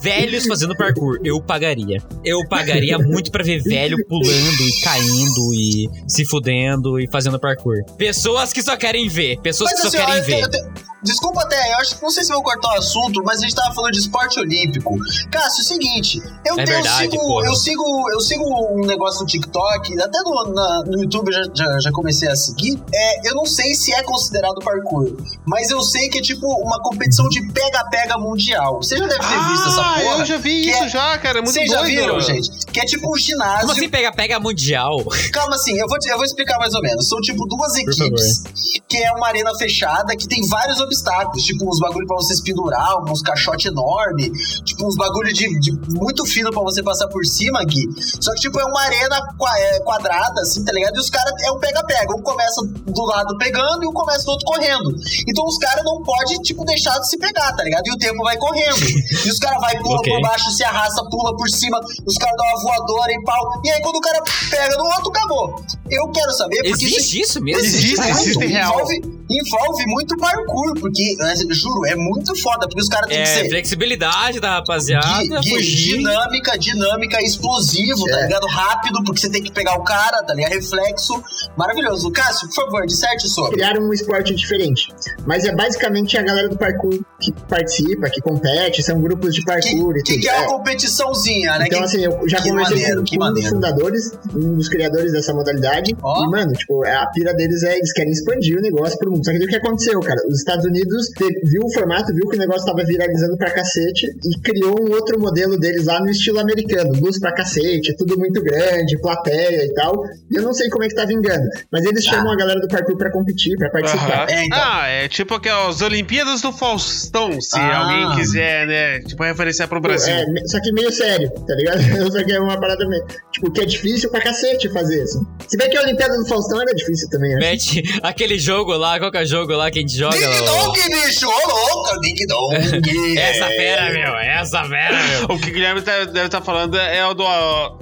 velhos 0.02 0.46
fazendo 0.46 0.76
parkour. 0.76 1.18
Eu 1.24 1.40
pagaria. 1.40 2.02
Eu 2.24 2.46
pagaria 2.48 2.98
muito 2.98 3.30
pra 3.30 3.44
ver 3.44 3.62
velho 3.62 3.96
pulando 4.08 4.60
e 4.62 4.80
caindo 4.82 5.54
e 5.54 5.88
se 6.08 6.24
fudendo 6.24 6.98
e 6.98 7.08
fazendo 7.10 7.38
parkour. 7.38 7.76
Pessoas 7.96 8.52
que 8.52 8.62
só 8.62 8.76
querem 8.76 9.08
ver. 9.08 9.38
Pessoas 9.40 9.70
Mas 9.72 9.80
que 9.80 9.86
assim, 9.88 9.96
só 9.98 10.02
ó, 10.02 10.06
querem 10.06 10.20
eu 10.20 10.24
te- 10.24 10.30
ver. 10.30 10.42
eu 10.42 10.50
te- 10.74 10.82
desculpa 11.04 11.42
até, 11.42 11.72
eu 11.72 11.76
acho 11.78 11.96
que 11.96 12.02
não 12.02 12.10
sei 12.10 12.22
se 12.24 12.30
eu 12.32 12.36
vou 12.36 12.44
cortar 12.44 12.74
o 12.74 12.78
assunto, 12.78 13.22
mas 13.24 13.38
a 13.38 13.42
gente 13.42 13.54
tava 13.56 13.74
falando 13.74 13.92
de 13.92 13.98
esporte 13.98 14.38
olímpico. 14.38 14.94
Cássio, 15.30 15.60
é 15.60 15.62
o 15.62 15.66
seguinte, 15.66 16.22
eu, 16.46 16.58
É 16.58 16.62
eu 16.62 16.66
verdade, 16.66 17.10
sigo, 17.10 17.18
porra. 17.18 17.46
eu 17.46 17.54
sigo, 17.56 18.10
eu 18.12 18.20
sigo 18.20 18.44
um 18.80 18.86
negócio 18.86 19.20
no 19.20 19.26
TikTok, 19.26 20.00
até 20.00 20.18
no, 20.20 20.52
na- 20.54 20.82
no 20.86 21.02
YouTube 21.02 21.28
eu 21.28 21.32
já, 21.44 21.50
já, 21.54 21.80
já 21.80 21.90
comecei 21.92 22.28
a 22.28 22.36
seguir. 22.36 22.80
É, 22.94 23.28
eu 23.28 23.34
não 23.34 23.44
sei 23.44 23.74
se 23.74 23.92
é 23.92 24.02
considerado 24.02 24.56
parkour, 24.64 25.16
mas 25.46 25.70
eu 25.70 25.80
sei 25.82 26.08
que 26.08 26.18
é 26.18 26.22
tipo 26.22 26.46
uma 26.46 26.80
competição 26.82 27.28
de 27.28 27.40
pega-pega 27.52 28.16
mundial. 28.18 28.76
Você 28.82 28.96
já 28.96 29.06
deve 29.06 29.20
ter 29.20 29.48
visto 29.50 29.68
essa 29.68 29.82
Ah, 29.92 30.00
porra. 30.00 30.18
eu 30.20 30.24
já 30.24 30.38
vi 30.38 30.68
isso 30.70 30.85
é- 30.85 30.88
já, 30.88 31.18
cara. 31.18 31.38
É 31.38 31.42
muito 31.42 31.55
Vocês 31.55 31.70
doido. 31.70 31.81
já 31.83 31.87
viram, 32.02 32.20
gente? 32.20 32.50
Que 32.66 32.81
é 32.81 32.85
tipo 32.85 33.12
um 33.12 33.16
ginásio. 33.16 33.61
Como 33.61 33.72
assim 33.72 33.88
pega 33.88 34.12
pega 34.12 34.40
mundial? 34.40 34.96
Calma 35.33 35.55
assim, 35.57 35.78
eu 35.78 35.87
vou, 35.88 35.98
te- 35.98 36.09
eu 36.09 36.16
vou 36.16 36.24
explicar 36.24 36.59
mais 36.59 36.74
ou 36.74 36.83
menos. 36.83 37.09
São 37.09 37.20
tipo 37.20 37.46
duas 37.46 37.74
equipes, 37.76 38.42
que 38.88 38.96
é 38.98 39.12
uma 39.12 39.28
arena 39.28 39.55
fechada, 39.57 40.16
que 40.16 40.26
tem 40.28 40.46
vários 40.48 40.81
obstáculos, 40.81 41.42
tipo 41.44 41.68
uns 41.68 41.78
bagulho 41.78 42.07
pra 42.07 42.16
você 42.16 42.35
se 42.35 42.42
pendurar, 42.42 42.96
uns 43.11 43.22
caixote 43.22 43.68
enorme, 43.68 44.31
tipo 44.64 44.87
uns 44.87 44.96
bagulho 44.96 45.33
de, 45.33 45.59
de 45.61 45.72
muito 45.98 46.24
fino 46.26 46.50
pra 46.50 46.62
você 46.62 46.83
passar 46.83 47.09
por 47.09 47.24
cima, 47.24 47.62
Gui. 47.64 47.87
Só 48.20 48.33
que 48.35 48.40
tipo 48.40 48.59
é 48.61 48.64
uma 48.64 48.83
arena 48.83 49.16
é, 49.59 49.81
quadrada, 49.81 50.40
assim, 50.40 50.64
tá 50.64 50.72
ligado? 50.72 50.96
E 50.96 51.00
os 51.00 51.11
caras 51.11 51.33
é 51.44 51.50
um 51.52 51.59
pega-pega. 51.59 52.14
Um 52.16 52.22
começa 52.22 52.62
do 52.62 53.05
lado 53.05 53.37
pegando 53.38 53.85
e 53.85 53.87
um 53.87 53.92
começa 53.92 54.24
do 54.24 54.31
outro 54.33 54.46
correndo. 54.46 54.94
Então 55.28 55.44
os 55.44 55.59
caras 55.59 55.85
não 55.85 56.02
podem, 56.02 56.38
tipo, 56.42 56.64
deixar 56.64 56.98
de 56.98 57.09
se 57.09 57.18
pegar, 57.18 57.52
tá 57.55 57.62
ligado? 57.62 57.87
E 57.87 57.92
o 57.92 57.98
tempo 57.98 58.22
vai 58.22 58.37
correndo. 58.37 58.72
E 59.24 59.28
os 59.31 59.38
caras 59.38 59.61
vai, 59.61 59.76
pula 59.82 59.96
Ok. 59.98 60.12
por 60.12 60.20
baixo, 60.22 60.50
se 60.50 60.64
arrasta, 60.64 61.02
pula 61.10 61.36
por 61.36 61.48
cima, 61.50 61.78
os 62.06 62.16
caras 62.16 62.36
dão 62.36 62.46
uma 62.46 62.62
voadora 62.62 63.12
e 63.12 63.22
pau. 63.24 63.60
E 63.64 63.70
aí 63.70 63.80
quando 63.82 63.96
o 63.96 64.00
cara 64.00 64.22
pega 64.50 64.76
no 64.76 64.84
outro, 64.84 65.08
acabou. 65.08 65.54
Eu 65.90 66.08
quero 66.10 66.32
saber 66.32 66.56
porque 66.56 66.84
Existe 66.86 67.20
isso 67.20 67.40
mesmo? 67.42 67.60
Existe, 67.64 67.96
muito. 67.98 68.10
existe 68.10 68.46
real. 68.46 68.72
envolve, 68.72 69.00
envolve 69.30 69.86
muito 69.86 70.16
parkour, 70.16 70.72
porque, 70.80 71.16
né, 71.18 71.34
juro, 71.50 71.84
é 71.86 71.94
muito 71.94 72.34
foda, 72.40 72.66
porque 72.66 72.80
os 72.80 72.88
caras 72.88 73.08
têm 73.08 73.18
É, 73.18 73.22
que 73.22 73.28
ser 73.28 73.48
flexibilidade 73.50 74.40
da 74.40 74.54
rapaziada, 74.56 75.40
Gui- 75.40 75.50
Gui, 75.60 75.62
dinâmica, 75.96 76.58
dinâmica, 76.58 77.20
explosivo, 77.22 78.04
tá 78.06 78.20
É. 78.20 78.22
ligado? 78.22 78.46
Rápido, 78.46 79.02
porque 79.04 79.20
você 79.20 79.30
tem 79.30 79.42
que 79.42 79.52
pegar 79.52 79.74
o 79.78 79.84
cara, 79.84 80.22
tá 80.22 80.32
ligado? 80.34 80.52
Reflexo. 80.52 81.22
Maravilhoso. 81.56 82.10
Cássio, 82.10 82.48
por 82.48 82.54
favor, 82.64 82.86
disserte 82.86 83.28
sobre. 83.28 83.52
criaram 83.56 83.82
um 83.82 83.92
esporte 83.92 84.34
diferente. 84.34 84.88
Mas 85.26 85.44
é 85.44 85.54
basicamente 85.54 86.16
a 86.16 86.22
galera 86.22 86.48
do 86.48 86.56
parkour 86.56 86.98
que 87.20 87.32
participa, 87.48 88.08
que 88.08 88.20
compete, 88.20 88.82
são 88.82 89.00
grupos 89.00 89.34
de 89.34 89.40
Que, 89.40 89.46
parkour 89.74 89.96
e 89.96 90.02
que, 90.02 90.12
tudo. 90.14 90.20
que 90.22 90.28
é 90.28 90.35
uma 90.37 90.44
É. 90.44 90.46
competiçãozinha, 90.48 91.58
né? 91.58 91.64
Então, 91.66 91.78
Que- 91.80 91.85
assim, 91.85 92.04
eu 92.04 92.28
já 92.28 92.40
que 92.40 92.48
conversei 92.50 92.76
maneiro, 92.76 92.98
com, 92.98 93.04
que 93.04 93.18
com 93.18 93.24
um 93.24 93.32
dos 93.35 93.46
fundadores, 93.48 94.12
um 94.35 94.56
dos 94.56 94.68
criadores 94.68 95.12
dessa 95.12 95.32
modalidade. 95.35 95.96
Ó. 96.02 96.24
E, 96.24 96.30
mano, 96.30 96.52
tipo, 96.52 96.85
a 96.85 97.06
pira 97.12 97.32
deles 97.35 97.62
é 97.62 97.76
eles 97.76 97.92
querem 97.92 98.12
expandir 98.12 98.58
o 98.58 98.61
negócio 98.61 98.98
pro 98.98 99.11
mundo. 99.11 99.24
Só 99.24 99.32
que 99.32 99.38
o 99.38 99.48
que 99.48 99.56
aconteceu, 99.56 100.00
cara? 100.00 100.20
Os 100.28 100.38
Estados 100.38 100.64
Unidos 100.64 101.08
viu 101.44 101.62
o 101.64 101.72
formato, 101.72 102.12
viu 102.14 102.28
que 102.28 102.37
o 102.37 102.38
negócio 102.38 102.64
tava 102.66 102.85
viralizando 102.85 103.37
pra 103.37 103.50
cacete 103.50 104.06
e 104.24 104.40
criou 104.40 104.76
um 104.80 104.92
outro 104.92 105.18
modelo 105.20 105.58
deles 105.58 105.87
lá 105.87 106.00
no 106.00 106.11
estilo 106.11 106.40
americano. 106.40 106.92
Luz 107.00 107.18
pra 107.18 107.32
cacete, 107.35 107.94
tudo 107.96 108.18
muito 108.18 108.42
grande, 108.42 108.98
plateia 109.00 109.64
e 109.64 109.74
tal. 109.74 110.04
E 110.30 110.37
eu 110.37 110.42
não 110.42 110.52
sei 110.52 110.68
como 110.68 110.85
é 110.85 110.88
que 110.88 110.94
tá 110.94 111.04
vingando. 111.04 111.48
Mas 111.70 111.85
eles 111.85 112.04
chamam 112.04 112.32
a 112.32 112.37
galera 112.37 112.61
do 112.61 112.68
parkour 112.68 112.96
pra 112.96 113.11
competir, 113.11 113.56
pra 113.56 113.70
participar. 113.70 114.22
Aham. 114.22 114.26
É, 114.28 114.44
então. 114.44 114.58
Ah, 114.61 114.87
é 114.88 115.08
tipo 115.08 115.35
aquelas 115.35 115.80
Olimpíadas 115.80 116.40
do 116.40 116.52
Faustão, 116.52 117.40
se 117.40 117.56
Ah. 117.58 117.78
alguém 117.78 118.16
quiser, 118.16 118.66
né? 118.66 119.00
Tipo, 119.00 119.24
referenciar 119.62 119.68
pro 119.68 119.81
Brasil. 119.81 120.12
É, 120.14 120.46
só 120.46 120.61
que 120.61 120.72
meio 120.72 120.92
sério, 120.92 121.31
tá 121.31 121.55
ligado? 121.55 121.81
Só 122.12 122.25
que 122.25 122.33
é 122.33 122.40
uma 122.40 122.59
parada 122.59 122.87
meio. 122.88 123.05
Tipo, 123.32 123.50
que 123.50 123.60
é 123.62 123.64
difícil 123.64 124.10
pra 124.10 124.20
cacete 124.20 124.68
fazer, 124.72 125.02
assim. 125.02 125.26
Se 125.48 125.56
bem 125.56 125.70
que 125.70 125.76
a 125.76 125.82
Olimpíada 125.82 126.16
do 126.18 126.26
Faustão 126.28 126.60
era 126.60 126.74
difícil 126.74 127.08
também, 127.08 127.30
né? 127.34 127.38
Mete 127.40 127.82
aquele 128.02 128.38
jogo 128.38 128.72
lá, 128.76 128.98
qual 128.98 129.10
que 129.10 129.16
é 129.18 129.22
o 129.22 129.26
jogo 129.26 129.52
lá 129.54 129.70
que 129.70 129.78
a 129.78 129.82
gente 129.82 129.96
joga? 129.96 130.16
Ding 130.16 130.44
Dong, 130.44 130.78
bicho! 130.90 131.26
Ô, 131.28 131.48
louco! 131.48 132.00
Ding 132.00 132.26
Dong! 132.26 133.16
Essa 133.18 133.46
fera, 133.46 133.90
meu, 133.90 134.16
essa 134.18 134.64
fera, 134.64 134.98
meu. 135.04 135.36
O 135.36 135.40
que 135.40 135.50
o 135.50 135.52
Guilherme 135.52 135.80
tá- 135.82 136.04
deve 136.04 136.26
estar 136.26 136.40
falando 136.42 136.76
é 136.78 137.04
o 137.06 137.14
do. 137.14 137.24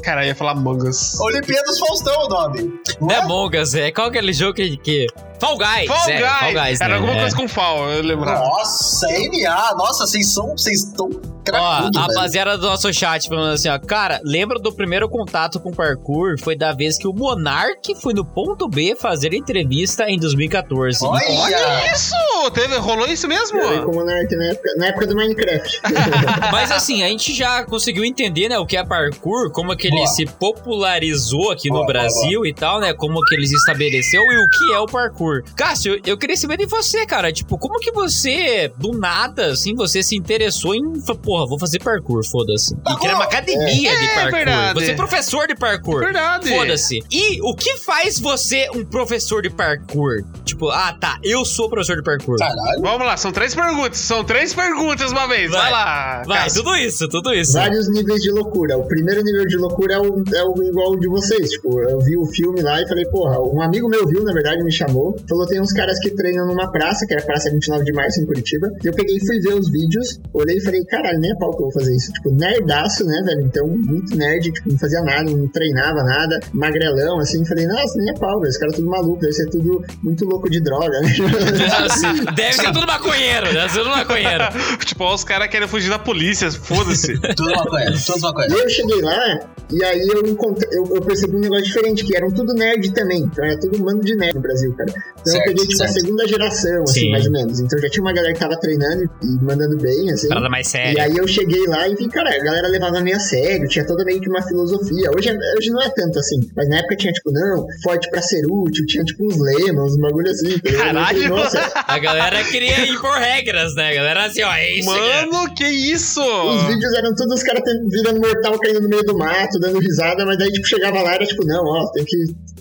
Cara, 0.03 0.25
ia 0.27 0.35
falar 0.35 0.55
Mangas. 0.55 1.19
Olimpíadas 1.21 1.79
Faustão 1.79 2.15
o 2.25 2.29
nome. 2.29 2.73
Não 3.01 3.11
é 3.11 3.17
Among 3.19 3.59
Us, 3.59 3.75
é 3.75 3.91
qual 3.91 4.09
aquele 4.09 4.33
jogo 4.33 4.55
que. 4.55 4.77
que... 4.77 5.07
Fall 5.41 5.57
Guys! 5.57 5.87
Fall 5.87 6.11
é, 6.11 6.19
Guys! 6.19 6.39
Fall 6.39 6.53
Guys, 6.65 6.81
Era 6.81 6.89
né? 6.91 6.95
alguma 6.97 7.17
É. 7.17 7.21
coisa 7.23 7.37
com 7.37 7.49
Fall, 7.49 7.89
eu 7.91 8.03
lembrava. 8.03 8.45
Nossa, 8.45 9.07
NA! 9.09 9.75
Nossa, 9.75 10.07
vocês 10.07 10.33
são. 10.33 10.51
Vocês 10.51 10.85
estão 10.85 11.09
Ó, 11.53 11.57
a 11.57 11.91
rapaziada 11.97 12.57
do 12.59 12.67
nosso 12.67 12.93
chat 12.93 13.27
falando 13.27 13.55
assim, 13.55 13.69
ó, 13.71 13.79
cara, 13.79 14.21
lembra 14.23 14.59
do 14.59 14.71
primeiro 14.73 15.09
contato 15.09 15.40
com 15.49 15.71
parkour? 15.73 16.35
Foi 16.43 16.55
da 16.57 16.73
vez 16.73 16.99
que 16.99 17.07
o 17.09 17.13
Monark 17.13 17.95
foi 18.03 18.13
no 18.13 18.25
ponto 18.25 18.69
B 18.69 18.95
fazer 19.01 19.33
entrevista 19.33 20.05
em 20.11 20.19
2014. 20.19 20.99
Olha! 21.05 21.93
Isso! 21.95 22.15
Teve, 22.53 22.77
rolou 22.77 23.07
isso 23.07 23.29
mesmo? 23.29 23.59
Eu 23.61 23.85
com 23.85 23.93
o 23.93 23.95
Monark 23.97 24.35
na 24.35 24.45
época, 24.47 24.75
na 24.77 24.87
época 24.87 25.07
do 25.07 25.15
Minecraft. 25.15 25.81
Mas 26.53 26.71
assim, 26.71 27.03
a 27.03 27.09
gente 27.09 27.33
já 27.33 27.65
conseguiu 27.65 28.05
entender, 28.05 28.49
né, 28.49 28.59
o 28.59 28.67
que 28.67 28.77
é 28.77 28.85
parkour, 28.85 29.51
como 29.53 29.77
que 29.77 29.87
ele 29.87 29.97
Boa. 29.97 30.07
se 30.09 30.27
popularizou 30.27 31.51
aqui 31.53 31.69
Boa, 31.69 31.81
no 31.81 31.87
boa, 31.87 31.93
Brasil 31.93 32.47
e 32.47 32.53
tal, 32.55 32.81
né? 32.81 32.93
Como 32.95 33.21
que 33.25 33.35
ele 33.35 33.47
se 33.47 33.55
estabeleceu 33.55 34.23
e 34.23 34.37
o 34.37 34.49
que 34.49 34.75
é 34.75 34.79
o 34.79 34.87
parkour. 34.87 35.43
Cássio, 35.57 36.01
eu 36.05 36.17
queria 36.17 36.37
saber 36.37 36.57
de 36.57 36.67
você, 36.67 37.07
cara. 37.07 37.33
Tipo, 37.33 37.59
como 37.59 37.79
que 37.79 37.93
você, 37.93 38.73
do 38.77 38.93
nada, 38.93 39.53
assim, 39.53 39.75
você 39.75 40.03
se 40.03 40.17
interessou 40.17 40.75
em. 40.75 41.01
Porra, 41.23 41.47
vou 41.47 41.59
fazer 41.59 41.79
parkour, 41.81 42.25
foda-se. 42.25 42.75
E 42.75 42.97
criar 42.97 43.15
uma 43.15 43.25
academia 43.25 43.97
de 43.97 44.05
É 44.07 44.15
parkour. 44.15 44.33
verdade. 44.33 44.81
Você 44.81 44.91
é 44.93 44.95
professor 44.95 45.30
de 45.47 45.55
parkour. 45.55 46.01
Verdade. 46.01 46.49
Foda-se. 46.49 47.01
E 47.11 47.41
o 47.43 47.55
que 47.55 47.77
faz 47.79 48.19
você 48.19 48.69
um 48.75 48.85
professor 48.85 49.43
de 49.43 49.51
parkour? 49.51 50.23
Tipo, 50.45 50.69
ah, 50.71 50.93
tá, 51.01 51.19
eu 51.23 51.45
sou 51.45 51.69
professor 51.69 51.97
de 51.97 52.03
parkour. 52.03 52.37
Caralho. 52.39 52.81
Vamos 52.81 53.07
lá, 53.07 53.17
são 53.17 53.33
três 53.33 53.55
perguntas. 53.55 53.99
São 53.99 54.25
três 54.25 54.53
perguntas 54.55 55.13
uma 55.13 55.27
vez. 55.27 55.51
Vai, 55.51 55.61
Vai. 55.61 55.71
lá. 55.71 56.23
Vai, 56.27 56.45
Cássio. 56.45 56.63
tudo 56.63 56.77
isso, 56.77 57.09
tudo 57.09 57.33
isso. 57.33 57.53
Vários 57.53 57.89
níveis 57.91 58.21
de 58.21 58.31
loucura. 58.31 58.77
O 58.77 58.87
primeiro 58.87 59.23
nível 59.23 59.47
de 59.47 59.57
loucura 59.57 59.95
é 59.95 59.99
o, 59.99 60.23
é 60.35 60.45
o 60.45 60.63
igual 60.63 60.97
de 60.99 61.09
vocês. 61.09 61.51
Tipo, 61.51 61.81
eu 61.81 61.99
vi 62.01 62.17
o 62.17 62.27
filme 62.27 62.61
lá 62.63 62.81
e 62.81 62.89
falei, 62.89 63.05
porra, 63.07 63.41
um 63.41 63.61
amigo 63.63 63.89
meu 63.89 64.07
viu, 64.07 64.23
na 64.25 64.33
verdade, 64.33 64.63
me 64.63 64.73
chamou. 64.73 65.17
Falou, 65.29 65.47
tem 65.47 65.61
uns 65.61 65.73
caras 65.73 65.99
que 66.01 66.11
treinam 66.11 66.47
numa 66.47 66.71
praça, 66.71 67.07
que 67.07 67.15
é 67.15 67.19
a 67.19 67.23
Praça 67.23 67.51
29 67.51 67.85
de 67.85 67.93
Março, 67.93 68.21
em 68.21 68.27
Curitiba. 68.27 68.69
E 68.83 68.87
eu 68.89 68.93
peguei 68.93 69.17
e 69.17 69.27
fui 69.27 69.39
ver 69.41 69.55
os 69.55 69.71
vídeos, 69.71 70.19
olhei 70.33 70.57
e 70.57 70.61
falei, 70.65 70.85
caralho, 70.85 71.19
nem 71.21 71.31
é 71.31 71.35
pau 71.37 71.51
que 71.51 71.59
eu 71.59 71.69
vou 71.69 71.73
fazer 71.73 71.95
isso. 71.95 72.13
Tipo, 72.13 72.31
nerdaço, 72.33 73.05
né, 73.05 73.23
velho? 73.25 73.43
Então, 73.43 73.67
muito 73.69 74.17
nerd, 74.17 74.51
tipo, 74.53 74.71
não 74.71 74.79
fazia 74.79 75.01
nada, 75.03 75.20
não 75.25 75.49
treinava 75.49 76.03
nada, 76.03 76.41
magrelão, 76.53 77.19
assim. 77.19 77.45
Falei, 77.45 77.67
nossa, 77.67 77.99
nem 77.99 78.11
é 78.11 78.15
pau, 78.19 78.41
velho. 78.41 78.51
Os 78.51 78.57
caras 78.57 78.75
tudo 78.77 78.89
maluco, 78.89 79.21
deve 79.21 79.33
ser 79.33 79.49
tudo 79.51 79.83
muito 80.03 80.25
louco 80.25 80.49
de 80.51 80.61
droga, 80.61 81.01
né? 81.01 81.11
Deve 82.35 82.53
ser 82.55 82.73
tudo 82.73 82.87
maconheiro, 82.87 83.53
deve 83.53 83.69
ser 83.71 83.79
tudo 83.79 83.91
maconheiro. 83.91 84.45
tipo, 84.85 85.05
ó, 85.05 85.15
os 85.15 85.25
caras 85.25 85.49
querem 85.49 85.69
fugir 85.69 85.91
da 85.91 85.99
polícia, 85.99 86.51
foda-se. 86.51 87.19
Tudo 87.37 87.51
maconha, 87.51 87.93
tudo 88.07 88.21
maconha. 88.21 88.49
E 88.49 88.53
eu 88.53 88.69
cheguei 88.69 89.01
lá, 89.01 89.39
e 89.71 89.85
aí 89.85 90.09
eu, 90.09 90.27
encontrei, 90.27 90.69
eu, 90.73 90.85
eu 90.95 91.01
percebi 91.01 91.37
um 91.37 91.41
negócio 91.41 91.65
diferente, 91.65 92.05
que 92.05 92.17
eram 92.17 92.31
tudo 92.31 92.53
nerd 92.55 92.93
também. 92.93 93.21
Então 93.21 93.45
era 93.45 93.59
tudo 93.59 93.79
mano 93.83 94.01
de 94.01 94.15
nerd 94.17 94.35
no 94.35 94.41
Brasil, 94.41 94.73
cara. 94.75 94.91
Então 94.91 95.33
Certo, 95.33 95.37
eu 95.37 95.45
peguei, 95.55 95.67
tipo, 95.67 95.83
a 95.83 95.89
segunda 95.89 96.27
geração, 96.29 96.83
assim, 96.83 97.01
Sim. 97.01 97.11
mais 97.11 97.27
ou 97.27 97.33
menos. 97.33 97.61
Então 97.61 97.79
já 97.79 97.89
tinha 97.89 98.03
uma 98.03 98.13
galera 98.13 98.33
que 98.35 98.41
tava 98.41 98.57
treinando 98.59 99.05
e 99.23 99.45
mandando 99.45 99.77
bem, 99.79 100.11
assim. 100.11 100.29
Parada 100.29 100.49
mais 100.49 100.67
E 100.67 100.71
séria. 100.71 101.05
aí 101.05 101.11
aí 101.11 101.17
eu 101.17 101.27
cheguei 101.27 101.67
lá 101.67 101.89
e 101.89 101.95
vi, 101.95 102.09
cara, 102.09 102.31
a 102.35 102.39
galera 102.43 102.69
levava 102.69 103.01
meio 103.01 103.17
a 103.17 103.21
sério, 103.21 103.69
tinha 103.69 103.85
toda 103.87 104.05
meio 104.05 104.21
que 104.21 104.29
uma 104.29 104.43
filosofia. 104.43 105.10
Hoje, 105.17 105.29
é- 105.29 105.59
hoje 105.59 105.71
não 105.71 105.83
é 105.83 105.89
tanto 105.91 106.19
assim, 106.19 106.41
mas 106.57 106.69
na 106.69 106.79
época 106.79 106.97
tinha, 106.97 107.13
tipo, 107.13 107.31
não, 107.33 107.67
forte 107.83 108.09
pra 108.11 108.21
ser 108.23 108.43
útil, 108.49 108.85
tinha, 108.87 109.05
tipo, 109.05 109.27
uns 109.27 109.37
lemas, 109.39 109.93
uns 109.93 109.99
bagulho 109.99 110.31
assim. 110.31 110.59
tá 110.59 110.73
Caralho! 110.73 111.29
Nossa, 111.29 111.73
A 111.87 111.99
galera 111.99 112.43
queria 112.45 112.87
impor 112.89 113.13
regras, 113.19 113.75
né? 113.75 113.91
A 113.91 113.95
galera 113.95 114.25
assim, 114.27 114.43
ó, 114.43 114.53
é 114.53 114.71
isso. 114.79 114.87
Mano, 114.91 115.55
que 115.55 115.65
isso? 115.67 116.21
os 116.21 116.63
vídeos 116.65 116.93
eram 116.95 117.15
todos 117.15 117.37
os 117.37 117.43
caras 117.43 117.63
virando 117.91 118.21
mortal, 118.21 118.59
caindo 118.59 118.81
no 118.81 118.89
meio 118.89 119.03
do 119.05 119.17
mato, 119.17 119.59
dando 119.61 119.79
risada, 119.79 120.25
mas 120.27 120.39
daí, 120.39 120.51
tipo, 120.53 120.67
chegava 120.67 121.03
lá 121.03 121.13
e 121.13 121.15
era 121.17 121.27
tipo, 121.27 121.45
não, 121.47 121.63
ó, 121.65 121.91
tem 121.93 122.05
que 122.05 122.17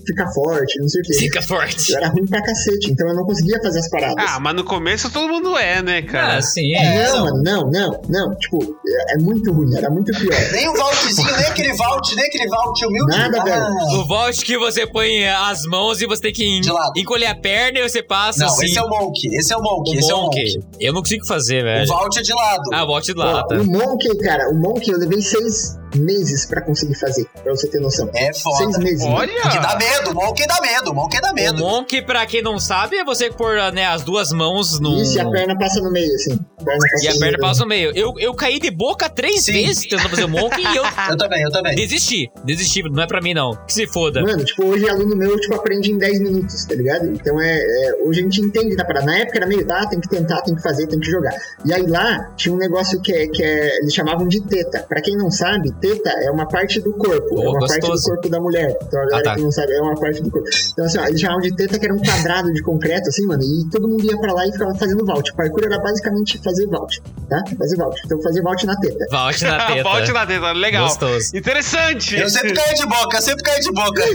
ficar 0.06 0.28
forte, 0.32 0.80
não 0.80 0.88
sei 0.88 1.02
o 1.02 1.04
quê. 1.04 1.14
Fica 1.14 1.42
forte. 1.42 1.92
Eu 1.92 1.98
era 1.98 2.08
ruim 2.10 2.26
pra 2.26 2.42
cacete, 2.42 2.92
então 2.92 3.08
eu 3.10 3.16
não 3.16 3.24
conseguia 3.26 3.60
fazer 3.62 3.80
as 3.80 3.90
paradas. 3.90 4.26
Ah, 4.28 4.40
mas 4.40 4.56
no 4.56 4.64
começo 4.64 5.12
todo 5.12 5.28
mundo 5.28 5.56
é, 5.58 5.82
né, 5.84 6.02
cara? 6.02 6.38
Ah, 6.38 6.42
sim. 6.42 6.74
É, 6.76 7.04
não, 7.10 7.16
não. 7.16 7.24
mano, 7.26 7.44
não, 7.44 7.72
não, 7.72 8.02
não. 8.10 8.36
Tipo, 8.38 8.76
é, 8.88 9.14
é 9.14 9.18
muito 9.20 9.52
ruim, 9.52 9.76
era 9.78 9.90
muito 9.90 10.12
pior. 10.20 10.36
Nem 10.52 10.68
o 10.68 10.74
Valtzinho, 10.74 11.38
nem 11.38 11.46
aquele 11.46 11.74
Valt, 11.74 12.16
nem 12.16 12.26
aquele 12.26 12.39
Valt 12.48 12.82
humilde. 12.82 13.18
Nada, 13.18 13.42
Ah, 13.42 13.44
velho. 13.44 14.00
O 14.02 14.08
vault 14.08 14.46
que 14.46 14.58
você 14.58 14.86
põe 14.88 15.26
as 15.28 15.64
mãos 15.66 16.02
e 16.02 16.06
você 16.06 16.22
tem 16.22 16.34
que 16.34 16.46
en- 16.46 16.62
De 16.62 16.72
lado. 16.72 16.92
encolher 16.96 17.28
a 17.28 17.36
perna 17.36 17.80
e 17.80 17.90
você 17.90 18.02
passa 18.04 18.40
Não, 18.46 18.48
assim. 18.54 18.66
esse 18.66 18.78
é 18.78 18.82
o 18.84 18.90
Monk, 18.90 19.28
esse 19.34 19.54
é 19.54 19.58
o 19.58 19.62
Monk, 19.62 19.98
esse 19.98 20.12
é 20.12 20.16
o 20.16 20.22
Monkey. 20.22 20.54
Monk. 20.58 20.68
Eu 20.80 20.94
não 20.94 21.02
consigo 21.02 21.26
fazer, 21.26 21.62
O 21.62 21.66
velho. 21.66 21.88
Valt 21.88 22.18
é 22.18 22.22
de 22.22 22.34
lado. 22.34 22.64
Ah, 22.74 22.86
vault 22.86 23.14
de 23.14 23.20
Ó, 23.20 23.24
lá, 23.24 23.44
tá. 23.46 23.56
o 23.56 23.66
Monkey, 23.66 24.18
cara, 24.20 24.50
o 24.52 24.56
Monkey 24.60 24.92
eu 24.92 25.00
levei 25.00 25.22
seis 25.22 25.78
meses 25.96 26.46
pra 26.46 26.62
conseguir 26.62 26.96
fazer, 26.96 27.26
pra 27.44 27.52
você 27.54 27.68
ter 27.68 27.80
noção. 27.80 28.10
É 28.14 28.32
Seis 28.34 28.42
foda. 28.42 28.78
meses. 28.80 29.02
mano. 29.04 29.16
Olha! 29.18 29.42
Porque 29.42 29.60
dá 29.60 29.78
medo, 29.78 30.12
o 30.12 30.14
Monk 30.16 30.48
dá 30.48 30.62
medo, 30.62 30.92
o 30.92 30.96
Monk 30.96 31.22
dá 31.22 31.32
O 31.32 31.34
medo. 31.34 31.58
Monk, 31.60 32.02
pra 32.04 32.26
quem 32.26 32.42
não 32.42 32.60
sabe, 32.60 32.98
é 32.98 33.04
você 33.04 33.30
pôr 33.30 33.56
né, 33.74 33.86
as 33.86 34.04
duas 34.04 34.32
mãos 34.32 34.80
no. 34.80 35.02
Isso, 35.02 35.18
e 35.18 35.20
a 35.20 35.30
perna 35.30 35.58
passa 35.58 35.82
no 35.82 35.92
meio, 35.92 36.14
assim. 36.16 36.34
A 36.60 36.64
perna 36.64 36.80
passa 36.92 37.06
E 37.06 37.08
a 37.08 37.12
perna 37.12 37.26
meio. 37.28 37.40
passa 37.40 37.62
no 37.62 37.68
meio. 37.68 37.92
Eu, 37.96 38.14
eu 38.20 38.34
caí 38.34 38.60
de 38.60 38.70
boca 38.72 39.10
três 39.10 39.46
Sim. 39.46 39.54
vezes 39.54 39.84
tentando 39.88 40.10
fazer 40.10 40.24
o 40.26 40.30
Monk 40.30 40.60
e 40.60 40.76
eu 40.78 40.84
Eu 41.10 41.18
também, 41.18 41.42
eu 41.44 41.52
também. 41.52 41.76
desisti. 41.76 42.30
Desisti, 42.44 42.84
não 42.84 43.04
é 43.04 43.08
pra 43.08 43.22
mim 43.22 43.34
não. 43.34 43.56
Que 43.66 43.74
se 43.74 43.88
foda. 43.88 44.22
Mano, 44.22 44.44
tipo, 44.44 44.66
hoje 44.66 44.88
aluno 44.90 45.16
meu, 45.16 45.40
tipo, 45.40 45.56
aprende 45.56 45.92
em 45.92 45.98
10 45.98 46.20
minutos, 46.22 46.66
tá 46.66 46.76
ligado? 46.76 47.08
Então 47.08 47.40
é, 47.42 47.58
é, 47.60 47.90
Hoje 48.04 48.20
a 48.22 48.24
gente 48.24 48.42
entende 48.42 48.76
da 48.76 48.86
parada. 48.86 49.06
Na 49.06 49.18
época 49.18 49.38
era 49.38 49.48
meio, 49.48 49.66
tá, 49.66 49.86
tem 49.88 50.00
que 50.00 50.08
tentar, 50.10 50.42
tem 50.42 50.56
que 50.56 50.62
fazer, 50.62 50.88
tem 50.88 51.00
que 51.00 51.10
jogar. 51.10 51.34
E 51.66 51.74
aí 51.74 51.86
lá 51.86 52.32
tinha 52.36 52.54
um 52.54 52.58
negócio 52.58 53.02
que 53.02 53.12
é, 53.14 53.28
que 53.28 53.44
é. 53.44 53.78
Eles 53.80 53.94
chamavam 53.94 54.28
de 54.28 54.42
teta. 54.42 54.86
Pra 54.88 55.02
quem 55.02 55.16
não 55.16 55.30
sabe, 55.32 55.72
teta 55.80 56.10
é 56.24 56.32
uma 56.32 56.48
parte 56.48 56.80
do 56.82 56.92
corpo. 56.94 57.36
Pô, 57.36 57.44
é 57.44 57.50
uma 57.50 57.60
parte 57.60 57.80
do 57.82 57.88
gostoso. 57.88 58.10
corpo 58.10 58.30
da 58.30 58.40
mulher. 58.40 58.78
Então 58.82 59.02
a 59.02 59.06
galera 59.06 59.24
tá. 59.24 59.36
que 59.36 59.42
não 59.42 59.52
sabe, 59.52 59.74
é 59.74 59.82
uma 59.82 59.96
parte 59.96 60.22
do 60.22 60.30
corpo. 60.32 60.48
Então 60.74 60.86
assim, 60.86 61.00
ó, 61.00 61.06
eles 61.06 61.20
chamavam 61.20 61.42
de 61.42 61.56
teta 61.56 61.80
que 61.80 61.86
era 61.86 61.94
um 61.94 62.00
quadrado 62.00 62.54
de 62.54 62.62
concreto, 62.62 63.10
assim, 63.10 63.26
mano. 63.26 63.44
E 63.44 63.66
todo 63.70 63.88
mundo 63.88 64.04
ia 64.06 64.18
pra 64.18 64.34
lá 64.34 64.46
e 64.48 64.52
ficava 64.52 64.74
fazendo 64.76 65.06
vault. 65.06 65.34
Parkour 65.34 65.64
era 65.66 65.80
basicamente 65.80 66.40
fazer 66.44 66.68
vault, 66.68 67.02
tá? 67.30 67.44
Fazer 67.58 67.78
vault. 67.78 68.02
Então 68.06 68.22
fazer 68.22 68.42
vault 68.42 68.66
na 68.66 68.76
teta. 68.78 69.06
Vault 69.12 69.44
na 69.44 69.66
teta. 69.68 69.84
Volte 69.84 70.12
na 70.12 70.26
teta, 70.26 70.52
legal. 70.52 70.88
Gostoso. 70.88 71.36
Interessante. 71.36 72.16
Eu 72.18 72.30
sempre 72.30 72.54
caio 72.54 72.76
de 72.76 72.86
boca, 72.86 73.18
eu 73.18 73.22
sempre 73.22 73.44
caio 73.44 73.62
de 73.62 73.72
boca. 73.72 74.04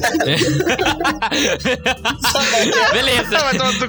Beleza. 2.93 3.39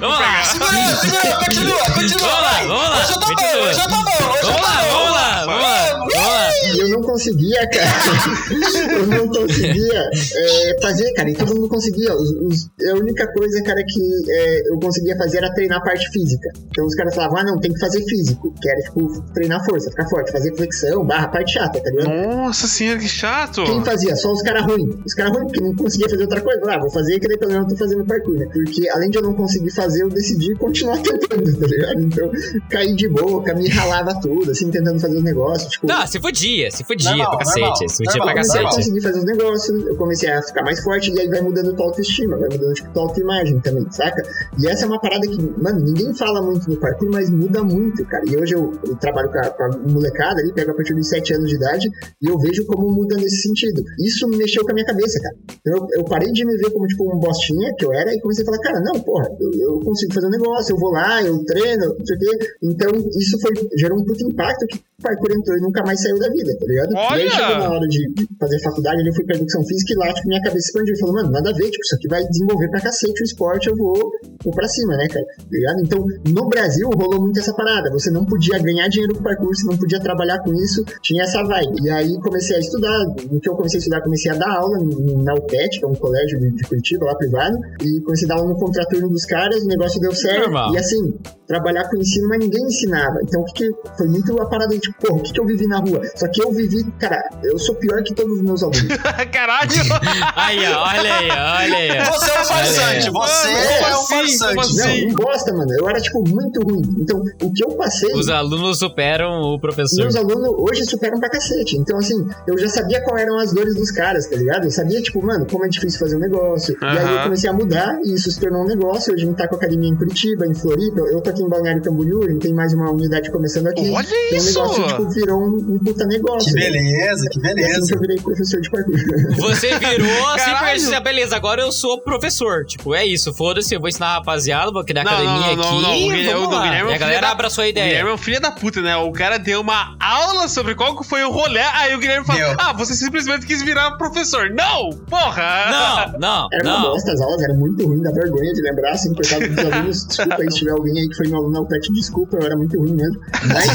lá. 0.00 0.18
pegar. 0.18 0.44
Segura, 0.44 0.96
segura, 0.96 1.36
continua, 1.44 1.78
continua. 1.94 2.28
Vamos 2.28 2.42
lá, 2.42 2.60
vamos 2.60 2.90
lá, 2.90 2.96
Hoje 2.96 3.12
eu 3.12 3.20
tô 3.20 3.26
bom, 3.26 3.32
hoje 3.66 3.80
eu 3.80 3.88
tô 3.88 3.96
bom, 3.96 4.32
hoje 4.32 4.40
eu 4.40 4.46
Vamos 4.46 4.56
tô 4.56 4.62
lá, 4.62 4.82
bom. 4.82 4.88
vamos 4.90 5.10
lá, 5.12 5.44
vamos 5.46 5.62
lá, 5.62 5.76
vamos 5.98 6.14
lá. 6.14 6.50
E 6.64 6.66
eu 6.80 6.88
não 6.88 7.02
conseguia, 7.02 7.65
cara. 7.68 8.96
eu 8.98 9.06
não 9.06 9.28
conseguia 9.28 10.10
é, 10.34 10.80
fazer, 10.82 11.12
cara. 11.14 11.30
E 11.30 11.34
todo 11.34 11.54
mundo 11.54 11.68
conseguia. 11.68 12.14
Os- 12.14 12.30
os- 12.42 12.66
a 12.90 12.94
única 12.94 13.26
coisa, 13.32 13.62
cara, 13.62 13.82
que 13.86 14.30
é, 14.30 14.70
eu 14.70 14.78
conseguia 14.78 15.16
fazer 15.16 15.38
era 15.38 15.52
treinar 15.54 15.78
a 15.78 15.82
parte 15.82 16.08
física. 16.10 16.48
Então 16.68 16.84
os 16.86 16.94
caras 16.94 17.14
falavam, 17.14 17.38
ah, 17.38 17.44
não, 17.44 17.58
tem 17.60 17.72
que 17.72 17.78
fazer 17.80 18.02
físico. 18.04 18.54
Que 18.60 18.68
era, 18.70 18.80
tipo, 18.80 19.22
treinar 19.34 19.64
força, 19.64 19.90
ficar 19.90 20.08
forte, 20.08 20.32
fazer 20.32 20.54
flexão, 20.56 21.04
barra, 21.04 21.28
parte 21.28 21.52
chata, 21.52 21.80
tá 21.80 21.90
ligado? 21.90 22.08
Nossa 22.36 22.66
senhora, 22.66 22.98
que 22.98 23.08
chato. 23.08 23.64
Quem 23.64 23.84
fazia? 23.84 24.16
Só 24.16 24.32
os 24.32 24.42
caras 24.42 24.64
ruins. 24.64 24.94
Os 25.04 25.14
caras 25.14 25.32
ruins, 25.32 25.46
porque 25.46 25.60
não 25.60 25.74
conseguia 25.74 26.08
fazer 26.08 26.22
outra 26.22 26.40
coisa. 26.40 26.60
Ah, 26.68 26.78
vou 26.80 26.90
fazer 26.90 27.18
que 27.20 27.28
daí 27.28 27.38
pelo 27.38 27.52
menos 27.52 27.66
eu 27.70 27.76
tô 27.76 27.84
fazendo 27.84 28.04
parkour, 28.04 28.34
né? 28.34 28.46
Porque 28.52 28.88
além 28.90 29.10
de 29.10 29.18
eu 29.18 29.22
não 29.22 29.34
conseguir 29.34 29.70
fazer, 29.70 30.02
eu 30.02 30.08
decidi 30.08 30.54
continuar 30.54 30.98
tentando, 31.02 31.58
tá 31.58 31.66
ligado? 31.66 32.00
Então, 32.00 32.30
caí 32.70 32.94
de 32.94 33.08
boca, 33.08 33.54
me 33.54 33.68
ralava 33.68 34.18
tudo, 34.20 34.50
assim, 34.50 34.70
tentando 34.70 34.98
fazer 35.00 35.16
os 35.16 35.22
negócios. 35.22 35.70
Tipo, 35.72 35.86
Não, 35.86 36.06
se 36.06 36.20
fudia, 36.20 36.70
se 36.70 36.84
fudia 36.84 37.10
Normal, 37.10 37.36
pra 37.38 37.46
cacete. 37.60 37.80
normal, 37.80 37.88
se 37.88 37.96
fudia 37.96 38.12
pra 38.12 38.18
normal, 38.18 38.34
Comecei 38.34 38.60
a 38.60 38.62
cacete. 38.62 38.76
conseguir 38.76 39.00
fazer 39.00 39.18
os 39.18 39.24
negócios, 39.24 39.86
eu 39.86 39.96
comecei 39.96 40.30
a 40.30 40.42
ficar 40.42 40.62
mais 40.62 40.80
forte 40.82 41.12
e 41.12 41.20
aí 41.20 41.28
vai 41.28 41.40
mudando 41.40 41.74
tua 41.74 41.86
autoestima, 41.86 42.36
vai 42.36 42.48
mudando 42.48 42.74
tipo, 42.74 42.90
tua 42.92 43.02
autoimagem 43.02 43.60
também, 43.60 43.86
saca? 43.90 44.22
E 44.58 44.68
essa 44.68 44.84
é 44.84 44.86
uma 44.86 45.00
parada 45.00 45.26
que, 45.26 45.42
mano, 45.60 45.80
ninguém 45.80 46.14
fala 46.14 46.42
muito 46.42 46.68
no 46.68 46.76
parkour, 46.76 47.10
mas 47.10 47.30
muda 47.30 47.62
muito, 47.62 48.04
cara. 48.06 48.24
E 48.26 48.36
hoje 48.36 48.54
eu, 48.54 48.72
eu 48.86 48.96
trabalho 48.96 49.30
com 49.30 49.38
a, 49.38 49.50
com 49.50 49.62
a 49.64 49.68
molecada 49.88 50.40
ali, 50.40 50.52
pego 50.52 50.70
a 50.70 50.74
partir 50.74 50.94
dos 50.94 51.08
7 51.08 51.34
anos 51.34 51.48
de 51.48 51.56
idade 51.56 51.88
e 52.20 52.28
eu 52.28 52.38
vejo 52.38 52.64
como 52.66 52.90
muda 52.90 53.16
nesse 53.16 53.42
sentido. 53.42 53.82
Isso 54.00 54.26
mexeu 54.28 54.64
com 54.64 54.70
a 54.70 54.74
minha 54.74 54.86
cabeça, 54.86 55.20
cara. 55.20 55.36
Então 55.60 55.88
eu, 55.90 56.00
eu 56.00 56.04
parei 56.04 56.30
de 56.32 56.44
me 56.44 56.56
ver 56.56 56.70
como 56.70 56.86
tipo 56.86 57.04
um 57.04 57.18
bostinha 57.18 57.72
que 57.78 57.84
eu 57.84 57.92
era 57.92 58.14
e 58.14 58.20
comecei 58.20 58.42
a 58.42 58.46
falar, 58.46 58.58
cara, 58.58 58.80
não, 58.80 59.00
porra, 59.00 59.28
eu, 59.40 59.50
eu 59.52 59.80
consigo 59.80 60.12
fazer 60.12 60.26
um 60.26 60.30
negócio, 60.30 60.74
eu 60.74 60.78
vou 60.78 60.90
lá, 60.90 61.22
eu 61.22 61.44
treino, 61.44 61.94
não 61.98 62.06
sei 62.06 62.16
o 62.16 62.18
quê. 62.18 62.48
Então 62.62 62.90
isso 63.18 63.38
foi, 63.40 63.52
gerou 63.76 63.98
um 63.98 64.04
puto 64.04 64.24
impacto 64.26 64.66
que 64.66 64.80
o 64.98 65.02
parkour 65.02 65.30
entrou 65.30 65.58
e 65.58 65.60
nunca 65.60 65.84
mais 65.84 66.00
saiu 66.00 66.18
da 66.18 66.28
vida, 66.30 66.56
tá 66.58 66.66
ligado? 66.66 66.94
Olha! 66.96 67.22
aí 67.22 67.28
chegou 67.28 67.58
na 67.58 67.70
hora 67.70 67.86
de 67.86 68.00
fazer 68.40 68.62
faculdade, 68.62 69.00
ali 69.00 69.08
eu 69.08 69.14
fui 69.14 69.24
pra 69.26 69.36
educação 69.36 69.62
física 69.66 69.92
e 69.92 69.96
lá, 69.96 70.14
tipo, 70.14 70.28
minha 70.28 70.40
cabeça 70.40 70.66
expandiu. 70.68 70.96
Falou, 70.98 71.14
mano, 71.16 71.30
nada 71.30 71.50
a 71.50 71.52
ver, 71.52 71.70
tipo, 71.70 71.84
isso 71.84 71.94
aqui 71.96 72.08
vai 72.08 72.24
desenvolver 72.24 72.70
pra 72.70 72.80
cacete 72.80 73.22
o 73.22 73.24
esporte, 73.24 73.68
eu 73.68 73.76
vou, 73.76 74.10
vou 74.42 74.54
pra 74.54 74.66
cima, 74.68 74.96
né, 74.96 75.06
cara? 75.08 75.26
Tá 75.26 75.44
ligado? 75.50 75.80
Então, 75.80 76.04
no 76.32 76.48
Brasil, 76.48 76.88
rolou 76.88 77.20
muito 77.20 77.38
essa 77.38 77.52
parada. 77.54 77.90
Você 77.90 78.10
não 78.10 78.24
podia 78.24 78.58
ganhar 78.58 78.88
dinheiro 78.88 79.14
com 79.14 79.22
parkour, 79.22 79.54
você 79.54 79.66
não 79.66 79.76
podia 79.76 80.00
trabalhar 80.00 80.38
com 80.38 80.54
isso, 80.54 80.82
tinha 81.02 81.24
essa 81.24 81.42
vibe. 81.42 81.76
E 81.84 81.90
aí 81.90 82.18
comecei 82.20 82.56
a 82.56 82.60
estudar. 82.60 83.04
No 83.30 83.38
que 83.38 83.50
eu 83.50 83.54
comecei 83.54 83.78
a 83.78 83.80
estudar, 83.80 84.00
comecei 84.00 84.32
a 84.32 84.34
dar 84.34 84.50
aula 84.50 84.78
na 84.78 85.34
UTET, 85.34 85.78
que 85.78 85.84
é 85.84 85.88
um 85.88 85.94
colégio 85.94 86.40
de, 86.40 86.52
de 86.52 86.64
Curitiba, 86.64 87.04
lá 87.04 87.14
privado, 87.16 87.58
e 87.82 88.00
comecei 88.00 88.26
a 88.26 88.34
dar 88.34 88.40
aula 88.40 88.48
no 88.48 88.58
contraturno 88.58 89.10
dos 89.10 89.26
caras, 89.26 89.62
o 89.62 89.66
negócio 89.66 90.00
deu 90.00 90.14
certo. 90.14 90.44
Normal. 90.44 90.74
E 90.74 90.78
assim, 90.78 91.14
trabalhar 91.46 91.88
com 91.88 91.96
ensino, 91.96 92.28
mas 92.28 92.38
ninguém 92.38 92.62
ensinava. 92.64 93.18
Então, 93.22 93.42
o 93.42 93.44
que, 93.44 93.70
que 93.70 93.96
foi 93.96 94.08
muito 94.08 94.40
a 94.40 94.46
parada 94.46 94.76
de, 94.76 94.85
tipo, 94.90 95.06
porra, 95.06 95.20
o 95.20 95.22
que, 95.22 95.32
que 95.32 95.40
eu 95.40 95.46
vivi 95.46 95.66
na 95.66 95.78
rua? 95.78 96.00
Só 96.14 96.28
que 96.28 96.42
eu 96.42 96.52
vivi, 96.52 96.84
cara, 96.98 97.28
eu 97.42 97.58
sou 97.58 97.74
pior 97.74 98.02
que 98.02 98.14
todos 98.14 98.34
os 98.36 98.42
meus 98.42 98.62
alunos. 98.62 98.82
Caralho. 99.32 99.70
Aí, 100.36 100.58
ó, 100.72 100.82
olha 100.82 101.14
aí, 101.16 101.30
olha 101.30 101.76
aí. 101.76 102.04
Você 102.06 102.30
é 102.30 102.40
um 102.40 102.44
farsante, 102.44 103.10
você 103.10 103.48
é 103.48 103.96
um 103.96 104.00
assim? 104.00 104.38
Farsante. 104.38 104.58
assim? 104.60 105.06
Não, 105.06 105.08
não 105.08 105.14
bosta, 105.14 105.52
mano. 105.52 105.72
Eu 105.78 105.88
era, 105.88 106.00
tipo, 106.00 106.22
muito 106.28 106.60
ruim. 106.62 106.82
Então, 106.98 107.22
o 107.42 107.52
que 107.52 107.64
eu 107.64 107.68
passei. 107.76 108.12
Os 108.14 108.28
alunos 108.28 108.78
superam 108.78 109.40
o 109.42 109.60
professor. 109.60 110.02
Meus 110.02 110.16
alunos 110.16 110.48
hoje 110.58 110.84
superam 110.84 111.18
pra 111.18 111.28
cacete. 111.28 111.76
Então, 111.76 111.98
assim, 111.98 112.26
eu 112.46 112.58
já 112.58 112.68
sabia 112.68 113.02
quais 113.02 113.22
eram 113.22 113.38
as 113.38 113.52
dores 113.52 113.74
dos 113.74 113.90
caras, 113.90 114.26
tá 114.26 114.36
ligado? 114.36 114.64
Eu 114.64 114.70
sabia, 114.70 115.00
tipo, 115.02 115.24
mano, 115.24 115.46
como 115.50 115.64
é 115.64 115.68
difícil 115.68 115.98
fazer 115.98 116.16
um 116.16 116.20
negócio. 116.20 116.76
E 116.80 116.84
aí 116.84 117.14
eu 117.16 117.22
comecei 117.24 117.50
a 117.50 117.52
mudar 117.52 117.98
e 118.04 118.14
isso 118.14 118.30
se 118.30 118.40
tornou 118.40 118.62
um 118.62 118.66
negócio. 118.66 119.12
Hoje 119.12 119.24
a 119.24 119.26
gente 119.26 119.36
tá 119.36 119.48
com 119.48 119.54
a 119.54 119.58
academia 119.58 119.90
em 119.90 119.96
Curitiba, 119.96 120.46
em 120.46 120.54
Floripa. 120.54 121.00
Eu 121.00 121.20
tô 121.20 121.30
aqui 121.30 121.42
em 121.42 121.48
Balneário 121.48 121.82
Camboriú, 121.82 122.22
a 122.24 122.30
gente 122.30 122.40
tem 122.40 122.54
mais 122.54 122.72
uma 122.72 122.90
unidade 122.90 123.30
começando 123.30 123.66
aqui. 123.68 123.90
Olha 123.90 124.06
Então, 124.32 124.68
o 124.68 124.70
isso! 124.72 124.75
Negócio, 124.78 124.96
tipo, 124.98 125.10
virou 125.10 125.38
um, 125.40 125.74
um 125.74 125.78
puta 125.78 126.04
negócio. 126.06 126.52
Que 126.52 126.60
beleza, 126.60 127.28
que 127.30 127.38
E 127.38 127.42
assim 127.46 127.54
beleza. 127.54 127.86
que 127.86 127.94
eu 127.94 128.00
virei 128.00 128.16
professor 128.16 128.60
de 128.60 128.70
parkour. 128.70 128.94
Você 129.36 129.78
virou 129.78 130.26
assim 130.28 130.44
pra 130.50 130.54
Caralho. 130.58 130.78
dizer, 130.78 131.00
beleza, 131.00 131.36
agora 131.36 131.62
eu 131.62 131.72
sou 131.72 132.00
professor. 132.00 132.64
Tipo, 132.64 132.94
é 132.94 133.04
isso, 133.06 133.32
foda-se, 133.34 133.74
eu 133.74 133.80
vou 133.80 133.88
ensinar 133.88 134.06
a 134.08 134.14
rapaziada, 134.14 134.70
vou 134.72 134.84
criar 134.84 135.04
Não, 135.04 135.12
academia 135.12 135.34
não, 135.34 135.56
não, 135.56 135.62
aqui. 135.64 135.82
não, 135.82 135.90
o 135.90 135.94
e 135.94 136.16
Guilherme- 136.16 136.44
o. 136.46 136.48
Guilherme 136.48 136.92
é 136.92 136.94
a 136.94 136.98
galera 136.98 137.20
da- 137.26 137.32
abraçou 137.32 137.62
a 137.62 137.66
O 137.66 137.70
ideia. 137.70 137.86
Guilherme 137.86 138.10
é 138.10 138.14
um 138.14 138.18
filho 138.18 138.40
da 138.40 138.50
puta, 138.50 138.80
né? 138.80 138.96
O 138.96 139.12
cara 139.12 139.38
deu 139.38 139.60
uma 139.60 139.96
aula 140.00 140.48
sobre 140.48 140.74
qual 140.74 140.96
que 140.98 141.06
foi 141.06 141.22
o 141.24 141.30
rolê. 141.30 141.60
Aí 141.60 141.94
o 141.94 141.98
Guilherme 141.98 142.26
falou. 142.26 142.54
Ah, 142.58 142.72
você 142.72 142.94
simplesmente 142.94 143.46
quis 143.46 143.62
virar 143.62 143.92
professor. 143.92 144.50
Não! 144.50 144.90
Porra! 145.08 146.10
Não, 146.12 146.18
não, 146.18 146.48
Era 146.52 146.64
uma 146.64 146.78
não. 146.78 146.82
bosta, 146.90 147.12
as 147.12 147.20
aulas 147.20 147.42
eram 147.42 147.56
muito 147.56 147.86
ruins, 147.86 148.02
dá 148.02 148.10
vergonha 148.10 148.52
de 148.52 148.62
lembrar, 148.62 148.92
assim, 148.92 149.12
coitado 149.14 149.48
dos 149.48 149.58
alunos. 149.58 150.06
Desculpa 150.06 150.36
aí 150.42 150.50
se 150.50 150.58
tiver 150.58 150.70
alguém 150.72 150.98
aí 151.00 151.08
que 151.08 151.16
foi 151.16 151.28
meu 151.28 151.38
aluno 151.38 151.52
na 151.52 151.60
UTEC, 151.60 151.92
desculpa, 151.92 152.36
eu 152.36 152.46
era 152.46 152.56
muito 152.56 152.78
ruim 152.78 152.94
mesmo. 152.94 153.20
Mas, 153.52 153.66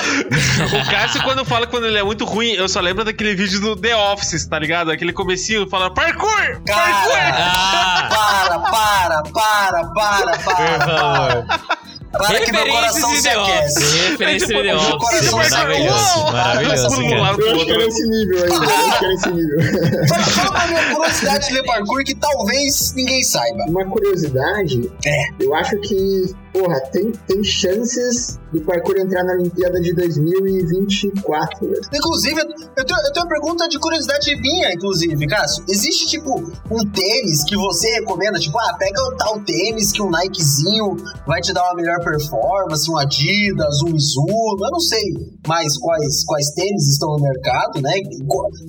O 0.00 0.90
Cássio, 0.90 1.22
quando 1.22 1.44
fala 1.44 1.66
quando 1.66 1.86
ele 1.86 1.98
é 1.98 2.02
muito 2.02 2.24
ruim, 2.24 2.52
eu 2.52 2.68
só 2.68 2.80
lembro 2.80 3.04
daquele 3.04 3.34
vídeo 3.34 3.60
do 3.60 3.76
The 3.76 3.94
Office, 3.96 4.46
tá 4.46 4.58
ligado? 4.58 4.90
Aquele 4.90 5.12
comecinho 5.12 5.68
fala 5.68 5.92
parkour! 5.92 6.60
Parkour! 6.66 7.12
Cara, 7.12 7.36
Ah, 7.38 8.08
para, 8.08 8.58
para, 8.60 9.22
para, 9.32 9.84
para, 9.92 10.38
para, 10.38 10.38
favor. 10.38 11.46
para 12.12 12.40
que 12.40 12.52
meu 12.52 12.64
Referências 12.64 13.02
coração 13.02 13.14
se 13.14 13.22
The 13.22 13.38
Office. 13.38 13.56
aquece. 13.76 14.08
Referência 14.10 14.46
de 14.62 14.70
Office. 14.72 14.98
coração 14.98 15.42
se 15.42 15.50
Maravilhoso. 15.50 16.32
Maravilhoso, 16.32 16.88
um 16.88 17.10
eu 17.10 17.24
acho 17.24 17.36
que 17.36 17.48
era 17.48 17.56
outro. 17.58 17.80
esse 17.82 18.08
nível 18.08 18.44
aí, 18.44 18.50
eu 18.50 18.62
acho 18.62 18.98
que 18.98 19.04
era 19.04 19.14
esse 19.14 19.30
nível. 19.30 19.58
Fala, 20.08 20.22
fala 20.24 20.52
pra 20.52 20.66
minha 20.68 20.94
curiosidade 20.94 21.46
de 21.48 21.54
ler 21.54 21.62
parkour 21.64 22.04
que 22.04 22.14
talvez 22.14 22.92
ninguém 22.94 23.22
saiba. 23.22 23.64
Uma 23.68 23.84
curiosidade, 23.86 24.90
É. 25.06 25.26
eu 25.40 25.54
acho 25.54 25.76
que, 25.80 26.34
porra, 26.56 26.80
tem, 26.90 27.12
tem 27.12 27.44
chances 27.44 28.38
do 28.50 28.62
parkour 28.62 28.96
entrar 28.98 29.22
na 29.24 29.34
Olimpíada 29.34 29.78
de 29.78 29.92
2024, 29.94 31.68
velho. 31.68 31.80
Inclusive, 31.92 32.40
eu 32.40 32.84
tenho, 32.84 33.00
eu 33.00 33.12
tenho 33.12 33.26
uma 33.26 33.28
pergunta 33.28 33.68
de 33.68 33.78
curiosidade 33.78 34.34
minha, 34.40 34.72
inclusive, 34.72 35.26
Cássio. 35.26 35.64
Existe, 35.68 36.06
tipo, 36.06 36.32
um 36.34 36.90
tênis 36.90 37.44
que 37.44 37.56
você 37.56 37.90
recomenda? 38.00 38.38
Tipo, 38.38 38.58
ah, 38.58 38.74
pega 38.78 39.02
o 39.02 39.16
tal 39.16 39.40
tênis 39.44 39.92
que 39.92 40.00
um 40.00 40.10
Nikezinho 40.10 40.96
vai 41.26 41.40
te 41.42 41.52
dar 41.52 41.64
uma 41.64 41.74
melhor 41.74 42.02
performance, 42.02 42.90
um 42.90 42.96
Adidas, 42.96 43.82
um 43.82 43.92
Mizuno, 43.92 44.64
eu 44.64 44.70
não 44.70 44.80
sei 44.80 45.02
mais 45.46 45.76
quais, 45.78 46.24
quais 46.24 46.50
tênis 46.54 46.88
estão 46.88 47.10
no 47.10 47.22
mercado, 47.22 47.80
né? 47.80 47.92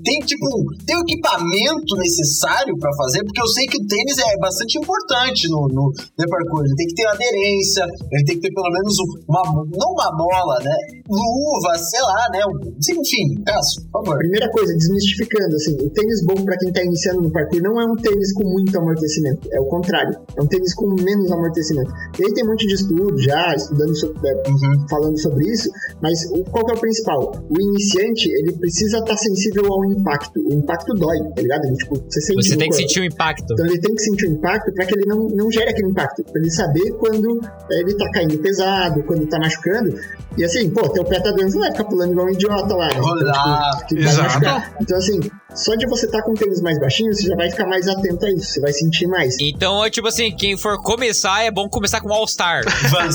Tem 0.04 0.20
tipo, 0.20 0.48
tem 0.86 0.98
o 0.98 1.02
equipamento 1.02 1.96
necessário 1.98 2.78
para 2.78 2.92
fazer, 2.98 3.24
porque 3.24 3.42
eu 3.42 3.48
sei 3.48 3.66
que 3.66 3.78
o 3.78 3.88
tênis 3.88 4.18
é 4.18 4.38
bastante 4.38 4.78
importante 4.78 5.50
no, 5.50 5.68
no, 5.68 5.92
no 5.92 6.30
parkour. 6.30 6.66
Ele 6.66 6.76
tem 6.76 6.88
que 6.88 6.96
ter 6.96 7.08
aderência, 7.08 7.77
ele 7.84 8.26
tem 8.26 8.36
que 8.40 8.48
ter 8.48 8.54
pelo 8.54 8.72
menos 8.72 8.96
uma, 9.28 9.44
não 9.44 9.92
uma 9.92 10.12
mola, 10.18 10.58
né? 10.64 10.76
Luva, 11.10 11.78
sei 11.78 12.02
lá, 12.02 12.28
né? 12.32 12.40
Enfim, 12.78 13.42
peço, 13.44 13.82
por 13.92 14.04
favor. 14.04 14.18
Primeira 14.18 14.50
coisa, 14.52 14.74
desmistificando, 14.74 15.56
assim, 15.56 15.76
o 15.82 15.90
tênis 15.90 16.26
bom 16.26 16.44
para 16.44 16.58
quem 16.58 16.72
tá 16.72 16.84
iniciando 16.84 17.22
no 17.22 17.32
parkour 17.32 17.62
não 17.62 17.80
é 17.80 17.86
um 17.86 17.96
tênis 17.96 18.34
com 18.34 18.44
muito 18.44 18.78
amortecimento, 18.78 19.48
é 19.52 19.60
o 19.60 19.66
contrário, 19.66 20.18
é 20.38 20.42
um 20.42 20.48
tênis 20.48 20.74
com 20.74 20.88
menos 21.02 21.32
amortecimento. 21.32 21.92
E 22.20 22.26
aí 22.26 22.34
tem 22.34 22.44
um 22.44 22.48
monte 22.48 22.68
de 22.68 22.74
estudo 22.74 23.18
já, 23.22 23.56
estudando 23.56 23.96
sobre, 23.96 24.30
é, 24.30 24.34
uhum. 24.50 24.88
falando 24.90 25.20
sobre 25.20 25.48
isso, 25.50 25.70
mas 26.02 26.26
o, 26.32 26.44
qual 26.46 26.66
que 26.66 26.72
é 26.74 26.76
o 26.76 26.80
principal? 26.80 27.32
O 27.50 27.62
iniciante, 27.62 28.30
ele 28.30 28.54
precisa 28.54 28.98
estar 28.98 29.12
tá 29.12 29.18
sensível 29.18 29.66
ao 29.72 29.86
impacto. 29.86 30.40
O 30.40 30.54
impacto 30.54 30.94
dói, 30.94 31.18
tá 31.36 31.42
ligado? 31.42 31.66
Ele, 31.66 31.76
tipo, 31.76 31.96
você 31.96 32.22
sente 32.22 32.48
Você 32.48 32.58
tem 32.58 32.70
que 32.70 32.76
sentir 32.76 33.02
o 33.02 33.06
impacto. 33.06 33.54
Então 33.54 33.66
ele 33.66 33.80
tem 33.80 33.96
que 33.96 34.02
sentir 34.02 34.28
o 34.28 34.32
impacto 34.32 34.74
para 34.74 34.86
que 34.86 34.94
ele 34.94 35.06
não, 35.06 35.28
não 35.28 35.52
gere 35.52 35.70
aquele 35.70 35.90
impacto, 35.90 36.24
para 36.24 36.42
ele 36.42 36.52
saber 36.52 36.92
quando 36.98 37.40
ele 37.70 37.96
tá 37.96 38.10
caindo 38.12 38.38
pesado, 38.40 39.04
quando 39.04 39.28
tá 39.28 39.40
machucando. 39.40 39.94
E 40.38 40.44
assim, 40.44 40.70
pô, 40.70 40.88
teu 40.90 41.04
pé 41.04 41.20
tá 41.20 41.32
dentro, 41.32 41.52
você 41.52 41.60
vai 41.60 41.72
ficar 41.72 41.86
pulando 41.86 42.12
igual 42.12 42.28
um 42.28 42.30
idiota 42.30 42.76
lá. 42.76 42.88
Né? 42.88 42.94
Então, 42.96 43.88
tipo, 43.88 44.02
Exato. 44.02 44.72
Então, 44.80 44.98
assim, 44.98 45.20
só 45.58 45.76
de 45.76 45.88
você 45.88 46.06
estar 46.06 46.20
tá 46.20 46.24
com 46.24 46.34
tênis 46.34 46.62
mais 46.62 46.80
baixinho, 46.80 47.14
você 47.14 47.28
já 47.28 47.36
vai 47.36 47.50
ficar 47.50 47.66
mais 47.66 47.88
atento 47.88 48.26
a 48.26 48.32
isso, 48.32 48.54
você 48.54 48.62
vai 48.62 48.72
sentir 48.72 49.08
mais. 49.08 49.36
Então, 49.40 49.90
tipo 49.90 50.08
assim, 50.08 50.32
quem 50.32 50.56
for 50.56 50.82
começar, 50.82 51.44
é 51.44 51.52
bom 51.52 51.68
começar 51.68 52.00
com 52.00 52.14
All 52.14 52.28
Star. 52.28 52.62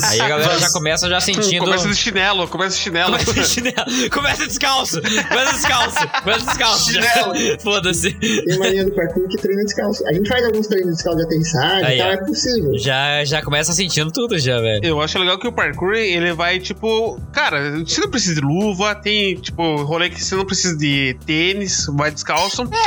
Aí 0.09 0.19
a 0.19 0.27
galera 0.27 0.59
já 0.59 0.69
começa 0.71 1.09
já 1.09 1.21
sentindo. 1.21 1.63
Começa 1.63 1.87
de 1.87 1.95
chinelo, 1.95 2.47
começa 2.47 2.75
de 2.75 2.81
chinelo. 2.81 3.11
Começa 3.11 3.33
de 3.33 3.47
chinelo. 3.47 4.09
Começa 4.11 4.45
descalço. 4.45 5.01
Começa 5.01 5.53
descalço. 5.53 5.97
Começa 6.23 6.45
descalço. 6.45 6.91
Chinelo. 6.91 7.61
Foda-se. 7.61 8.13
Tem 8.13 8.57
uma 8.57 8.67
linha 8.67 8.85
do 8.85 8.91
parkour 8.91 9.27
que 9.27 9.37
treina 9.37 9.63
descalço. 9.63 10.05
A 10.07 10.13
gente 10.13 10.27
faz 10.27 10.45
alguns 10.45 10.67
treinos 10.67 10.95
descalço 10.95 11.17
de 11.19 11.25
aterrissagem 11.25 11.85
Aí, 11.85 11.95
e 11.95 12.01
tal, 12.01 12.11
é 12.11 12.17
possível. 12.17 12.77
Já, 12.77 13.23
já 13.23 13.41
começa 13.41 13.71
sentindo 13.73 14.11
tudo 14.11 14.37
já, 14.37 14.59
velho. 14.59 14.83
Eu 14.83 15.01
acho 15.01 15.17
legal 15.17 15.39
que 15.39 15.47
o 15.47 15.53
parkour, 15.53 15.93
ele 15.93 16.33
vai, 16.33 16.59
tipo... 16.59 17.19
Cara, 17.31 17.79
você 17.79 18.01
não 18.01 18.09
precisa 18.09 18.35
de 18.35 18.41
luva, 18.41 18.95
tem, 18.95 19.35
tipo, 19.35 19.83
rolê 19.83 20.09
que 20.09 20.23
você 20.23 20.35
não 20.35 20.45
precisa 20.45 20.77
de 20.77 21.17
tênis, 21.25 21.85
vai 21.93 22.11
descalço. 22.11 22.32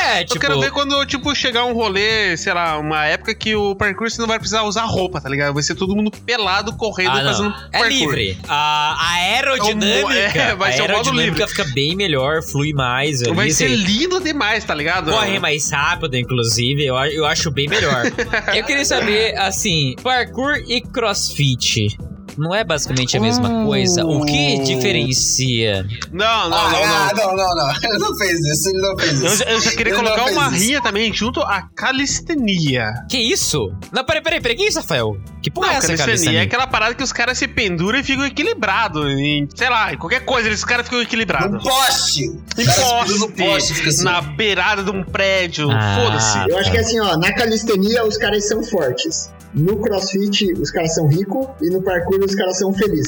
É, 0.01 0.25
tipo... 0.25 0.37
Eu 0.37 0.41
quero 0.41 0.61
ver 0.61 0.71
quando, 0.71 1.05
tipo, 1.07 1.35
chegar 1.35 1.65
um 1.65 1.73
rolê, 1.73 2.37
sei 2.37 2.53
lá, 2.53 2.79
uma 2.79 3.05
época 3.07 3.35
que 3.35 3.55
o 3.55 3.75
parkour 3.75 4.11
você 4.11 4.21
não 4.21 4.29
vai 4.29 4.39
precisar 4.39 4.63
usar 4.63 4.85
roupa, 4.85 5.21
tá 5.21 5.29
ligado? 5.29 5.55
Vai 5.55 5.63
ser 5.63 5.75
todo 5.75 5.95
mundo 5.95 6.11
pelado, 6.11 6.73
correndo, 6.75 7.11
ah, 7.19 7.25
fazendo 7.25 7.55
é 7.73 7.79
parkour. 7.79 7.87
É 7.87 7.89
livre. 7.89 8.39
A 8.49 9.13
aerodinâmica, 9.15 10.39
é, 10.39 10.55
vai 10.55 10.73
ser 10.73 10.83
a 10.83 10.85
aerodinâmica 10.85 11.47
fica 11.47 11.65
bem 11.65 11.95
melhor, 11.95 12.43
flui 12.43 12.73
mais. 12.73 13.23
Ali, 13.23 13.35
vai 13.35 13.51
ser 13.51 13.69
lindo 13.69 14.21
demais, 14.21 14.65
tá 14.65 14.75
ligado? 14.75 15.11
Corre 15.11 15.39
mais 15.39 15.71
rápido, 15.71 16.17
inclusive, 16.17 16.85
eu, 16.85 16.97
eu 16.97 17.27
acho 17.27 17.51
bem 17.51 17.69
melhor. 17.69 18.05
eu 18.55 18.65
queria 18.65 18.85
saber, 18.85 19.37
assim, 19.39 19.95
parkour 20.03 20.57
e 20.69 20.81
crossfit 20.81 21.97
não 22.37 22.55
é 22.55 22.65
basicamente 22.65 23.17
a 23.17 23.21
mesma 23.21 23.65
coisa? 23.65 24.05
O 24.05 24.25
que 24.25 24.59
diferencia? 24.61 25.87
Não, 26.13 26.49
não, 26.49 26.57
ah, 26.57 26.71
não, 26.71 26.81
não. 26.81 27.37
não, 27.37 27.37
não, 27.37 27.55
não. 27.55 27.75
Ele 27.83 27.99
não 27.99 28.17
fez 28.17 28.39
isso, 28.41 28.69
ele 28.69 28.81
não 28.81 28.99
fez 28.99 29.21
isso. 29.21 29.43
Eu, 29.45 29.57
eu 29.57 29.63
queria 29.63 29.93
ele 29.93 30.03
colocar 30.03 30.31
uma 30.31 30.49
rinha 30.49 30.81
também 30.81 31.13
junto 31.13 31.41
à 31.41 31.63
calistenia. 31.75 32.93
Que 33.09 33.19
isso? 33.19 33.73
Não, 33.93 34.05
peraí, 34.05 34.23
peraí, 34.23 34.41
peraí, 34.41 34.57
que 34.57 34.65
isso, 34.65 34.79
Rafael? 34.79 35.17
Que 35.43 35.51
porra 35.51 35.69
não, 35.69 35.75
é 35.75 35.79
essa 35.79 35.87
calistenia? 35.89 36.07
calistenia? 36.07 36.41
É 36.41 36.43
aquela 36.43 36.67
parada 36.67 36.95
que 36.95 37.03
os 37.03 37.13
caras 37.13 37.39
se 37.39 37.49
penduram 37.49 37.99
e 37.99 38.03
ficam 38.03 38.27
equilibrados. 38.27 39.05
Em, 39.19 39.49
sei 39.55 39.69
lá, 39.69 39.93
em 39.93 39.97
qualquer 39.97 40.25
coisa, 40.25 40.49
eles, 40.49 40.59
os 40.59 40.65
caras 40.65 40.87
ficam 40.87 41.01
equilibrados. 41.01 41.53
No 41.53 41.61
poste! 41.63 42.25
Em 42.59 42.65
poste, 42.65 43.33
poste 43.33 43.89
assim. 43.89 44.05
na 44.05 44.21
beirada 44.21 44.83
de 44.83 44.91
um 44.91 45.03
prédio. 45.03 45.71
Ah, 45.71 45.99
Foda-se. 46.01 46.51
Eu 46.51 46.59
acho 46.59 46.71
que 46.71 46.79
assim, 46.79 47.01
ó, 47.01 47.17
na 47.17 47.33
calistenia 47.33 48.05
os 48.05 48.17
caras 48.17 48.49
são 48.49 48.63
fortes. 48.63 49.31
No 49.57 49.79
crossfit, 49.79 50.53
os 50.53 50.71
caras 50.71 50.95
são 50.95 51.09
ricos 51.09 51.47
e 51.63 51.71
no 51.71 51.81
parkour, 51.81 52.23
os 52.23 52.35
caras 52.35 52.59
são 52.59 52.75
felizes. 52.75 53.07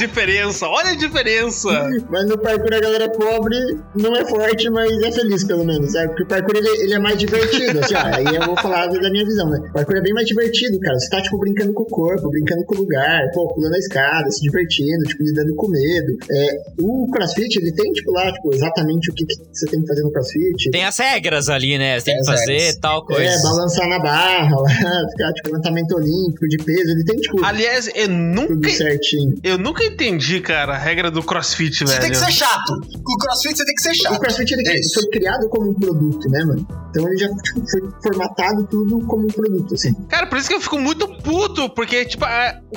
Olha 0.00 0.04
a 0.04 0.06
diferença, 0.06 0.68
olha 0.68 0.90
a 0.90 0.94
diferença. 0.94 1.90
Mas 2.08 2.28
no 2.28 2.38
parkour 2.38 2.72
a 2.72 2.80
galera 2.80 3.08
pobre 3.10 3.56
não 3.94 4.16
é 4.16 4.24
forte, 4.24 4.70
mas 4.70 4.90
é 5.02 5.12
feliz 5.12 5.44
pelo 5.44 5.64
menos. 5.64 5.92
Sabe? 5.92 6.08
Porque 6.08 6.22
o 6.22 6.26
parkour 6.26 6.56
ele, 6.56 6.68
ele 6.82 6.94
é 6.94 6.98
mais 6.98 7.18
divertido. 7.18 7.80
Assim, 7.80 7.94
ó, 7.94 7.98
aí 7.98 8.36
eu 8.36 8.46
vou 8.46 8.56
falar 8.56 8.86
da 8.86 9.10
minha 9.10 9.24
visão, 9.24 9.48
né? 9.48 9.58
O 9.70 9.72
parkour 9.72 9.96
é 9.96 10.00
bem 10.00 10.14
mais 10.14 10.26
divertido, 10.26 10.78
cara. 10.80 10.98
Você 10.98 11.10
tá, 11.10 11.22
tipo, 11.22 11.38
brincando 11.38 11.72
com 11.74 11.82
o 11.82 11.86
corpo, 11.86 12.30
brincando 12.30 12.64
com 12.64 12.76
o 12.76 12.78
lugar, 12.78 13.20
pô, 13.34 13.48
pulando 13.54 13.74
a 13.74 13.78
escada, 13.78 14.30
se 14.30 14.40
divertindo, 14.42 15.04
tipo, 15.04 15.22
lidando 15.22 15.54
com 15.54 15.68
medo. 15.68 16.16
É, 16.30 16.46
o 16.80 17.10
crossfit, 17.10 17.56
ele 17.56 17.72
tem, 17.72 17.92
tipo, 17.92 18.12
lá, 18.12 18.32
tipo, 18.32 18.54
exatamente 18.54 19.10
o 19.10 19.14
que, 19.14 19.26
que 19.26 19.34
você 19.52 19.66
tem 19.66 19.80
que 19.80 19.86
fazer 19.86 20.02
no 20.02 20.12
crossfit. 20.12 20.70
Tem 20.70 20.84
as 20.84 20.98
regras 20.98 21.48
ali, 21.48 21.78
né? 21.78 21.98
Você 21.98 22.06
tem 22.06 22.18
que 22.18 22.26
fazer 22.26 22.52
regras. 22.52 22.76
tal 22.76 23.04
coisa. 23.04 23.22
É, 23.22 23.42
balançar 23.42 23.88
na 23.88 23.98
barra, 23.98 24.56
lá, 24.56 24.68
ficar, 25.10 25.32
tipo, 25.34 25.48
levantamento 25.48 25.92
olímpico 25.94 26.48
de 26.48 26.56
peso. 26.58 26.90
Ele 26.90 27.04
tem, 27.04 27.16
tipo. 27.16 27.44
Aliás, 27.44 27.90
eu 27.94 28.08
nunca. 28.08 28.48
Tudo 28.48 28.70
certinho. 28.70 29.34
Eu 29.42 29.58
nunca 29.58 29.84
entendi, 29.92 30.40
cara, 30.40 30.74
a 30.74 30.78
regra 30.78 31.10
do 31.10 31.22
crossfit, 31.22 31.84
velho. 31.84 31.90
Você 31.90 32.00
tem 32.00 32.10
que 32.10 32.16
ser 32.16 32.32
chato. 32.32 32.80
Com 32.80 33.12
o 33.12 33.16
crossfit 33.18 33.56
você 33.56 33.64
tem 33.64 33.74
que 33.74 33.82
ser 33.82 33.94
chato. 33.94 34.14
O 34.14 34.20
crossfit 34.20 34.52
ele 34.52 34.68
é 34.68 34.80
foi 34.94 35.06
criado 35.08 35.48
como 35.48 35.70
um 35.70 35.74
produto, 35.74 36.28
né, 36.28 36.44
mano? 36.44 36.66
Então 36.90 37.06
ele 37.08 37.18
já 37.18 37.28
tipo, 37.42 37.62
foi 37.70 37.80
formatado 38.02 38.66
tudo 38.66 38.98
como 39.06 39.24
um 39.24 39.28
produto, 39.28 39.74
assim. 39.74 39.92
Cara, 40.08 40.26
por 40.26 40.38
isso 40.38 40.48
que 40.48 40.54
eu 40.54 40.60
fico 40.60 40.78
muito 40.78 41.06
puto, 41.22 41.68
porque, 41.70 42.04
tipo, 42.04 42.24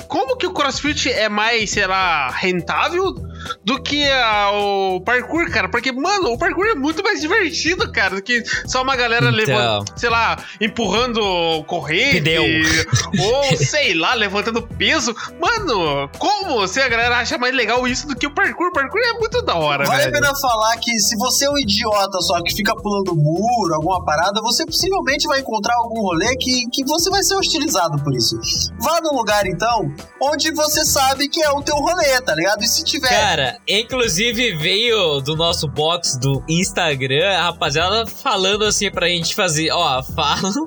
como 0.08 0.36
que 0.36 0.46
o 0.46 0.52
crossfit 0.52 1.10
é 1.10 1.28
mais, 1.28 1.70
sei 1.70 1.86
lá, 1.86 2.30
rentável 2.30 3.14
do 3.64 3.82
que 3.82 4.04
a, 4.08 4.50
o 4.52 5.00
parkour, 5.00 5.50
cara? 5.50 5.68
Porque, 5.68 5.92
mano, 5.92 6.32
o 6.32 6.38
parkour 6.38 6.66
é 6.66 6.74
muito 6.74 7.02
mais 7.02 7.20
divertido, 7.20 7.90
cara, 7.92 8.16
do 8.16 8.22
que 8.22 8.42
só 8.66 8.82
uma 8.82 8.96
galera 8.96 9.26
então... 9.26 9.36
levando, 9.36 9.84
sei 9.96 10.10
lá, 10.10 10.38
empurrando 10.60 11.64
corrente. 11.64 12.20
Pneu. 12.20 12.44
Ou, 13.18 13.56
sei 13.56 13.94
lá, 13.94 14.14
levantando 14.14 14.62
peso. 14.62 15.14
Mano, 15.40 16.08
como 16.18 16.66
se 16.66 16.80
a 16.80 16.88
galera 16.88 17.18
acha 17.18 17.38
mais 17.38 17.54
legal 17.54 17.86
isso 17.86 18.06
do 18.06 18.16
que 18.16 18.26
o 18.26 18.34
parkour? 18.34 18.68
O 18.68 18.72
parkour 18.72 19.00
é 19.00 19.12
muito 19.14 19.42
da 19.42 19.54
hora, 19.54 19.84
Vale 19.84 20.04
velho. 20.04 20.16
a 20.16 20.20
pena 20.20 20.34
falar 20.36 20.76
que 20.78 20.98
se 20.98 21.16
você 21.16 21.46
é 21.46 21.50
um 21.50 21.58
idiota 21.58 22.20
só 22.20 22.42
que 22.42 22.54
fica 22.54 22.74
pulando 22.74 23.14
muro, 23.14 23.74
alguma 23.74 24.04
parada, 24.04 24.40
você 24.40 24.64
possivelmente 24.66 25.26
vai 25.26 25.40
encontrar 25.40 25.74
algum 25.76 26.00
rolê 26.00 26.36
que, 26.36 26.68
que 26.70 26.84
você 26.84 27.10
vai 27.10 27.22
ser 27.22 27.34
hostilizado 27.36 28.02
por 28.02 28.14
isso. 28.14 28.38
Vá 28.78 29.00
num 29.00 29.14
lugar, 29.14 29.46
então, 29.46 29.92
onde 30.20 30.52
você 30.52 30.84
sabe 30.84 31.28
que 31.28 31.42
é 31.42 31.50
o 31.50 31.62
teu 31.62 31.76
rolê, 31.76 32.20
tá 32.20 32.34
ligado? 32.34 32.62
E 32.62 32.66
se 32.66 32.84
tiver. 32.84 33.08
Cara, 33.08 33.33
inclusive 33.66 34.56
veio 34.56 35.20
do 35.20 35.36
nosso 35.36 35.66
box 35.68 36.18
do 36.18 36.42
Instagram 36.48 37.28
a 37.28 37.42
rapaziada 37.44 38.06
falando 38.06 38.64
assim 38.64 38.90
pra 38.90 39.08
gente 39.08 39.34
fazer, 39.34 39.70
ó, 39.70 40.02
falam 40.14 40.66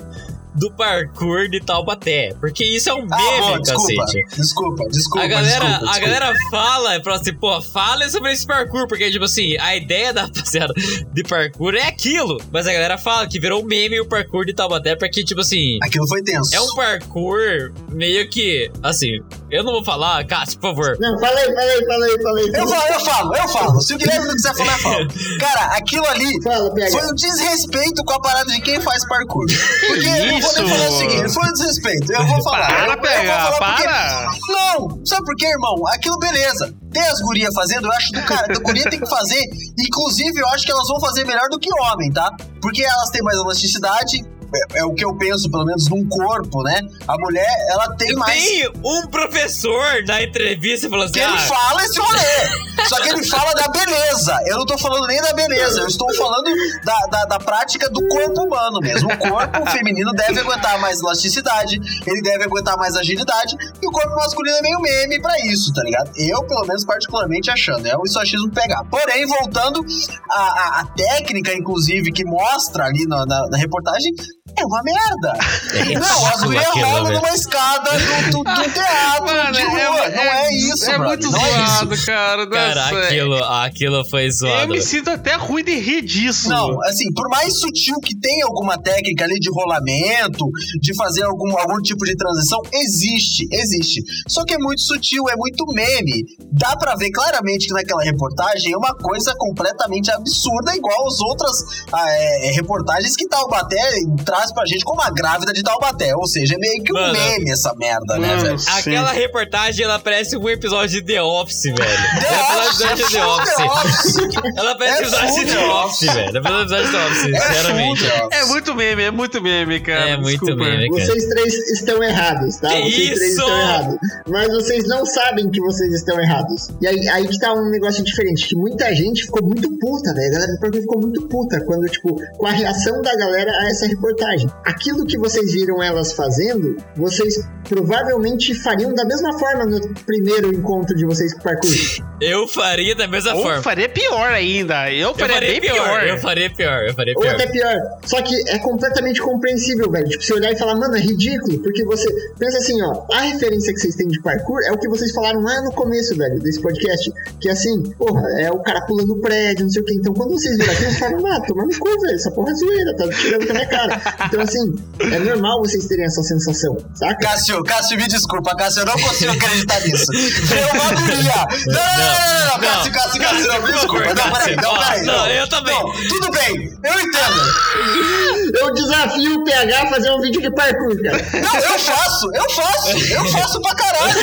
do 0.57 0.71
parkour 0.71 1.47
de 1.47 1.59
Taubaté. 1.59 2.33
Porque 2.39 2.63
isso 2.65 2.89
é 2.89 2.93
um 2.93 3.07
ah, 3.11 3.17
meme, 3.17 3.53
ah, 3.53 3.57
desculpa, 3.59 4.05
cacete. 4.05 4.35
Desculpa, 4.35 4.83
desculpa. 4.89 5.25
A 5.25 5.27
galera, 5.27 5.65
desculpa, 5.65 5.85
desculpa. 5.85 5.95
A 5.95 5.99
galera 5.99 6.33
fala, 6.49 7.03
fala 7.03 7.15
assim, 7.15 7.33
pô, 7.33 7.61
fala 7.61 8.09
sobre 8.09 8.31
esse 8.31 8.45
parkour, 8.45 8.87
porque, 8.87 9.11
tipo 9.11 9.25
assim, 9.25 9.57
a 9.59 9.75
ideia 9.75 10.13
da 10.13 10.23
rapaziada 10.23 10.73
de 11.13 11.23
parkour 11.23 11.75
é 11.75 11.87
aquilo. 11.87 12.37
Mas 12.51 12.67
a 12.67 12.73
galera 12.73 12.97
fala 12.97 13.27
que 13.27 13.39
virou 13.39 13.63
meme 13.63 13.99
o 13.99 14.05
parkour 14.05 14.45
de 14.45 14.53
Taubaté, 14.53 14.95
porque, 14.95 15.23
tipo 15.23 15.41
assim. 15.41 15.77
Aquilo 15.83 16.07
foi 16.07 16.23
tenso. 16.23 16.55
É 16.55 16.59
um 16.59 16.75
parkour 16.75 17.71
meio 17.91 18.27
que, 18.29 18.71
assim, 18.81 19.19
eu 19.51 19.63
não 19.63 19.73
vou 19.73 19.83
falar, 19.83 20.25
Cássio, 20.25 20.59
por 20.59 20.69
favor. 20.69 20.97
Não, 20.99 21.19
falei, 21.19 21.45
falei, 21.45 21.85
falei, 21.85 22.21
falei. 22.21 22.49
Eu 22.53 22.67
falo, 22.67 22.93
eu 22.93 22.99
falo, 22.99 23.35
eu 23.35 23.47
falo. 23.49 23.81
Se 23.81 23.93
o 23.93 23.97
Guilherme 23.97 24.27
não 24.27 24.35
quiser 24.35 24.55
falar, 24.55 24.73
eu 24.73 24.79
falo. 24.79 25.07
Cara, 25.39 25.77
aquilo 25.77 26.05
ali 26.07 26.41
Fala, 26.41 26.71
foi 26.91 27.11
um 27.11 27.15
desrespeito 27.15 28.03
com 28.03 28.13
a 28.13 28.21
parada 28.21 28.51
de 28.51 28.61
quem 28.61 28.81
faz 28.81 29.07
parkour. 29.07 29.45
Porque 29.87 30.07
isso? 30.47 30.55
vou 30.55 30.63
nem 30.63 30.77
falar 30.77 30.89
o 30.89 30.97
seguinte, 30.97 31.33
foi 31.33 31.47
um 31.47 31.53
desrespeito. 31.53 32.11
Eu 32.11 32.27
vou 32.27 32.43
falar. 32.43 32.67
Para, 32.67 32.93
eu, 32.93 33.01
pega, 33.01 33.49
eu 33.51 33.59
para. 33.59 34.27
Porque... 34.29 34.51
Não, 34.51 35.05
sabe 35.05 35.25
por 35.25 35.35
quê, 35.35 35.47
irmão? 35.47 35.87
Aquilo, 35.87 36.17
beleza. 36.19 36.73
Tem 36.91 37.01
as 37.03 37.19
gurias 37.21 37.53
fazendo, 37.53 37.87
eu 37.87 37.91
acho 37.91 38.11
do 38.11 38.23
cara, 38.23 38.53
a 38.55 38.59
guria 38.59 38.89
tem 38.89 38.99
que 38.99 39.09
fazer. 39.09 39.41
Inclusive, 39.77 40.39
eu 40.39 40.47
acho 40.49 40.65
que 40.65 40.71
elas 40.71 40.87
vão 40.87 40.99
fazer 40.99 41.25
melhor 41.25 41.47
do 41.49 41.59
que 41.59 41.69
o 41.71 41.83
homem, 41.83 42.11
tá? 42.11 42.29
Porque 42.61 42.83
elas 42.83 43.09
têm 43.09 43.21
mais 43.21 43.37
elasticidade, 43.37 44.25
é, 44.53 44.79
é, 44.79 44.85
o 44.85 44.93
que 44.93 45.03
eu 45.03 45.15
penso, 45.15 45.49
pelo 45.49 45.65
menos, 45.65 45.89
num 45.89 46.07
corpo, 46.07 46.63
né? 46.63 46.81
A 47.07 47.17
mulher, 47.17 47.49
ela 47.71 47.95
tem 47.95 48.13
mais. 48.15 48.41
Tem 48.41 48.69
um 48.83 49.07
professor 49.07 50.03
na 50.07 50.21
entrevista 50.23 50.89
falando 50.89 51.05
assim. 51.05 51.13
Que 51.13 51.19
ele 51.19 51.33
ah, 51.33 51.37
fala 51.37 51.83
esse 51.83 51.99
rolê. 51.99 52.87
Só 52.87 53.01
que 53.01 53.09
ele 53.09 53.23
fala 53.25 53.53
da 53.53 53.67
beleza. 53.67 54.37
Eu 54.45 54.57
não 54.57 54.65
tô 54.65 54.77
falando 54.77 55.07
nem 55.07 55.21
da 55.21 55.33
beleza, 55.33 55.81
eu 55.81 55.87
estou 55.87 56.13
falando 56.15 56.49
da, 56.83 56.99
da, 57.07 57.25
da 57.25 57.39
prática 57.39 57.89
do 57.89 58.07
corpo 58.07 58.43
humano 58.43 58.79
mesmo. 58.79 59.11
O 59.11 59.17
corpo 59.17 59.69
feminino 59.71 60.11
deve 60.13 60.39
aguentar 60.39 60.79
mais 60.79 60.99
elasticidade, 61.01 61.79
ele 62.05 62.21
deve 62.21 62.45
aguentar 62.45 62.77
mais 62.77 62.95
agilidade, 62.95 63.55
e 63.81 63.87
o 63.87 63.91
corpo 63.91 64.15
masculino 64.15 64.57
é 64.57 64.61
meio 64.61 64.79
meme 64.79 65.21
pra 65.21 65.33
isso, 65.45 65.73
tá 65.73 65.83
ligado? 65.83 66.11
Eu, 66.15 66.43
pelo 66.43 66.65
menos, 66.65 66.85
particularmente 66.85 67.49
achando, 67.49 67.85
é 67.85 67.97
o 67.97 68.03
isochismo 68.05 68.51
pegar. 68.51 68.83
Porém, 68.85 69.25
voltando 69.25 69.85
à, 70.29 70.41
à, 70.41 70.81
à 70.81 70.85
técnica, 70.85 71.53
inclusive, 71.53 72.11
que 72.11 72.23
mostra 72.25 72.85
ali 72.85 73.05
na, 73.05 73.25
na, 73.25 73.47
na 73.49 73.57
reportagem, 73.57 74.13
é 74.57 74.65
uma 74.65 74.81
merda. 74.83 75.33
É 75.73 75.99
não, 75.99 76.25
aquilo, 76.27 76.85
rolam 76.85 77.03
velho. 77.05 77.15
numa 77.17 77.29
escada 77.29 77.89
do, 77.91 78.31
do, 78.31 78.43
do 78.43 78.71
teatro 78.73 79.25
Mano, 79.25 79.51
de 79.51 79.63
rua. 79.63 80.09
não 80.09 80.23
é 80.23 80.53
isso, 80.53 80.89
É 80.89 80.97
brother, 80.97 81.07
muito 81.07 81.31
não 81.31 81.45
é 81.45 81.63
isso. 81.63 81.75
zoado, 81.77 82.05
cara. 82.05 82.47
Cara, 82.49 82.91
Nossa, 82.91 82.99
aquilo, 83.05 83.43
aquilo 83.43 84.09
foi 84.09 84.27
Eu 84.27 84.31
zoado. 84.31 84.67
me 84.73 84.81
sinto 84.81 85.09
até 85.09 85.35
ruim 85.35 85.63
de 85.63 85.75
rir 85.75 86.01
disso. 86.01 86.49
Não, 86.49 86.81
assim, 86.83 87.11
por 87.13 87.29
mais 87.29 87.59
sutil 87.59 87.95
que 88.03 88.17
tenha 88.19 88.45
alguma 88.45 88.77
técnica 88.81 89.23
ali 89.25 89.39
de 89.39 89.49
rolamento, 89.51 90.45
de 90.81 90.95
fazer 90.95 91.23
algum, 91.23 91.57
algum 91.57 91.77
tipo 91.81 92.03
de 92.05 92.15
transição, 92.15 92.59
existe, 92.73 93.47
existe. 93.51 94.01
Só 94.27 94.43
que 94.43 94.53
é 94.53 94.57
muito 94.57 94.81
sutil, 94.81 95.23
é 95.29 95.35
muito 95.35 95.65
meme. 95.73 96.23
Dá 96.51 96.75
pra 96.75 96.95
ver 96.95 97.11
claramente 97.11 97.67
que 97.67 97.73
naquela 97.73 98.03
reportagem 98.03 98.73
é 98.73 98.77
uma 98.77 98.95
coisa 98.95 99.33
completamente 99.37 100.11
absurda, 100.11 100.75
igual 100.75 101.07
as 101.07 101.19
outras 101.19 101.57
ah, 101.93 102.05
é, 102.09 102.51
reportagens 102.55 103.15
que 103.15 103.27
Taubaté 103.27 103.81
traz 104.25 104.46
pra 104.53 104.65
gente 104.65 104.83
como 104.83 105.01
a 105.01 105.09
grávida 105.09 105.53
de 105.53 105.63
Taubaté. 105.63 106.15
Ou 106.15 106.27
seja, 106.27 106.55
é 106.55 106.57
meio 106.57 106.83
que 106.83 106.91
um 106.91 106.95
Mano. 106.95 107.13
meme 107.13 107.51
essa 107.51 107.73
merda, 107.75 108.17
né, 108.17 108.35
velho? 108.37 108.59
sim. 108.59 108.69
Aquela 108.79 109.11
reportagem, 109.11 109.85
ela 109.85 109.99
parece 109.99 110.37
um 110.37 110.49
episódio 110.49 111.01
de 111.01 111.13
The 111.13 111.21
Office, 111.21 111.63
velho. 111.63 111.77
Ela 111.79 112.43
parece 112.47 112.83
um 112.83 112.87
é 112.87 112.91
episódio 112.91 113.07
de 113.07 113.13
The 113.13 113.25
Office. 113.25 113.55
The 113.55 113.63
Office. 113.65 114.15
Ela 114.57 114.77
parece 114.77 114.97
É 114.97 114.97
um 114.97 115.07
episódio 115.07 115.27
full 115.29 115.45
de 115.45 115.51
The 115.51 115.57
The 115.57 115.65
Office. 115.67 116.13
Velho. 116.13 116.29
Ela 116.29 116.41
parece 116.41 116.57
um 116.57 116.77
episódio 116.77 116.85
de 116.85 116.91
The 116.91 117.05
Office, 117.05 117.21
sinceramente. 117.21 118.03
The 118.03 118.25
Office. 118.25 118.39
É 118.39 118.45
muito 118.45 118.75
meme, 118.75 119.03
é 119.03 119.11
muito 119.11 119.41
meme, 119.41 119.79
cara. 119.79 120.09
É 120.09 120.17
muito 120.17 120.45
Desculpa. 120.45 120.63
meme, 120.63 120.89
cara. 120.89 121.05
Vocês 121.05 121.25
três 121.27 121.53
estão 121.53 122.03
errados, 122.03 122.57
tá? 122.57 122.69
Que 122.69 122.81
vocês 122.81 122.95
três 122.95 123.21
isso? 123.21 123.41
estão 123.41 123.59
errados. 123.59 123.97
Mas 124.27 124.47
vocês 124.47 124.87
não 124.87 125.05
sabem 125.05 125.49
que 125.49 125.59
vocês 125.61 125.93
estão 125.93 126.19
errados. 126.19 126.69
E 126.81 126.87
aí, 126.87 127.09
aí 127.09 127.27
que 127.27 127.39
tá 127.39 127.53
um 127.53 127.69
negócio 127.69 128.03
diferente, 128.03 128.47
que 128.47 128.55
muita 128.55 128.93
gente 128.95 129.23
ficou 129.23 129.43
muito 129.43 129.69
puta, 129.79 130.13
velho. 130.13 130.27
A 130.27 130.31
galera 130.31 130.53
do 130.53 130.77
ficou 130.81 131.01
muito 131.01 131.27
puta 131.27 131.63
quando, 131.65 131.85
tipo, 131.87 132.15
com 132.37 132.47
a 132.47 132.51
reação 132.51 133.01
da 133.01 133.15
galera 133.15 133.51
a 133.51 133.69
essa 133.69 133.85
reportagem. 134.27 134.49
Aquilo 134.65 135.05
que 135.05 135.17
vocês 135.17 135.53
viram 135.53 135.81
elas 135.81 136.13
fazendo, 136.13 136.75
vocês 136.95 137.35
provavelmente 137.67 138.53
fariam 138.55 138.93
da 138.93 139.05
mesma 139.05 139.37
forma 139.37 139.65
no 139.65 139.79
primeiro 140.05 140.53
encontro 140.53 140.95
de 140.95 141.05
vocês 141.05 141.33
com 141.33 141.39
o 141.39 141.43
parkour. 141.43 141.71
Eu 142.19 142.47
faria 142.47 142.95
da 142.95 143.07
mesma 143.07 143.35
Ou 143.35 143.43
forma. 143.43 143.61
faria 143.61 143.87
pior 143.89 144.29
ainda. 144.31 144.91
Eu 144.91 145.09
Eu 145.09 145.15
faria, 145.15 145.35
faria 145.35 145.51
bem 145.51 145.61
pior. 145.61 145.73
pior. 145.75 146.07
Eu 146.07 146.17
faria 146.17 146.49
pior. 146.49 146.83
Eu 146.87 146.93
faria 146.95 147.13
Ou 147.15 147.21
pior. 147.21 147.35
até 147.35 147.47
pior. 147.47 147.75
Só 148.05 148.21
que 148.21 148.33
é 148.49 148.57
completamente 148.59 149.21
compreensível, 149.21 149.89
velho. 149.91 150.07
Tipo, 150.07 150.23
você 150.23 150.33
olhar 150.33 150.51
e 150.51 150.57
falar, 150.57 150.75
mano, 150.75 150.95
é 150.95 150.99
ridículo. 150.99 151.59
Porque 151.59 151.83
você. 151.85 152.07
Pensa 152.39 152.57
assim, 152.57 152.81
ó. 152.81 153.05
A 153.13 153.21
referência 153.21 153.71
que 153.73 153.79
vocês 153.79 153.95
têm 153.95 154.07
de 154.07 154.19
parkour 154.21 154.59
é 154.67 154.71
o 154.71 154.77
que 154.79 154.87
vocês 154.87 155.11
falaram 155.11 155.41
lá 155.41 155.61
no 155.61 155.71
começo, 155.73 156.15
velho, 156.17 156.39
desse 156.39 156.59
podcast. 156.61 157.11
Que 157.39 157.49
é 157.49 157.51
assim, 157.51 157.83
porra, 157.97 158.21
é 158.39 158.49
o 158.51 158.59
cara 158.63 158.81
pulando 158.87 159.13
o 159.13 159.21
prédio, 159.21 159.65
não 159.65 159.69
sei 159.71 159.81
o 159.83 159.85
quê. 159.85 159.93
Então 159.93 160.13
quando 160.13 160.31
vocês 160.31 160.57
viram 160.57 160.73
aquilo, 160.73 160.89
vocês 160.89 160.99
falam, 160.99 161.27
ah, 161.27 161.41
toma 161.41 161.65
no 161.65 161.79
cu, 161.79 161.89
velho. 162.01 162.15
Essa 162.15 162.31
porra 162.31 162.51
é 162.51 162.55
zoeira, 162.55 162.95
tá 162.95 163.09
tirando 163.09 163.45
com 163.45 163.51
a 163.51 163.55
minha 163.55 163.67
cara. 163.67 164.01
Então, 164.25 164.41
assim, 164.41 164.75
é 164.99 165.19
normal 165.19 165.59
vocês 165.59 165.85
terem 165.85 166.05
essa 166.05 166.21
sensação, 166.23 166.75
saca? 166.95 167.15
Cássio, 167.17 167.63
Cássio, 167.63 167.97
me 167.97 168.07
desculpa, 168.07 168.55
Cássio, 168.55 168.81
eu 168.81 168.85
não 168.85 168.99
consigo 168.99 169.31
acreditar 169.31 169.79
nisso. 169.81 170.05
Veio 170.11 170.67
uma 170.73 170.91
guria. 170.93 171.47
Não, 171.67 171.73
não, 171.73 171.97
não, 171.97 172.39
não, 172.39 172.45
não, 172.53 172.59
Cássio, 172.59 172.91
Cássio, 172.91 173.21
Cássio, 173.21 173.47
não, 173.47 173.61
me 173.61 173.71
desculpa. 173.73 174.13
Não, 174.13 174.31
peraí, 174.31 174.55
não, 174.55 174.77
peraí. 174.79 175.03
Não, 175.05 175.27
eu 175.27 175.49
também. 175.49 175.73
Não, 175.77 175.91
tudo 176.09 176.31
bem, 176.31 176.69
eu 176.83 176.99
entendo. 176.99 178.57
Eu 178.59 178.73
desafio 178.73 179.35
o 179.39 179.43
PH 179.43 179.81
a 179.83 179.87
fazer 179.89 180.11
um 180.11 180.21
vídeo 180.21 180.41
de 180.41 180.51
parkour, 180.51 180.95
cara. 181.03 181.17
Não, 181.41 181.55
eu 181.55 181.79
faço, 181.79 182.31
eu 182.33 182.49
faço, 182.49 182.97
eu 183.13 183.25
faço 183.25 183.61
pra 183.61 183.75
caralho. 183.75 184.13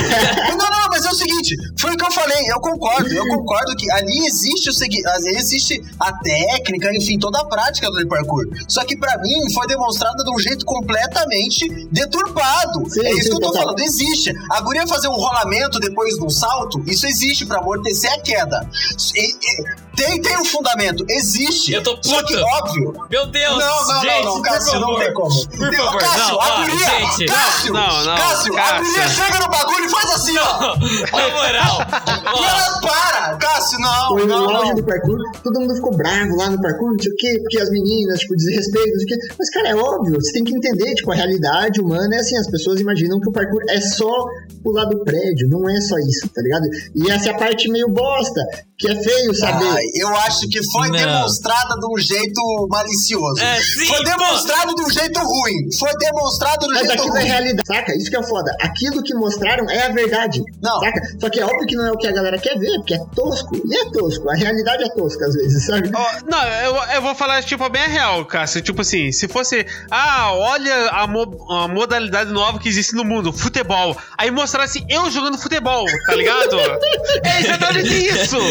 Não, 0.49 0.57
não, 0.57 0.70
não, 0.70 0.88
mas 0.90 1.05
é 1.05 1.11
o 1.11 1.14
seguinte, 1.14 1.57
foi 1.78 1.92
o 1.92 1.97
que 1.97 2.05
eu 2.05 2.11
falei, 2.12 2.38
eu 2.51 2.61
concordo, 2.61 3.09
eu 3.12 3.26
concordo 3.28 3.76
que 3.76 3.90
ali 3.92 4.26
existe 4.26 4.70
o 4.70 4.72
segui- 4.72 5.05
ali 5.07 5.36
existe 5.36 5.80
a 6.01 6.12
técnica, 6.12 6.90
enfim, 6.97 7.18
toda 7.18 7.38
a 7.40 7.45
prática 7.45 7.90
do 7.90 8.07
parkour. 8.09 8.45
Só 8.68 8.84
que 8.84 8.97
pra 8.97 9.18
mim 9.18 9.53
foi 9.53 9.66
demonstrada 9.85 10.24
de 10.24 10.30
um 10.35 10.39
jeito 10.39 10.64
completamente 10.64 11.68
deturpado. 11.91 12.89
Sim, 12.91 13.05
é 13.05 13.11
isso 13.12 13.22
sim, 13.24 13.28
que 13.28 13.35
eu 13.37 13.41
tô 13.41 13.47
total. 13.49 13.62
falando, 13.62 13.80
existe. 13.80 14.32
A 14.51 14.61
guria 14.62 14.87
fazer 14.87 15.09
um 15.09 15.14
rolamento 15.14 15.78
depois 15.78 16.14
de 16.14 16.24
um 16.24 16.30
salto, 16.30 16.82
isso 16.87 17.07
existe 17.07 17.45
pra 17.47 17.59
amortecer 17.59 18.12
a 18.12 18.18
queda. 18.20 18.68
E- 19.14 19.30
e- 19.32 19.85
tem, 19.95 20.20
tem 20.20 20.38
um 20.38 20.45
fundamento, 20.45 21.05
existe. 21.09 21.72
Eu 21.72 21.82
tô 21.82 21.97
Só 22.03 22.22
que, 22.22 22.34
puto. 22.34 22.47
óbvio, 22.47 22.92
Meu 23.11 23.26
Deus, 23.26 23.59
não, 23.59 23.86
não, 23.86 24.01
gente, 24.03 24.24
não, 24.24 24.34
não, 24.34 24.42
Cássio, 24.42 24.80
não 24.80 24.99
tem 24.99 25.12
como. 25.14 25.49
Por 25.49 25.74
favor, 25.76 25.99
Cássio, 26.01 26.32
não, 26.34 26.40
a 26.40 26.47
ó, 26.47 26.61
guria, 26.61 26.76
gente. 26.88 27.26
Cássio, 27.26 27.72
Não, 27.72 28.05
não, 28.05 28.16
Cássio, 28.16 28.55
a 28.55 28.62
Cássio. 28.62 28.84
guria 28.84 29.09
chega 29.09 29.38
no 29.40 29.49
bagulho 29.51 29.84
e 29.84 29.88
faz 29.90 30.11
assim, 30.12 30.36
ó. 30.38 30.76
Na 31.16 31.28
moral. 31.28 31.78
E 32.34 32.45
ela 32.45 32.80
para. 32.80 33.36
Cássio, 33.36 33.78
não, 33.78 34.09
Foi 34.09 34.26
no 34.26 34.26
não, 34.26 34.47
não. 34.64 34.74
do 34.74 34.84
parkour, 34.84 35.18
todo 35.42 35.61
mundo 35.61 35.74
ficou 35.74 35.97
bravo 35.97 36.36
lá 36.36 36.51
no 36.51 36.61
parkour, 36.61 36.92
não 36.92 36.99
sei 36.99 37.12
o 37.12 37.16
quê, 37.16 37.38
porque 37.40 37.61
as 37.61 37.70
meninas, 37.70 38.20
tipo, 38.20 38.34
desrespeito, 38.36 38.90
não 38.90 38.99
sei 38.99 39.05
o 39.05 39.09
quê. 39.09 39.34
Mas, 39.38 39.51
cara, 39.51 39.68
é 39.68 39.74
óbvio, 39.76 40.14
você 40.20 40.32
tem 40.32 40.45
que 40.45 40.55
entender, 40.55 40.95
tipo, 40.95 41.12
a 41.12 41.14
realidade 41.14 41.80
humana 41.80 42.14
é 42.16 42.18
assim, 42.18 42.36
as 42.36 42.51
pessoas 42.51 42.80
imaginam 42.80 43.20
que 43.20 43.28
o 43.28 43.32
parkour 43.32 43.62
é 43.68 43.80
só 43.80 44.11
pular 44.62 44.84
do 44.86 45.05
prédio, 45.05 45.49
não 45.49 45.68
é 45.68 45.80
só 45.80 45.97
isso, 45.99 46.28
tá 46.28 46.42
ligado? 46.42 46.64
E 46.95 47.11
essa 47.11 47.28
é 47.30 47.32
a 47.32 47.36
parte 47.38 47.70
meio 47.70 47.88
bosta, 47.88 48.40
que 48.78 48.88
é 48.88 48.95
feio 49.03 49.34
saber. 49.34 49.64
Ai, 49.85 50.03
eu 50.03 50.16
acho 50.16 50.49
que 50.49 50.61
foi 50.70 50.89
Não. 50.89 50.99
demonstrada 50.99 51.74
de 51.78 51.87
um 51.87 51.99
jeito 51.99 52.68
malicioso. 52.70 53.41
É, 53.43 53.61
sim, 53.61 53.87
foi 53.87 53.99
pô. 53.99 54.05
demonstrado 54.05 54.74
de 54.74 54.82
um 54.82 54.91
jeito 54.91 55.18
ruim. 55.20 55.72
Foi 55.78 55.93
demonstrado 55.99 56.61
de 56.61 56.66
um 56.66 56.74
Mas 56.74 56.87
jeito 56.87 56.93
aquilo 57.01 57.16
é 57.16 57.20
ruim. 57.20 57.28
realidade, 57.30 57.66
saca? 57.66 57.93
Isso 57.97 58.11
que 58.11 58.16
é 58.16 58.22
foda. 58.22 58.51
Aquilo 58.61 59.03
que 59.03 59.14
mostraram 59.14 59.68
é 59.70 59.87
a 59.87 59.89
verdade. 59.91 60.43
Não. 60.62 60.80
Saca? 60.80 61.01
Só 61.20 61.30
que 61.30 61.41
é 61.41 61.45
óbvio 61.45 61.66
que 61.66 61.76
não 61.76 61.87
é 61.87 61.93
o 61.93 61.97
que 61.97 62.07
a 62.07 62.12
galera 62.12 62.39
quer 62.39 62.59
ver, 62.59 62.76
porque 62.78 62.95
é 62.95 63.01
tosco. 63.14 63.57
E 63.64 63.76
é 63.76 63.91
tosco. 63.91 64.30
A 64.30 64.35
realidade 64.35 64.85
é 64.85 64.89
tosca 64.95 65.26
às 65.26 65.35
vezes, 65.35 65.66
sabe? 65.66 65.91
Ó, 65.95 66.07
não, 66.30 66.43
eu, 66.45 66.74
eu 66.95 67.03
vou 67.03 67.14
falar, 67.14 67.43
tipo, 67.43 67.68
bem 67.68 67.82
a 67.82 67.87
real, 67.89 68.24
Cássio. 68.26 68.62
Tipo 68.62 68.82
assim, 68.82 69.11
se 69.12 69.28
fosse. 69.28 69.66
Ah, 69.91 70.32
olha 70.32 70.89
a, 70.91 71.07
mo- 71.07 71.47
a 71.53 71.68
modalidade 71.68 72.30
nova 72.32 72.59
que 72.59 72.68
existe 72.68 72.95
no 72.95 73.05
mundo, 73.05 73.32
futebol. 73.32 73.97
Aí 74.18 74.30
mostrasse 74.30 74.85
eu 74.89 75.11
jogando 75.11 75.39
futebol, 75.39 75.85
tá 76.07 76.14
ligado? 76.14 76.57
é 77.24 77.41
exatamente 77.41 78.09
isso! 78.09 78.37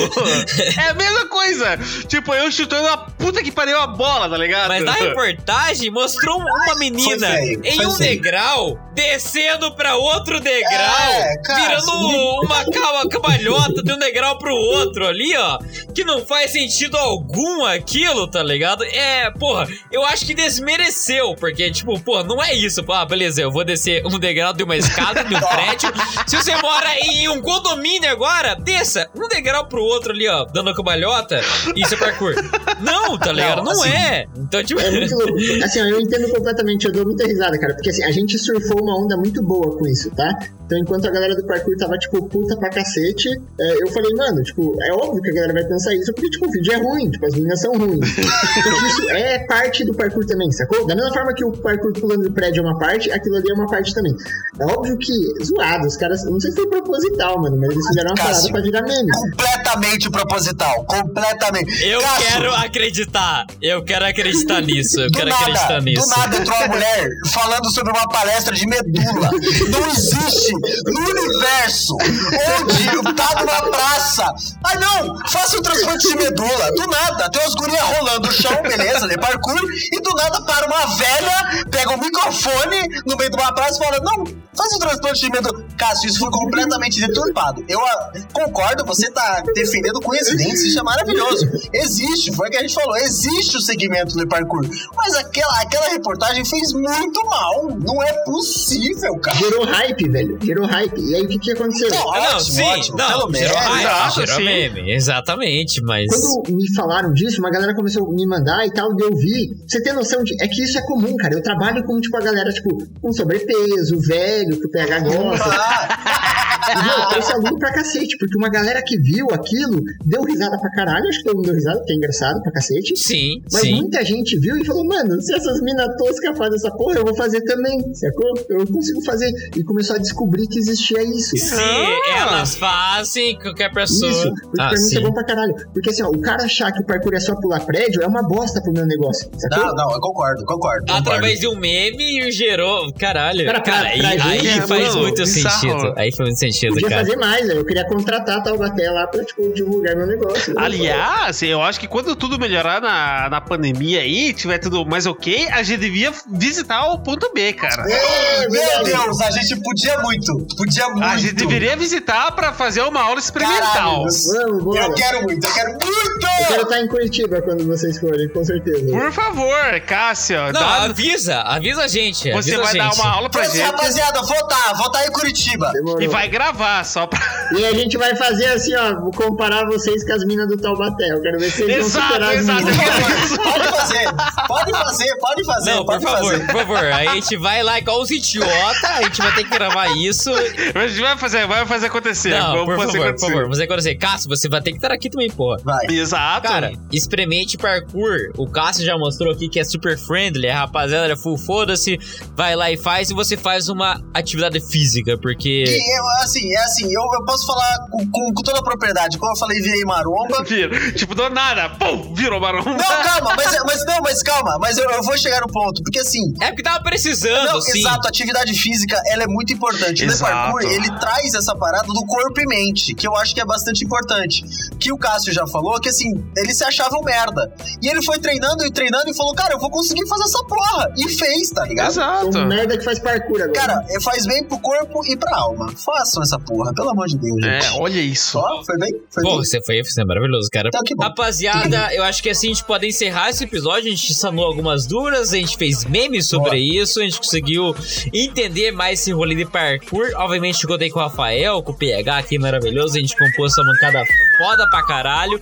É 0.78 0.90
a 0.90 0.94
mesma 0.94 1.23
coisa. 1.26 1.78
Tipo, 2.08 2.34
eu 2.34 2.52
chutando 2.52 2.88
a 2.88 2.98
puta 2.98 3.42
que 3.44 3.52
pariu 3.52 3.80
a 3.80 3.88
bola, 3.88 4.30
tá 4.30 4.38
ligado? 4.38 4.70
Mas 4.70 4.84
na 4.84 4.94
reportagem 4.94 5.90
mostrou 5.92 6.38
uma 6.40 6.76
menina 6.76 7.28
Foi 7.28 7.60
em 7.64 7.76
foi 7.76 7.86
um 7.86 7.98
degrau 7.98 8.78
descendo 8.94 9.74
pra 9.76 9.96
outro 9.96 10.40
degrau, 10.40 11.12
É, 11.12 11.38
cara, 11.44 11.66
virando 11.66 11.92
sim. 11.92 12.40
uma 12.46 12.64
cama- 12.72 13.10
cambalhota 13.10 13.82
de 13.84 13.92
um 13.92 13.98
degrau 13.98 14.38
pro 14.38 14.54
outro 14.54 15.08
ali, 15.08 15.36
ó. 15.36 15.58
Que 15.96 16.04
não 16.04 16.26
faz 16.26 16.52
sentido 16.52 16.96
algum 16.98 17.66
aquilo, 17.66 18.28
tá 18.28 18.44
ligado? 18.44 18.84
É, 18.84 19.32
porra, 19.32 19.68
eu 19.92 20.04
acho 20.06 20.26
que 20.26 20.34
desmereceu, 20.34 21.36
porque, 21.40 21.72
tipo, 21.72 22.00
porra, 22.02 22.24
não 22.24 22.42
é 22.42 22.54
isso. 22.54 22.84
Ah, 22.92 23.06
beleza, 23.06 23.42
eu 23.42 23.52
vou 23.52 23.64
descer 23.64 24.06
um 24.06 24.20
degrau 24.20 24.54
de 24.54 24.64
uma 24.64 24.76
escada 24.78 25.24
de 25.24 25.36
um 25.36 25.40
prédio. 25.42 25.92
Se 26.28 26.36
você 26.38 26.56
mora 26.58 26.96
em 27.00 27.28
um 27.30 27.42
condomínio 27.42 28.10
agora, 28.10 28.56
desça 28.56 29.10
um 29.16 29.28
degrau 29.28 29.66
pro 29.68 29.82
outro 29.84 30.12
ali, 30.14 30.28
ó, 30.28 30.46
dando 30.46 30.70
a 30.70 30.76
cambalhota. 31.14 31.40
Isso 31.76 31.94
é 31.94 31.98
parkour. 31.98 32.34
Não, 32.82 33.18
tá 33.18 33.32
ligado? 33.32 33.58
Não, 33.58 33.66
Não, 33.66 33.72
assim, 33.72 33.90
é. 33.90 34.28
Então, 34.36 34.64
tipo. 34.64 34.82
É 34.82 34.92
muito 34.92 35.16
louco. 35.16 35.34
Assim, 35.64 35.80
eu 35.80 36.00
entendo 36.00 36.30
completamente, 36.32 36.86
eu 36.86 36.92
dou 36.92 37.06
muita 37.06 37.26
risada, 37.26 37.58
cara. 37.60 37.74
Porque 37.74 37.90
assim, 37.90 38.04
a 38.04 38.12
gente 38.12 38.38
surfou 38.38 38.82
uma 38.82 38.98
onda 38.98 39.16
muito 39.16 39.42
boa 39.42 39.78
com 39.78 39.88
isso, 39.88 40.10
tá? 40.12 40.38
Então, 40.74 40.82
enquanto 40.82 41.08
a 41.08 41.12
galera 41.12 41.36
do 41.36 41.44
parkour 41.46 41.76
tava, 41.78 41.96
tipo, 42.00 42.28
puta 42.30 42.58
pra 42.58 42.70
cacete, 42.70 43.30
é, 43.60 43.84
eu 43.84 43.88
falei, 43.92 44.12
mano, 44.16 44.42
tipo, 44.42 44.76
é 44.82 44.92
óbvio 44.94 45.22
que 45.22 45.30
a 45.30 45.34
galera 45.34 45.54
vai 45.54 45.64
pensar 45.66 45.94
isso, 45.94 46.12
porque, 46.14 46.30
tipo, 46.32 46.48
o 46.48 46.52
vídeo 46.52 46.74
é 46.74 46.78
ruim, 46.78 47.12
tipo, 47.12 47.26
as 47.28 47.34
meninas 47.36 47.62
são 47.62 47.74
ruins. 47.74 48.10
Só 48.16 48.72
que 48.72 48.86
isso 48.88 49.10
é 49.12 49.40
parte 49.46 49.86
do 49.86 49.94
parkour 49.94 50.26
também, 50.26 50.52
sacou? 50.52 50.88
Da 50.88 50.96
mesma 50.96 51.14
forma 51.14 51.34
que 51.36 51.46
o 51.46 51.52
parkour 51.52 51.94
pulando 51.94 52.24
do 52.24 52.32
prédio 52.32 52.62
é 52.62 52.64
uma 52.64 52.80
parte, 52.80 53.12
aquilo 53.12 53.36
ali 53.36 53.52
é 53.52 53.54
uma 53.54 53.68
parte 53.68 53.94
também. 53.94 54.16
É 54.60 54.66
óbvio 54.66 54.98
que, 54.98 55.14
zoado, 55.46 55.86
os 55.86 55.96
caras, 55.96 56.24
não 56.26 56.40
sei 56.40 56.50
se 56.52 56.58
foi 56.58 56.68
proposital, 56.68 57.40
mano, 57.40 57.56
mas 57.58 57.70
eles 57.70 57.88
fizeram 57.88 58.10
uma 58.10 58.16
parada 58.16 58.36
Cássio. 58.36 58.52
pra 58.52 58.62
virar 58.62 58.82
meme. 58.82 59.12
Completamente 59.12 60.10
proposital. 60.10 60.86
Completamente. 60.86 61.86
Eu 61.86 62.00
Cássio, 62.02 62.28
quero 62.32 62.54
acreditar. 62.56 63.46
Eu 63.62 63.84
quero 63.84 64.06
acreditar 64.06 64.62
nisso. 64.64 65.00
Eu 65.02 65.12
Do 65.12 65.18
quero 65.18 65.30
nada, 65.30 65.44
acreditar 65.44 65.82
nisso. 65.82 66.04
do 66.04 66.10
nada 66.18 66.38
entrou 66.38 66.58
uma 66.58 66.68
mulher 66.68 67.10
falando 67.32 67.70
sobre 67.72 67.92
uma 67.94 68.08
palestra 68.10 68.56
de 68.56 68.66
medula. 68.68 69.30
Não 69.70 69.88
existe 69.88 70.54
no 70.86 71.00
universo 71.10 71.96
onde 71.96 73.16
tá 73.16 73.30
numa 73.40 73.72
praça. 73.72 74.26
Ah, 74.64 74.76
não, 74.80 75.20
faça 75.30 75.58
um 75.58 75.62
transplante 75.62 76.08
de 76.08 76.16
medula. 76.16 76.72
Do 76.72 76.88
nada, 76.88 77.30
tem 77.30 77.42
umas 77.42 77.56
gurias 77.56 77.82
rolando 77.82 78.28
no 78.28 78.34
chão, 78.34 78.62
beleza, 78.62 79.08
de 79.08 79.18
parkour, 79.18 79.62
e 79.92 80.02
do 80.02 80.14
nada 80.16 80.42
para 80.42 80.68
uma 80.68 80.86
velha, 80.96 81.66
pega 81.70 81.94
o 81.94 82.00
microfone 82.00 83.02
no 83.06 83.16
meio 83.18 83.30
de 83.30 83.38
uma 83.38 83.54
praça 83.54 83.82
e 83.82 83.86
fala: 83.86 84.00
Não, 84.00 84.24
faz 84.56 84.74
um 84.74 84.80
transplante 84.80 85.22
de 85.22 85.32
medula. 85.32 85.66
Cássio, 85.78 86.10
isso 86.10 86.20
foi 86.20 86.32
completamente 86.32 87.00
deturpado. 87.00 87.64
Eu 87.68 87.80
ah, 87.80 88.12
concordo, 88.32 88.86
você 88.86 89.10
tá 89.12 89.44
defendendo 89.54 90.00
dentes, 90.38 90.64
isso 90.64 90.80
é 90.80 90.84
maravilhoso. 90.84 91.50
Existe, 91.74 92.34
foi 92.34 92.48
o 92.48 92.52
que 92.52 92.58
a 92.58 92.62
gente 92.62 92.74
falou, 92.74 92.96
existe 92.98 93.58
o 93.58 93.62
segmento 93.62 94.16
do 94.16 94.28
parkour. 94.28 94.66
Mas 94.96 95.16
aquela, 95.16 95.62
aquela 95.62 95.88
reportagem 95.90 96.46
fez 96.46 96.74
muito 96.74 97.26
mal. 97.26 97.70
Não 97.80 98.02
é 98.02 98.14
possível, 98.24 99.18
cara. 99.18 99.38
Gerou 99.38 99.66
hype, 99.66 100.10
velho. 100.10 100.38
Gerou 100.46 100.66
hype. 100.68 101.00
E 101.00 101.16
aí 101.16 101.24
o 101.24 101.28
que 101.28 101.40
que 101.40 101.52
aconteceu? 101.52 101.90
Não, 101.90 102.04
não, 102.04 102.12
ótimo, 102.12 102.42
sim, 102.42 102.64
ótimo. 102.64 102.98
não, 102.98 103.08
gerou 103.08 103.30
menos. 103.30 103.56
hype, 103.56 103.80
exato, 103.80 104.20
gerou 104.20 104.36
sim. 104.36 104.44
meme, 104.44 104.94
exatamente, 104.94 105.82
mas... 105.84 106.08
Quando 106.08 106.56
me 106.56 106.76
falaram 106.76 107.14
disso, 107.14 107.40
uma 107.40 107.50
galera 107.50 107.74
começou 107.76 108.06
a 108.06 108.14
me 108.14 108.28
mandar 108.28 108.66
e 108.66 108.72
tal, 108.72 108.90
e 108.98 109.04
eu 109.04 109.16
vi. 109.16 109.50
Você 109.68 109.82
tem 109.82 109.94
noção 109.94 110.24
de. 110.24 110.34
É 110.42 110.48
que 110.48 110.64
isso 110.64 110.78
é 110.78 110.82
comum, 110.86 111.16
cara. 111.18 111.34
Eu 111.34 111.42
trabalho 111.42 111.84
com, 111.84 112.00
tipo, 112.00 112.18
a 112.18 112.22
galera, 112.22 112.50
tipo, 112.52 112.78
com 113.02 113.12
sobrepeso, 113.12 114.00
velho, 114.02 114.60
que 114.60 114.68
o 114.68 114.72
PH 114.72 115.00
gosta. 115.00 115.50
Ah, 116.66 116.74
E, 116.80 116.84
meu, 117.00 117.08
trouxe 117.10 117.32
aluno 117.34 117.58
pra 117.60 117.72
cacete, 117.74 118.18
porque 118.18 118.38
uma 118.38 118.50
galera 118.50 118.82
que 118.86 118.98
viu 119.00 119.28
aquilo 119.32 119.82
deu 120.06 120.24
risada 120.24 120.58
pra 120.60 120.70
caralho. 120.72 121.08
Acho 121.08 121.20
que 121.20 121.24
todo 121.26 121.36
mundo 121.38 121.46
deu 121.46 121.56
risada, 121.56 121.78
porque 121.80 121.94
é 121.94 121.96
engraçado 121.96 122.42
pra 122.42 122.52
cacete. 122.52 122.96
Sim, 122.98 123.42
Mas 123.52 123.62
sim. 123.62 123.76
muita 123.76 124.04
gente 124.06 124.40
viu 124.40 124.58
e 124.58 124.66
falou, 124.66 124.86
mano, 124.86 125.22
se 125.22 125.34
essas 125.36 125.62
minas 125.62 125.88
toscas 125.98 126.38
fazem 126.38 126.56
essa 126.56 126.72
porra, 126.72 126.98
eu 126.98 127.04
vou 127.06 127.16
fazer 127.16 127.42
também, 127.42 127.78
sacou? 127.94 128.34
Eu 128.50 128.68
consigo 128.68 129.04
fazer. 129.04 129.32
E 129.56 129.64
começou 129.64 129.96
a 129.96 130.00
descobrir 130.00 130.48
que 130.48 130.60
existia 130.60 131.02
isso. 131.04 131.36
Sim, 131.38 131.56
Ah. 131.56 132.28
elas 132.30 132.56
fazem 132.56 133.38
qualquer 133.40 133.72
pessoa. 133.74 134.12
Isso, 134.12 134.34
porque 134.34 134.62
ah, 134.62 134.68
pra 134.70 134.70
mim 134.70 134.76
isso 134.76 134.90
sim. 134.90 134.98
é 134.98 135.02
bom 135.02 135.12
pra 135.14 135.24
caralho. 135.26 135.54
Porque 135.74 135.90
assim, 135.90 136.04
ó, 136.04 136.10
o 136.10 136.20
cara 136.22 136.44
achar 136.44 136.72
que 136.72 136.82
o 136.82 136.86
parkour 136.86 137.14
é 137.14 137.20
só 137.20 137.36
pular 137.36 137.60
prédio 137.66 138.02
é 138.02 138.08
uma 138.08 138.24
bosta 138.24 138.62
pro 138.62 138.72
meu 138.74 138.86
negócio, 138.86 139.30
sacou? 139.38 139.66
não, 139.66 139.76
não, 139.76 139.92
eu 139.94 140.00
concordo, 140.00 140.46
concordo. 140.46 140.86
concordo. 140.86 140.94
Através 140.94 141.40
de 141.40 141.48
um 141.48 141.56
meme 141.56 142.32
gerou. 142.32 142.92
Caralho. 142.94 143.46
Cara, 143.46 143.62
Cara, 143.62 143.80
pra- 143.82 143.90
aí, 143.90 144.00
pra 144.00 144.26
aí 144.26 144.40
gente, 144.40 144.68
faz 144.68 144.88
mano, 144.90 145.02
muito 145.02 145.26
sentido. 145.26 145.94
Aí 145.98 146.12
faz 146.12 146.20
muito 146.30 146.40
sentido, 146.40 146.53
Podia 146.62 146.90
cara. 146.90 147.02
fazer 147.02 147.18
mais, 147.18 147.48
velho. 147.48 147.60
Eu 147.60 147.66
queria 147.66 147.86
contratar 147.88 148.38
a 148.38 148.42
Taubaté 148.42 148.90
lá 148.92 149.08
pra, 149.08 149.24
tipo, 149.24 149.54
divulgar 149.54 149.96
meu 149.96 150.08
negócio. 150.08 150.54
Aliás, 150.58 151.42
eu 151.42 151.62
acho 151.62 151.80
que 151.80 151.88
quando 151.88 152.16
tudo 152.16 152.38
melhorar 152.40 152.82
na, 152.82 153.30
na 153.30 153.42
pandemia 153.42 154.00
aí, 154.02 154.34
tiver 154.34 154.58
tudo 154.60 154.86
mais 154.86 155.06
ok, 155.06 155.48
a 155.52 155.64
gente 155.64 155.80
devia 155.80 156.12
visitar 156.32 156.86
o 156.92 157.00
ponto 157.00 157.32
B, 157.34 157.54
cara. 157.54 157.84
Ei, 157.90 158.48
meu. 158.50 158.84
Deus, 158.84 159.22
a 159.22 159.32
gente 159.32 159.56
podia 159.62 160.00
muito. 160.00 160.48
Podia 160.56 160.88
muito. 160.90 161.04
A 161.04 161.18
gente 161.18 161.34
deveria 161.34 161.76
visitar 161.76 162.32
pra 162.34 162.54
fazer 162.54 162.82
uma 162.82 163.02
aula 163.02 163.20
experimental. 163.20 163.64
Caralho, 163.64 164.08
Vamos, 164.34 164.64
bora. 164.64 164.84
Eu 164.86 164.94
quero 164.94 165.24
muito, 165.24 165.46
eu 165.48 165.54
quero 165.54 165.72
Eu 165.72 165.78
quero 165.78 165.94
muito! 165.94 166.64
estar 166.64 166.80
em 166.82 166.88
Curitiba 166.88 167.42
quando 167.42 167.66
vocês 167.66 168.00
forem, 168.00 168.28
com 168.30 168.44
certeza. 168.44 168.92
Por 168.92 169.12
favor, 169.12 169.80
Cássio, 169.88 170.38
Não, 170.46 170.52
dá- 170.54 170.84
avisa, 170.84 171.42
avisa 171.42 171.84
a 171.84 171.88
gente. 171.88 172.32
você 172.32 172.56
a 172.56 172.62
vai 172.62 172.74
dar 172.78 172.90
gente. 172.92 173.00
uma 173.02 173.10
aula 173.12 173.30
pra 173.30 173.42
Mas, 173.42 173.54
gente 173.54 173.62
rapaziada, 173.64 174.22
votar, 174.22 174.76
votar 174.78 175.06
em 175.08 175.12
Curitiba. 175.12 175.72
Demorou. 175.74 176.02
e 176.02 176.08
vai 176.08 176.28
gravar 176.28 176.43
só 176.84 177.08
pra. 177.08 177.20
E 177.58 177.66
a 177.66 177.74
gente 177.74 177.98
vai 177.98 178.16
fazer 178.16 178.46
assim, 178.48 178.74
ó, 178.76 179.00
vou 179.00 179.12
comparar 179.12 179.66
vocês 179.66 180.04
com 180.06 180.14
as 180.14 180.26
minas 180.26 180.48
do 180.48 180.58
Taubaté. 180.58 181.10
Eu 181.12 181.22
quero 181.22 181.40
ver 181.40 181.52
se 181.52 181.64
vocês 181.64 181.78
Exato, 181.86 181.94
vão 181.94 182.08
superar 182.08 182.30
as 182.32 182.40
exato. 182.42 182.64
minas. 182.66 182.84
Pode 183.54 183.70
fazer, 183.70 184.06
pode 184.48 184.72
fazer, 184.72 185.16
pode 185.18 185.46
fazer, 185.46 185.72
Não, 185.72 185.78
por 185.86 185.86
pode 185.86 186.04
favor, 186.04 186.32
fazer. 186.32 186.46
por 186.48 186.56
favor. 186.58 186.78
Aí 186.78 187.08
a 187.08 187.14
gente 187.16 187.36
vai 187.38 187.64
lá 187.64 187.78
igual 187.80 188.02
os 188.02 188.10
idiota, 188.12 188.88
a 188.88 189.02
gente 189.04 189.22
vai 189.22 189.36
ter 189.36 189.44
que 189.44 189.50
gravar 189.50 189.88
isso. 189.98 190.32
A 190.34 190.88
gente 190.88 191.02
vai 191.02 191.18
fazer, 191.18 191.48
vai 191.48 191.66
fazer 191.66 191.88
acontecer. 191.88 192.30
Não, 192.32 192.52
Vamos 192.54 192.66
por 192.66 192.78
fazer 192.78 192.92
favor, 192.92 193.02
por 193.04 193.08
acontecer. 193.10 193.34
favor. 193.34 193.48
Você 193.50 193.68
quando 193.68 193.82
você, 193.82 193.96
Cássio, 193.96 194.30
você 194.30 194.48
vai 194.50 194.62
ter 194.62 194.72
que 194.72 194.78
estar 194.78 194.92
aqui 194.92 195.10
também, 195.10 195.30
porra. 195.30 195.58
Vai. 195.64 195.88
Exato. 195.90 196.48
Cara, 196.48 196.72
experimente 196.92 197.58
parkour. 197.58 198.32
O 198.38 198.48
Cássio 198.50 198.86
já 198.86 198.98
mostrou 198.98 199.32
aqui 199.32 199.50
que 199.50 199.60
é 199.60 199.64
super 199.64 199.98
friendly. 199.98 200.50
A 200.50 200.60
rapaziada 200.60 201.12
é 201.12 201.16
full 201.16 201.38
foda-se. 201.38 201.98
Vai 202.36 202.56
lá 202.56 202.72
e 202.72 202.78
faz. 202.78 203.10
E 203.10 203.14
você 203.14 203.36
faz 203.38 203.70
uma 203.70 204.02
atividade 204.14 204.60
física, 204.70 205.18
porque. 205.18 205.66
E 205.68 205.98
eu, 206.00 206.04
assim, 206.38 206.54
é 206.54 206.60
assim, 206.64 206.86
eu, 206.86 207.02
eu 207.14 207.26
posso 207.26 207.46
falar 207.46 207.78
com, 207.92 208.00
com- 208.10 208.34
com 208.34 208.44
toda 208.44 208.60
a 208.60 208.64
propriedade. 208.64 209.18
Como 209.18 209.32
eu 209.32 209.38
falei, 209.38 209.62
virei 209.62 209.84
maromba. 209.84 210.44
Vira. 210.48 210.92
Tipo, 210.94 211.14
do 211.16 211.30
nada, 211.30 211.70
pum, 211.70 212.14
virou 212.14 212.40
barão. 212.40 212.64
Não, 212.64 212.78
calma, 212.78 213.34
mas, 213.36 213.58
mas 213.66 213.86
não, 213.86 214.02
mas 214.02 214.24
calma, 214.24 214.58
mas 214.60 214.78
eu, 214.78 214.90
eu 214.90 215.04
vou 215.04 215.18
chegar 215.18 215.42
no 215.42 215.48
ponto, 215.48 215.82
porque 215.84 216.00
assim. 216.00 216.22
É 216.42 216.48
porque 216.48 216.64
tava 216.64 216.82
precisando, 216.84 217.46
Não, 217.54 217.62
sim. 217.62 217.80
exato, 217.80 218.08
atividade 218.08 218.54
física 218.54 219.00
ela 219.08 219.24
é 219.24 219.28
muito 219.28 219.54
importante. 219.54 220.04
O 220.04 220.08
The 220.08 220.14
Exato. 220.14 220.32
Parkour, 220.32 220.62
ele 220.64 220.90
traz 221.00 221.34
essa 221.34 221.56
parada 221.56 221.88
do 221.88 222.06
corpo 222.06 222.40
e 222.40 222.46
mente, 222.48 222.94
que 222.96 223.08
eu 223.08 223.16
acho 223.18 223.34
que 223.34 223.42
é 223.42 223.46
bastante 223.46 223.84
importante. 223.86 224.44
Que 224.80 224.92
o 224.92 224.98
Cássio 224.98 225.32
já 225.34 225.46
falou, 225.48 225.80
que 225.80 225.90
assim, 225.90 226.10
ele 226.38 226.54
se 226.54 226.64
achava 226.64 226.98
um 226.98 227.04
merda. 227.04 227.52
E 227.82 227.88
ele 227.88 228.02
foi 228.04 228.20
treinando 228.20 228.66
e 228.66 228.72
treinando 228.72 229.10
e 229.10 229.16
falou, 229.16 229.34
cara, 229.36 229.54
eu 229.54 229.60
vou 229.60 229.70
conseguir 229.70 230.08
fazer 230.08 230.24
essa 230.24 230.44
porra. 230.46 230.88
E 230.98 231.10
fez, 231.10 231.50
tá 231.50 231.66
ligado? 231.66 231.90
Exato. 231.92 232.38
Um 232.38 232.46
merda 232.46 232.78
que 232.78 232.84
faz 232.84 233.00
parkour 233.00 233.42
agora. 233.42 233.52
Cara, 233.54 233.86
é, 233.90 234.00
faz 234.02 234.26
bem 234.26 234.44
pro 234.44 234.58
corpo 234.60 235.06
e 235.06 235.16
pra 235.18 235.36
alma. 235.38 235.74
Façam 235.78 236.23
essa 236.24 236.40
porra, 236.40 236.74
pelo 236.74 236.90
amor 236.90 237.08
de 237.08 237.18
Deus, 237.18 237.36
gente. 237.36 237.66
É, 237.66 237.72
olha 237.80 238.00
isso. 238.00 238.40
Ó, 238.40 238.64
foi 238.64 238.78
bem? 238.78 238.94
Foi 239.10 239.24
Pô, 239.24 239.30
bem? 239.30 239.38
você 239.40 239.62
foi, 239.64 239.84
você 239.84 240.02
é 240.02 240.06
maravilhoso, 240.06 240.50
cara. 240.52 240.70
Então, 240.70 240.82
que 240.84 240.96
bom. 240.96 241.04
Rapaziada, 241.04 241.94
eu 241.94 242.04
acho 242.04 242.22
que 242.24 242.30
assim 242.30 242.48
a 242.48 242.54
gente 242.54 242.64
pode 242.64 242.88
encerrar 242.88 243.30
esse 243.30 243.44
episódio. 243.44 243.88
A 243.88 243.96
gente 243.96 244.14
sanou 244.14 244.46
algumas 244.46 244.86
dúvidas, 244.86 245.34
a 245.34 245.38
gente 245.38 245.58
fez 245.58 245.86
memes 245.86 246.28
sobre 246.28 246.52
Boa. 246.52 246.58
isso, 246.58 247.00
a 247.00 247.04
gente 247.04 247.18
conseguiu 247.18 247.76
entender 248.14 248.72
mais 248.72 249.00
esse 249.00 249.12
rolê 249.12 249.36
de 249.36 249.46
parkour. 249.46 250.06
Obviamente, 250.16 250.64
eu 250.64 250.70
contei 250.70 250.90
com 250.90 251.00
o 251.00 251.04
Rafael, 251.04 251.62
com 251.62 251.72
o 251.72 251.76
PH 251.76 252.18
aqui 252.18 252.40
maravilhoso. 252.40 252.98
A 252.98 253.00
gente 253.00 253.16
compôs 253.18 253.52
essa 253.52 253.64
mancada 253.64 254.04
foda 254.44 254.70
pra 254.70 254.86
caralho. 254.86 255.40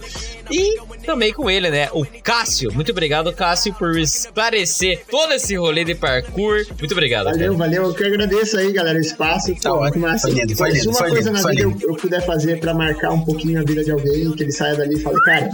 E 0.51 0.77
também 1.05 1.33
com 1.33 1.49
ele, 1.49 1.69
né? 1.69 1.89
O 1.93 2.05
Cássio. 2.23 2.71
Muito 2.73 2.91
obrigado, 2.91 3.31
Cássio, 3.33 3.73
por 3.73 3.97
esclarecer 3.97 5.03
todo 5.09 5.33
esse 5.33 5.55
rolê 5.55 5.83
de 5.85 5.95
parkour. 5.95 6.65
Muito 6.77 6.91
obrigado, 6.91 7.25
Valeu, 7.25 7.53
cara. 7.53 7.57
valeu. 7.57 7.83
Eu 7.85 7.93
que 7.93 8.03
agradeço 8.03 8.57
aí, 8.57 8.71
galera, 8.73 8.97
o 8.97 9.01
espaço. 9.01 9.55
Tá 9.55 9.69
Pô, 9.71 9.77
ótimo. 9.77 10.07
massa. 10.07 10.27
Foi 10.27 10.39
lindo, 10.39 10.55
foi 10.55 10.75
Se 10.75 10.87
uma 10.87 10.97
coisa 10.99 11.29
lindo, 11.31 11.41
na 11.41 11.49
vida 11.49 11.61
eu, 11.61 11.77
eu 11.81 11.95
puder 11.95 12.25
fazer 12.25 12.59
pra 12.59 12.73
marcar 12.73 13.11
um 13.11 13.23
pouquinho 13.23 13.59
a 13.59 13.63
vida 13.63 13.83
de 13.83 13.91
alguém, 13.91 14.31
que 14.33 14.43
ele 14.43 14.51
saia 14.51 14.75
dali 14.75 14.95
e 14.95 14.99
fale, 14.99 15.19
cara, 15.21 15.49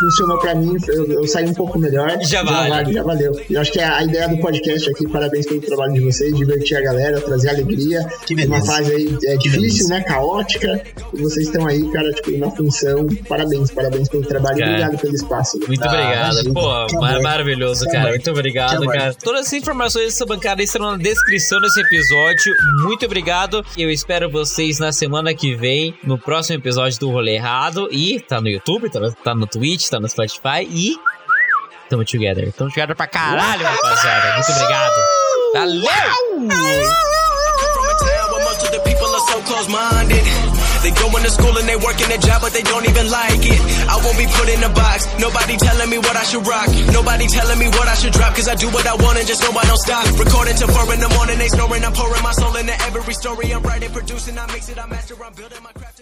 funcionou 0.00 0.38
pra 0.38 0.54
mim, 0.54 0.76
eu, 0.88 1.06
eu 1.12 1.26
saí 1.26 1.46
um 1.46 1.54
pouco 1.54 1.78
melhor. 1.78 2.18
Já 2.22 2.42
vale. 2.42 2.92
Já 2.92 3.02
valeu. 3.02 3.32
Eu 3.50 3.60
acho 3.60 3.72
que 3.72 3.80
a, 3.80 3.96
a 3.98 4.04
ideia 4.04 4.28
do 4.28 4.38
podcast 4.38 4.90
aqui, 4.90 5.08
parabéns 5.08 5.46
pelo 5.46 5.60
trabalho 5.60 5.92
de 5.94 6.00
vocês, 6.00 6.34
divertir 6.36 6.76
a 6.76 6.82
galera, 6.82 7.20
trazer 7.20 7.50
alegria. 7.50 8.04
Que 8.26 8.34
Uma 8.34 8.42
beleza. 8.46 8.66
fase 8.66 8.92
aí 8.92 9.18
é, 9.24 9.36
difícil, 9.36 9.88
né? 9.88 10.00
Caótica. 10.02 10.82
E 11.14 11.22
vocês 11.22 11.46
estão 11.46 11.66
aí, 11.66 11.82
cara, 11.90 12.10
tipo, 12.12 12.36
na 12.38 12.50
função. 12.50 13.06
Parabéns, 13.28 13.70
parabéns 13.70 14.08
pelo 14.08 14.24
trabalho. 14.24 14.58
Cara. 14.58 14.70
Obrigado 14.70 14.98
pelo 15.00 15.14
espaço. 15.14 15.58
Muito 15.66 15.82
Ah, 15.82 15.86
obrigado. 15.88 16.32
imagina. 16.32 16.54
Pô, 16.54 16.86
Que 16.86 16.96
mar- 16.96 17.20
maravilhoso, 17.22 17.84
Que 17.86 17.92
cara. 17.92 18.10
Muito 18.10 18.30
obrigado, 18.30 18.86
cara. 18.86 19.14
Todas 19.14 19.46
as 19.46 19.52
informações 19.52 20.06
dessa 20.06 20.26
bancada 20.26 20.62
estarão 20.62 20.92
na 20.92 20.96
descrição 20.96 21.60
desse 21.60 21.80
episódio. 21.80 22.54
Muito 22.82 23.04
obrigado. 23.06 23.64
Eu 23.76 23.90
espero 23.90 24.30
vocês 24.30 24.78
na 24.78 24.92
semana 24.92 25.34
que 25.34 25.54
vem, 25.54 25.94
no 26.04 26.18
próximo 26.18 26.56
episódio 26.58 26.98
do 27.00 27.10
Rolê 27.10 27.34
Errado. 27.36 27.88
E 27.90 28.20
tá 28.20 28.40
no 28.40 28.48
YouTube, 28.48 28.90
tá 28.90 29.00
no, 29.00 29.12
tá 29.12 29.34
no 29.34 29.46
Twitch, 29.46 29.85
tá 29.90 30.00
no 30.00 30.08
Spotify. 30.08 30.66
E. 30.68 30.96
Tamo 31.88 32.04
together. 32.04 32.52
Tamo 32.52 32.70
together 32.70 32.94
pra 32.96 33.06
caralho, 33.06 33.64
rapaziada. 33.64 34.34
Muito 34.34 34.52
obrigado. 34.52 34.94
Valeu! 35.54 37.06
from 37.76 37.86
a 37.88 37.96
town 38.00 38.26
where 38.32 38.44
most 38.44 38.60
of 38.64 38.70
the 38.72 38.80
people 38.88 39.06
are 39.06 39.26
so 39.32 39.38
close-minded. 39.44 40.24
They 40.82 40.92
go 40.94 41.10
into 41.16 41.30
school 41.30 41.56
and 41.58 41.66
they 41.66 41.76
work 41.76 41.98
in 41.98 42.10
a 42.12 42.18
job, 42.18 42.42
but 42.42 42.52
they 42.52 42.62
don't 42.62 42.86
even 42.86 43.10
like 43.10 43.42
it. 43.42 43.60
I 43.90 43.98
won't 43.98 44.16
be 44.18 44.26
put 44.30 44.48
in 44.48 44.62
a 44.62 44.70
box. 44.70 45.08
Nobody 45.18 45.56
telling 45.56 45.90
me 45.90 45.98
what 45.98 46.14
I 46.14 46.22
should 46.22 46.46
rock. 46.46 46.68
Nobody 46.92 47.26
telling 47.26 47.58
me 47.58 47.66
what 47.74 47.88
I 47.88 47.94
should 47.94 48.12
drop. 48.12 48.34
Cause 48.36 48.48
I 48.48 48.54
do 48.54 48.68
what 48.70 48.86
I 48.86 48.94
want 48.94 49.18
and 49.18 49.26
just 49.26 49.42
know 49.42 49.50
I 49.50 49.64
don't 49.66 49.82
stop. 49.82 50.06
Recording 50.18 50.54
till 50.54 50.68
four 50.68 50.86
in 50.94 51.00
the 51.00 51.08
morning, 51.18 51.38
they 51.38 51.48
snoring. 51.48 51.82
I'm 51.82 51.92
pouring 51.92 52.22
my 52.22 52.32
soul 52.32 52.54
into 52.54 52.76
every 52.86 53.14
story 53.14 53.50
I'm 53.52 53.62
writing, 53.62 53.90
producing. 53.90 54.38
I 54.38 54.46
mix 54.46 54.68
it, 54.68 54.78
I 54.78 54.86
master, 54.86 55.14
I'm 55.18 55.32
building 55.34 55.62
my 55.62 55.72
craft 55.72 55.76
and 55.76 55.84
I'm 55.84 55.94
not. 55.94 55.95